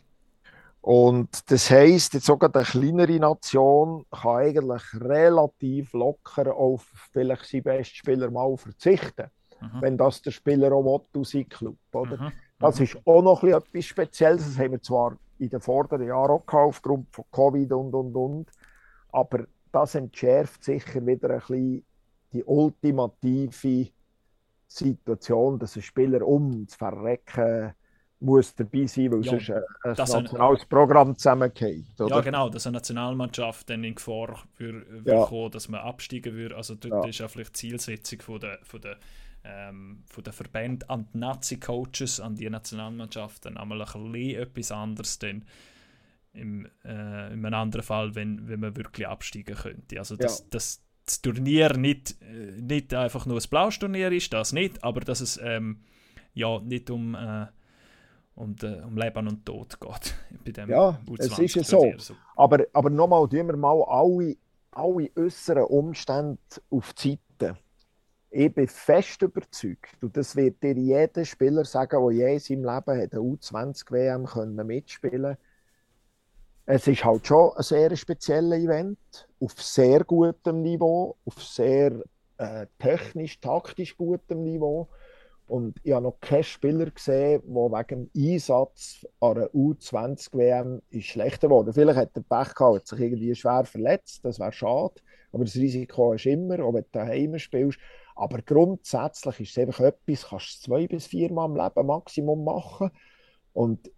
Und 0.82 1.50
das 1.52 1.72
heisst, 1.72 2.14
jetzt 2.14 2.28
sogar 2.28 2.54
eine 2.54 2.64
kleinere 2.64 3.20
Nation 3.20 4.06
kann 4.12 4.38
eigentlich 4.38 4.84
relativ 4.94 5.92
locker 5.94 6.56
auf 6.56 6.86
vielleicht 7.12 7.46
seinen 7.46 7.64
besten 7.64 7.96
Spieler 7.96 8.30
mal 8.30 8.56
verzichten, 8.58 9.26
mhm. 9.60 9.82
wenn 9.82 9.98
das 9.98 10.22
der 10.22 10.30
Spieler 10.30 10.72
auch 10.72 10.84
will, 10.86 11.22
aus 11.22 11.32
seinem 11.32 11.50
Club. 11.50 11.78
Oder? 11.94 12.22
Mhm. 12.22 12.32
Das 12.60 12.78
mhm. 12.78 12.84
ist 12.84 12.98
auch 13.06 13.24
noch 13.24 13.44
etwas 13.44 13.86
Spezielles. 13.86 14.46
Das 14.46 14.60
haben 14.60 14.74
wir 14.74 14.82
zwar 14.84 15.18
in 15.40 15.50
den 15.50 15.60
vorderen 15.60 16.06
Jahren 16.06 16.30
auch 16.30 16.46
gehabt, 16.46 16.68
aufgrund 16.68 17.08
von 17.12 17.26
Covid 17.32 17.72
und 17.74 17.96
und 17.96 18.16
und. 18.16 18.52
Aber 19.12 19.48
das 19.72 19.96
entschärft 19.96 20.64
sicher 20.64 21.04
wieder 21.04 21.32
ein 21.32 21.40
bisschen 21.40 21.86
die 22.34 22.44
ultimative 22.44 23.90
Situation, 24.68 25.60
dass 25.60 25.76
ein 25.76 25.82
Spieler 25.82 26.26
um 26.26 26.68
zu 26.68 26.78
verrecken 26.78 27.74
muss 28.20 28.56
dabei 28.56 28.88
sein, 28.88 29.12
weil 29.12 29.24
ja, 29.24 29.32
sonst 29.32 29.52
ein, 29.52 29.64
ein 29.84 29.96
nationales 29.96 30.62
ein, 30.64 30.70
Programm 30.70 31.18
zusammengeht. 31.18 31.86
Ja, 32.00 32.20
genau, 32.22 32.50
dass 32.50 32.66
eine 32.66 32.78
Nationalmannschaft 32.78 33.70
dann 33.70 33.84
in 33.84 33.96
Gefahr 33.96 34.44
würde 34.58 35.04
ja. 35.06 35.26
kommen, 35.26 35.52
dass 35.52 35.70
man 35.70 35.82
absteigen 35.82 36.34
würde. 36.34 36.56
Also 36.56 36.76
dort 36.76 37.04
ja. 37.04 37.10
ist 37.10 37.20
ja 37.20 37.28
vielleicht 37.28 37.62
die 37.62 37.70
Zielsetzung 37.70 38.22
von 38.22 38.40
der, 38.40 38.60
von 38.64 38.82
der, 38.82 38.98
ähm, 39.44 40.04
von 40.08 40.24
der 40.24 40.34
Verbände 40.34 40.90
an 40.90 41.08
die 41.14 41.20
Nazi-Coaches, 41.20 42.20
an 42.20 42.36
die 42.36 42.50
Nationalmannschaften 42.50 43.58
einmal 43.58 43.82
ein 43.82 44.12
bisschen 44.12 44.42
etwas 44.42 44.72
anderes 44.72 45.20
denn 45.20 45.46
im, 46.34 46.66
äh, 46.86 47.34
in 47.34 47.46
einem 47.46 47.54
anderen 47.54 47.84
Fall, 47.84 48.16
wenn, 48.16 48.48
wenn 48.48 48.60
man 48.60 48.76
wirklich 48.76 49.08
absteigen 49.08 49.56
könnte. 49.56 50.00
Also 50.00 50.16
das, 50.16 50.50
das, 50.50 50.84
das 51.08 51.22
Turnier 51.22 51.76
nicht, 51.78 52.16
äh, 52.22 52.62
nicht 52.62 52.94
einfach 52.94 53.26
nur 53.26 53.38
ein 53.38 53.50
blaues 53.50 53.80
Turnier 53.80 54.12
ist, 54.12 54.32
das 54.34 54.54
nicht, 54.54 54.84
aber 54.84 55.02
dass 55.02 55.22
es 55.22 55.40
ähm, 55.42 55.82
ja 56.34 56.60
nicht 56.60 56.90
um, 56.90 57.16
äh, 57.16 57.48
um, 58.36 58.56
de, 58.56 58.84
um 58.84 58.96
Leben 58.98 59.28
und 59.28 59.46
Tod 59.46 59.80
geht. 59.80 60.16
Bei 60.46 60.52
dem 60.52 60.70
ja, 60.70 61.00
es 61.18 61.40
ist 61.40 61.56
ja 61.56 61.64
so. 61.64 61.94
so. 61.98 62.14
Aber, 62.36 62.66
aber 62.74 62.90
nochmal, 62.90 63.28
tun 63.28 63.48
wir 63.48 63.58
mal 63.58 63.82
alle, 63.84 64.36
alle 64.72 65.10
äußeren 65.16 65.64
Umstände 65.64 66.40
auf 66.70 66.94
die 66.94 67.20
Seite. 67.40 67.58
Ich 68.30 68.54
bin 68.54 68.68
fest 68.68 69.22
überzeugt, 69.22 70.04
und 70.04 70.16
das 70.16 70.36
wird 70.36 70.62
dir 70.62 70.78
jeder 70.78 71.24
Spieler 71.24 71.64
sagen, 71.64 72.02
der 72.02 72.12
je 72.12 72.34
in 72.34 72.40
seinem 72.40 72.66
Leben 72.66 73.02
hat 73.02 73.14
eine 73.14 73.22
U20-WM 73.22 74.68
mitspielen 74.68 75.24
konnte, 75.24 75.38
es 76.70 76.86
ist 76.86 77.06
halt 77.06 77.26
schon 77.26 77.52
ein 77.56 77.64
sehr 77.64 77.96
spezielles 77.96 78.60
Event, 78.60 79.00
auf 79.40 79.54
sehr 79.62 80.04
gutem 80.04 80.62
Niveau, 80.62 81.16
auf 81.26 81.42
sehr 81.42 82.04
äh, 82.38 82.68
technisch, 82.78 83.40
taktisch 83.40 83.96
gutem 83.96 84.44
Niveau. 84.44 84.90
Und 85.48 85.80
ich 85.84 85.94
habe 85.94 86.04
noch 86.04 86.20
keinen 86.20 86.44
Spieler 86.44 86.92
gesehen, 86.92 87.42
der 87.46 87.72
wegen 87.72 88.12
dem 88.14 88.34
Einsatz 88.34 89.08
an 89.22 89.38
einer 89.38 89.48
U20-WM 89.48 90.82
schlechter 91.00 91.50
wurde. 91.50 91.72
Vielleicht 91.72 91.98
hat 91.98 92.12
er 92.16 92.24
Pech 92.24 92.54
gehabt, 92.54 92.76
hat 92.76 92.88
sich 92.88 93.00
irgendwie 93.00 93.34
schwer 93.34 93.64
verletzt, 93.64 94.26
das 94.26 94.38
wäre 94.38 94.52
schade. 94.52 94.96
Aber 95.32 95.46
das 95.46 95.56
Risiko 95.56 96.14
ist 96.14 96.26
immer, 96.26 96.58
wenn 96.58 96.84
du 96.84 96.86
daheim 96.92 97.40
spielst. 97.40 97.80
Aber 98.14 98.42
grundsätzlich 98.42 99.40
ist 99.40 99.52
es 99.52 99.58
einfach 99.60 99.86
etwas, 99.86 100.28
kannst 100.28 100.66
du 100.66 100.70
zwei 100.70 100.88
bis 100.88 101.08
viermal 101.08 101.50
im 101.50 101.56
Leben 101.56 101.88
Maximum 101.88 102.44
machen. 102.44 102.92
Und 103.54 103.90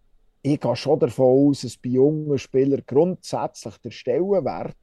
ich 0.42 0.60
gehe 0.60 0.76
schon 0.76 1.00
davon 1.00 1.50
aus, 1.50 1.62
dass 1.62 1.78
bei 1.78 1.90
jungen 1.90 2.38
Spielern 2.38 2.84
grundsätzlich 2.86 3.78
der 3.78 3.92
Stellenwert 3.92 4.76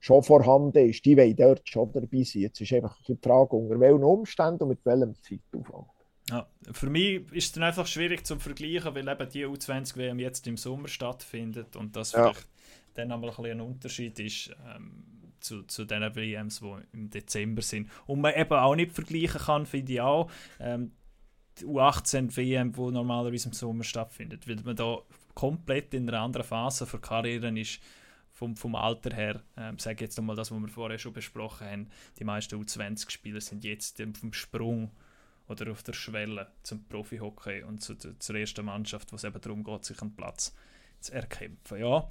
schon 0.00 0.22
vorhanden 0.22 0.88
ist. 0.88 1.04
Die 1.04 1.16
wollen 1.16 1.36
dort 1.36 1.68
schon 1.68 1.92
dabei 1.92 2.22
sein. 2.24 2.42
Jetzt 2.42 2.60
ist 2.60 2.72
einfach 2.72 2.96
die 3.06 3.16
Frage, 3.16 3.54
unter 3.54 3.78
welchen 3.78 4.02
Umständen 4.02 4.64
und 4.64 4.70
mit 4.70 4.84
welchem 4.84 5.14
Zeitaufwand. 5.22 5.86
Ja, 6.30 6.48
für 6.72 6.88
mich 6.88 7.30
ist 7.32 7.46
es 7.46 7.52
dann 7.52 7.64
einfach 7.64 7.86
schwierig 7.86 8.26
zu 8.26 8.38
vergleichen, 8.38 8.94
weil 8.94 9.08
eben 9.08 9.28
die 9.28 9.46
U20-WM 9.46 10.18
jetzt 10.18 10.46
im 10.46 10.56
Sommer 10.56 10.88
stattfindet 10.88 11.76
und 11.76 11.94
das 11.94 12.12
ja. 12.12 12.32
vielleicht 12.32 12.48
dann 12.94 13.12
einmal 13.12 13.30
ein, 13.30 13.36
bisschen 13.36 13.52
ein 13.52 13.60
Unterschied 13.60 14.18
ist 14.18 14.54
ähm, 14.74 15.04
zu, 15.40 15.62
zu 15.64 15.84
den 15.84 16.02
WMs, 16.14 16.60
die 16.60 16.74
im 16.92 17.10
Dezember 17.10 17.62
sind. 17.62 17.90
Und 18.06 18.20
man 18.20 18.34
eben 18.34 18.52
auch 18.52 18.74
nicht 18.74 18.92
vergleichen 18.92 19.40
kann, 19.40 19.66
finde 19.66 19.92
ich 19.92 20.00
auch. 20.00 20.30
Ähm, 20.60 20.92
die 21.58 21.66
U18-WM, 21.66 22.72
die 22.72 22.90
normalerweise 22.90 23.48
im 23.48 23.54
Sommer 23.54 23.84
stattfindet, 23.84 24.48
weil 24.48 24.56
man 24.64 24.76
da 24.76 24.98
komplett 25.34 25.94
in 25.94 26.08
einer 26.08 26.20
anderen 26.20 26.46
Phase 26.46 26.86
für 26.86 26.98
Karrieren 26.98 27.56
ist, 27.56 27.80
vom, 28.32 28.56
vom 28.56 28.74
Alter 28.74 29.14
her, 29.14 29.42
ähm, 29.56 29.78
sage 29.78 30.04
jetzt 30.04 30.18
einmal 30.18 30.36
das, 30.36 30.50
was 30.50 30.58
wir 30.58 30.68
vorher 30.68 30.98
schon 30.98 31.12
besprochen 31.12 31.66
haben, 31.66 31.90
die 32.18 32.24
meisten 32.24 32.60
U20-Spieler 32.60 33.40
sind 33.40 33.62
jetzt 33.62 34.02
vom 34.18 34.32
Sprung 34.32 34.90
oder 35.48 35.70
auf 35.70 35.82
der 35.82 35.92
Schwelle 35.92 36.50
zum 36.62 36.84
Profi-Hockey 36.88 37.62
und 37.62 37.82
zu, 37.82 37.94
zur 37.96 38.36
ersten 38.36 38.64
Mannschaft, 38.64 39.12
wo 39.12 39.16
es 39.16 39.24
eben 39.24 39.40
darum 39.40 39.62
geht, 39.62 39.84
sich 39.84 40.00
einen 40.00 40.16
Platz 40.16 40.54
zu 41.00 41.12
erkämpfen. 41.12 41.78
Ja, 41.78 42.08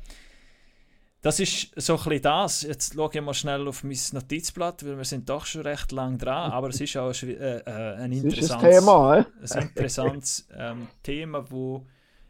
das 1.21 1.39
ist 1.39 1.71
so 1.75 1.93
ein 1.93 2.03
bisschen 2.03 2.21
das. 2.23 2.61
Jetzt 2.63 2.95
schaue 2.95 3.09
ich 3.13 3.21
mal 3.21 3.33
schnell 3.33 3.67
auf 3.67 3.83
mein 3.83 3.97
Notizblatt, 4.13 4.83
weil 4.85 4.97
wir 4.97 5.05
sind 5.05 5.29
doch 5.29 5.45
schon 5.45 5.61
recht 5.61 5.91
lang 5.91 6.17
dran, 6.17 6.51
aber 6.51 6.69
es 6.69 6.81
ist 6.81 6.97
auch 6.97 7.13
ein, 7.13 7.29
äh, 7.29 7.57
äh 7.59 7.95
ein 7.95 8.11
interessantes 8.11 8.79
Thema, 8.79 9.17
äh? 9.17 9.25
ein 9.51 9.61
interessantes 9.61 10.47
ähm, 10.55 10.87
Thema, 11.03 11.49
wo 11.51 11.85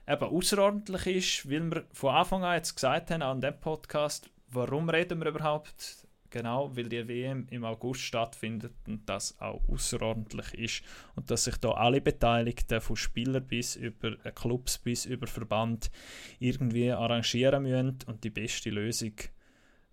eben 0.08 0.24
außerordentlich 0.24 1.08
ist, 1.08 1.50
weil 1.50 1.72
wir 1.72 1.84
von 1.94 2.16
Anfang 2.16 2.44
an 2.44 2.56
jetzt 2.56 2.76
gesagt 2.76 3.12
haben, 3.12 3.22
an 3.22 3.40
dem 3.40 3.58
Podcast, 3.60 4.30
warum 4.50 4.90
reden 4.90 5.20
wir 5.20 5.30
überhaupt 5.30 6.06
Genau, 6.32 6.74
weil 6.78 6.88
die 6.88 7.06
WM 7.10 7.46
im 7.50 7.66
August 7.66 8.02
stattfindet 8.02 8.72
und 8.88 9.08
das 9.08 9.38
auch 9.42 9.62
außerordentlich 9.68 10.54
ist 10.54 10.84
und 11.16 11.30
dass 11.30 11.44
sich 11.44 11.58
da 11.58 11.72
alle 11.72 12.00
Beteiligten, 12.00 12.80
von 12.80 12.96
Spielern 12.96 13.46
bis 13.46 13.76
über 13.76 14.14
äh, 14.24 14.32
Clubs 14.32 14.78
bis 14.78 15.06
über 15.06 15.28
Verband, 15.28 15.92
irgendwie 16.40 16.90
arrangieren 16.90 17.64
müssen 17.64 17.98
und 18.08 18.24
die 18.24 18.30
beste 18.30 18.70
Lösung 18.70 19.12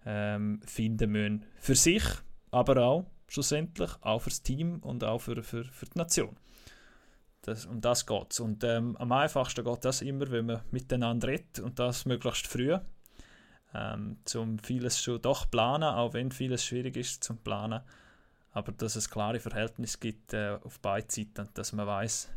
ähm, 0.07 0.61
finden 0.64 1.11
müssen. 1.11 1.45
Für 1.59 1.74
sich, 1.74 2.05
aber 2.53 2.84
auch 2.84 3.11
schlussendlich 3.26 3.91
auch 4.01 4.20
fürs 4.20 4.41
Team 4.41 4.78
und 4.78 5.03
auch 5.03 5.18
für, 5.18 5.43
für, 5.43 5.64
für 5.64 5.86
die 5.86 5.99
Nation. 5.99 6.36
Das, 7.43 7.66
um 7.66 7.80
das 7.80 8.07
geht 8.07 8.30
es. 8.30 8.39
Und 8.39 8.62
ähm, 8.62 8.97
am 8.99 9.11
einfachsten 9.11 9.64
geht 9.64 9.84
das 9.84 10.03
immer, 10.03 10.30
wenn 10.30 10.47
man 10.47 10.62
miteinander 10.70 11.28
redet 11.28 11.59
und 11.59 11.80
das 11.80 12.07
möglichst 12.07 12.47
früh 12.47 12.78
ähm, 13.75 14.19
zum 14.25 14.59
vieles 14.59 15.01
schon 15.01 15.21
doch 15.21 15.51
planen, 15.51 15.85
auch 15.85 16.14
wenn 16.14 16.31
vieles 16.31 16.64
schwierig 16.64 16.97
ist 16.97 17.25
zum 17.25 17.39
planen. 17.39 17.81
Aber 18.53 18.73
dass 18.73 18.97
es 18.97 19.11
klare 19.11 19.41
Verhältnisse 19.41 19.99
gibt 19.99 20.33
äh, 20.33 20.59
auf 20.64 20.81
beiden 20.81 21.11
Seiten 21.11 21.43
und 21.43 21.59
dass 21.59 21.73
man 21.73 21.87
weiß, 21.87 22.29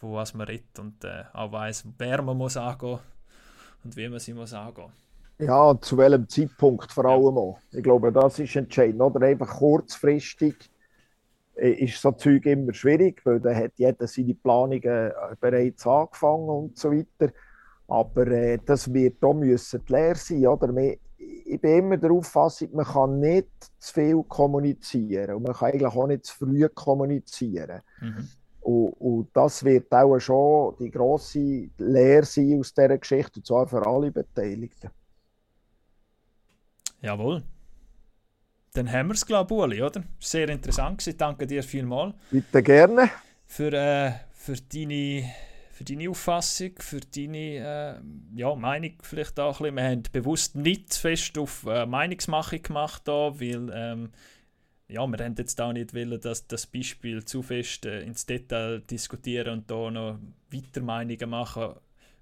wo 0.00 0.14
was 0.14 0.34
man 0.34 0.46
redet 0.46 0.78
und 0.78 1.04
äh, 1.04 1.24
auch 1.32 1.52
weiß, 1.52 1.84
wer 1.98 2.22
man 2.22 2.36
muss 2.36 2.56
angehen 2.56 2.98
und 3.84 3.96
wie 3.96 4.08
man 4.08 4.18
sie 4.18 4.34
muss 4.34 4.52
angehen. 4.52 4.92
Ja, 5.38 5.76
zu 5.80 5.96
welchem 5.98 6.28
Zeitpunkt 6.28 6.92
vor 6.92 7.04
allem 7.04 7.36
auch. 7.36 7.58
Ich 7.72 7.82
glaube, 7.82 8.12
das 8.12 8.38
ist 8.38 8.54
entscheidend. 8.54 9.00
Oder 9.00 9.26
einfach 9.26 9.56
kurzfristig 9.56 10.54
äh, 11.56 11.70
ist 11.70 12.00
so 12.00 12.12
Zeug 12.12 12.46
immer 12.46 12.72
schwierig, 12.74 13.24
weil 13.24 13.40
da 13.40 13.54
hat 13.54 13.72
jeder 13.76 14.06
seine 14.06 14.34
Planungen 14.34 14.82
äh, 14.84 15.12
bereits 15.40 15.86
angefangen 15.86 16.48
und 16.48 16.78
so 16.78 16.92
weiter. 16.92 17.32
Aber 17.92 18.26
äh, 18.28 18.58
das 18.64 18.90
wird 18.90 19.22
auch 19.22 19.34
müssen 19.34 19.84
die 19.86 19.92
Lehre 19.92 20.14
sein. 20.14 20.46
Oder? 20.46 20.74
Ich 21.18 21.60
bin 21.60 21.78
immer 21.78 21.98
der 21.98 22.10
Auffassung, 22.10 22.70
man 22.72 22.86
kann 22.86 23.20
nicht 23.20 23.48
zu 23.78 23.92
viel 23.92 24.22
kommunizieren 24.22 25.36
und 25.36 25.42
man 25.42 25.52
kann 25.52 25.72
eigentlich 25.72 25.92
auch 25.92 26.06
nicht 26.06 26.24
zu 26.24 26.36
früh 26.36 26.66
kommunizieren. 26.70 27.82
Mhm. 28.00 28.28
Und, 28.60 28.92
und, 28.92 29.28
das 29.34 29.62
wird 29.62 29.92
auch 29.92 30.18
schon 30.20 30.74
die 30.78 30.90
grosse 30.90 31.68
Lehre 31.76 32.24
sein 32.24 32.58
aus 32.58 32.72
dieser 32.72 32.96
Geschichte, 32.96 33.40
und 33.40 33.46
zwar 33.46 33.66
für 33.66 33.86
alle 33.86 34.10
Beteiligten. 34.10 34.88
Jawohl. 37.02 37.42
Dann 38.72 38.90
haben 38.90 39.08
wir 39.08 39.14
es, 39.14 39.26
glaube 39.26 39.52
ich, 39.52 39.60
Uli, 39.60 39.82
oder? 39.82 40.02
Sehr 40.18 40.48
interessant 40.48 40.98
gewesen. 40.98 41.18
Danke 41.18 41.46
dir 41.46 41.62
vielmals. 41.62 42.14
Bitte 42.30 42.62
gerne. 42.62 43.10
Für, 43.44 43.72
äh, 43.72 44.12
für, 44.30 44.54
deine, 44.54 45.24
für 45.82 45.94
deine 45.94 46.10
Auffassung, 46.10 46.72
für 46.78 47.00
deine 47.00 47.38
äh, 47.38 48.38
ja, 48.38 48.54
Meinung 48.54 48.92
vielleicht 49.02 49.40
auch 49.40 49.60
ein 49.60 49.74
bisschen. 49.74 49.76
Wir 49.76 49.84
haben 49.84 50.02
bewusst 50.12 50.54
nicht 50.54 50.94
fest 50.94 51.36
auf 51.38 51.66
äh, 51.66 51.86
Meinungsmache 51.86 52.60
gemacht, 52.60 53.02
da, 53.06 53.40
weil 53.40 53.70
ähm, 53.74 54.12
ja, 54.88 55.04
wir 55.06 55.24
haben 55.24 55.34
jetzt 55.36 55.60
auch 55.60 55.72
nicht 55.72 55.94
wollen, 55.94 56.20
dass 56.20 56.46
das 56.46 56.66
Beispiel 56.66 57.24
zu 57.24 57.42
fest 57.42 57.86
äh, 57.86 58.02
ins 58.02 58.26
Detail 58.26 58.80
diskutieren 58.80 59.54
und 59.54 59.70
da 59.70 59.90
noch 59.90 60.18
weiter 60.50 60.82
Meinungen 60.82 61.30
machen. 61.30 61.74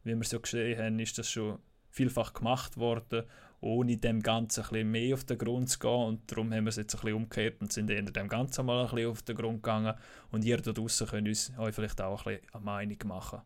Wie 0.04 0.14
wir 0.14 0.24
so 0.24 0.40
gesehen 0.40 0.78
haben, 0.78 0.98
ist 0.98 1.18
das 1.18 1.30
schon 1.30 1.58
vielfach 1.90 2.32
gemacht 2.32 2.78
worden 2.78 3.24
ohne 3.60 3.96
dem 3.96 4.22
Ganzen 4.22 4.62
ein 4.62 4.68
bisschen 4.70 4.90
mehr 4.90 5.14
auf 5.14 5.24
den 5.24 5.38
Grund 5.38 5.68
zu 5.68 5.78
gehen. 5.78 5.90
Und 5.90 6.30
darum 6.30 6.52
haben 6.52 6.64
wir 6.64 6.70
es 6.70 6.76
jetzt 6.76 6.94
ein 6.94 7.00
bisschen 7.00 7.16
umgekehrt 7.16 7.60
und 7.60 7.72
sind 7.72 7.90
eher 7.90 8.02
dem 8.02 8.28
Ganzen 8.28 8.64
mal 8.66 8.84
ein 8.84 8.90
bisschen 8.90 9.10
auf 9.10 9.22
den 9.22 9.36
Grund 9.36 9.62
gegangen. 9.62 9.94
Und 10.30 10.44
ihr 10.44 10.56
da 10.58 10.72
draußen 10.72 11.06
könnt 11.06 11.28
uns 11.28 11.52
euch 11.58 11.74
vielleicht 11.74 12.00
auch 12.00 12.26
ein 12.26 12.34
bisschen 12.34 12.54
eine 12.54 12.64
Meinung 12.64 12.98
machen. 13.04 13.42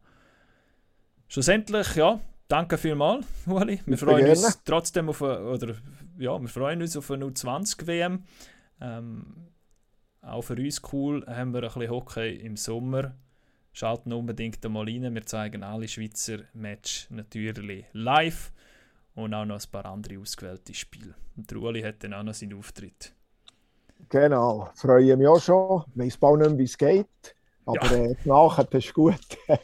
Schlussendlich, 1.26 1.96
ja, 1.96 2.20
danke 2.48 2.78
vielmals, 2.78 3.26
Ueli. 3.46 3.80
Wir 3.86 3.98
freuen 3.98 4.28
uns 4.28 4.62
trotzdem 4.64 5.08
auf 5.08 5.22
eine, 5.22 5.40
oder 5.40 5.74
ja, 6.18 6.38
wir 6.40 6.48
freuen 6.48 6.80
uns 6.80 6.96
auf 6.96 7.10
eine 7.10 7.24
U20 7.24 7.86
WM. 7.86 8.22
Ähm, 8.80 9.48
auch 10.20 10.42
für 10.42 10.54
uns 10.54 10.80
cool 10.92 11.24
haben 11.26 11.52
wir 11.52 11.62
ein 11.62 11.68
bisschen 11.68 11.90
Hockey 11.90 12.36
im 12.36 12.56
Sommer. 12.56 13.14
Schalten 13.72 14.12
unbedingt 14.12 14.64
einmal 14.64 14.84
rein. 14.84 15.12
Wir 15.12 15.26
zeigen 15.26 15.64
alle 15.64 15.88
Schweizer 15.88 16.38
Match 16.52 17.08
natürlich 17.10 17.86
live 17.92 18.52
und 19.14 19.34
auch 19.34 19.44
noch 19.44 19.60
ein 19.60 19.70
paar 19.70 19.86
andere 19.86 20.18
ausgewählte 20.18 20.74
Spiele. 20.74 21.14
Und 21.36 21.50
der 21.50 21.58
Uli 21.58 21.82
hat 21.82 22.02
dann 22.02 22.14
auch 22.14 22.22
noch 22.22 22.34
seinen 22.34 22.54
Auftritt. 22.54 23.12
Genau, 24.08 24.70
freue 24.74 25.16
mich 25.16 25.26
auch 25.26 25.40
schon. 25.40 25.84
Ich 25.94 26.00
weiß 26.00 26.16
bald 26.18 26.40
nicht 26.40 26.50
mehr, 26.50 26.58
wie 26.58 26.64
es 26.64 26.78
geht, 26.78 27.34
aber 27.64 27.96
ja. 27.96 28.04
äh, 28.04 28.16
nachher 28.24 28.72
ist 28.72 28.92
gut. 28.92 29.20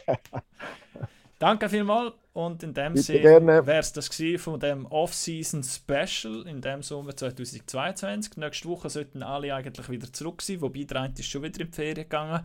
Danke 1.39 1.69
vielmals 1.69 2.13
und 2.35 2.63
in 2.63 2.75
dem 2.75 2.97
Sinne 2.97 3.67
wäre 3.67 3.79
es 3.79 3.93
das 3.93 4.11
von 4.39 4.61
dem 4.61 4.87
Off-Season 4.87 5.63
Special 5.63 6.47
in 6.47 6.61
dem 6.61 6.83
Sommer 6.83 7.17
2022. 7.17 8.37
Nächste 8.37 8.69
Woche 8.69 8.91
sollten 8.91 9.23
alle 9.23 9.55
eigentlich 9.55 9.89
wieder 9.89 10.13
zurück 10.13 10.43
sein, 10.43 10.61
wobei 10.61 10.85
der 10.85 11.01
eine 11.01 11.15
ist 11.15 11.25
schon 11.25 11.43
wieder 11.43 11.61
in 11.61 11.71
die 11.71 11.75
Ferien 11.75 11.95
gegangen. 11.95 12.45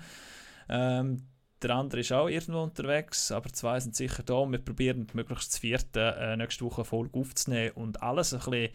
Ähm, 0.70 1.28
der 1.68 1.76
andere 1.76 2.02
ist 2.02 2.12
auch 2.12 2.28
irgendwo 2.28 2.62
unterwegs, 2.62 3.32
aber 3.32 3.52
zwei 3.52 3.80
sind 3.80 3.96
sicher 3.96 4.24
da. 4.24 4.46
Wir 4.46 4.60
probieren 4.60 5.08
möglichst 5.14 5.54
zu 5.54 5.60
vierten 5.60 6.00
äh, 6.00 6.38
nächste 6.38 6.66
Woche 6.66 6.86
Folge 6.86 7.20
aufzunehmen 7.20 7.72
und 7.76 8.02
alles 8.02 8.34
ein 8.34 8.40
bisschen 8.40 8.70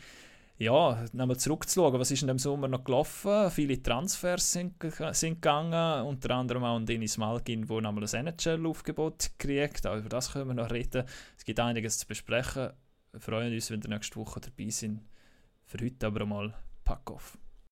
ja, 0.59 1.07
nochmal 1.12 1.38
zurückzuschauen, 1.38 1.99
was 1.99 2.11
ist 2.11 2.20
in 2.20 2.28
dem 2.28 2.38
Sommer 2.38 2.68
noch 2.68 2.84
gelaufen. 2.84 3.51
Viele 3.51 3.82
Transfers 3.82 4.53
sind, 4.53 4.74
sind 5.12 5.36
gegangen, 5.36 6.07
unter 6.07 6.34
anderem 6.34 6.64
auch 6.64 6.78
Dennis 6.80 7.16
Malgin, 7.16 7.66
der 7.66 7.80
nochmal 7.80 8.05
ein 8.05 8.26
NHL-Aufgebot 8.26 9.30
kriegt. 9.38 9.86
Auch 9.86 9.97
über 9.97 10.11
das 10.11 10.32
können 10.32 10.49
wir 10.49 10.55
noch 10.55 10.70
reden. 10.70 11.05
Es 11.38 11.47
gibt 11.47 11.59
einiges 11.61 11.99
zu 11.99 12.07
besprechen. 12.07 12.70
Wir 13.12 13.20
freuen 13.20 13.55
uns, 13.55 13.70
wenn 13.70 13.80
ihr 13.80 13.88
nächste 13.88 14.16
Woche 14.16 14.41
dabei 14.41 14.68
sind. 14.68 15.01
Für 15.64 15.82
heute 15.82 16.07
aber 16.07 16.26
mal 16.26 16.55
Pack 16.84 17.11
off. 17.11 17.38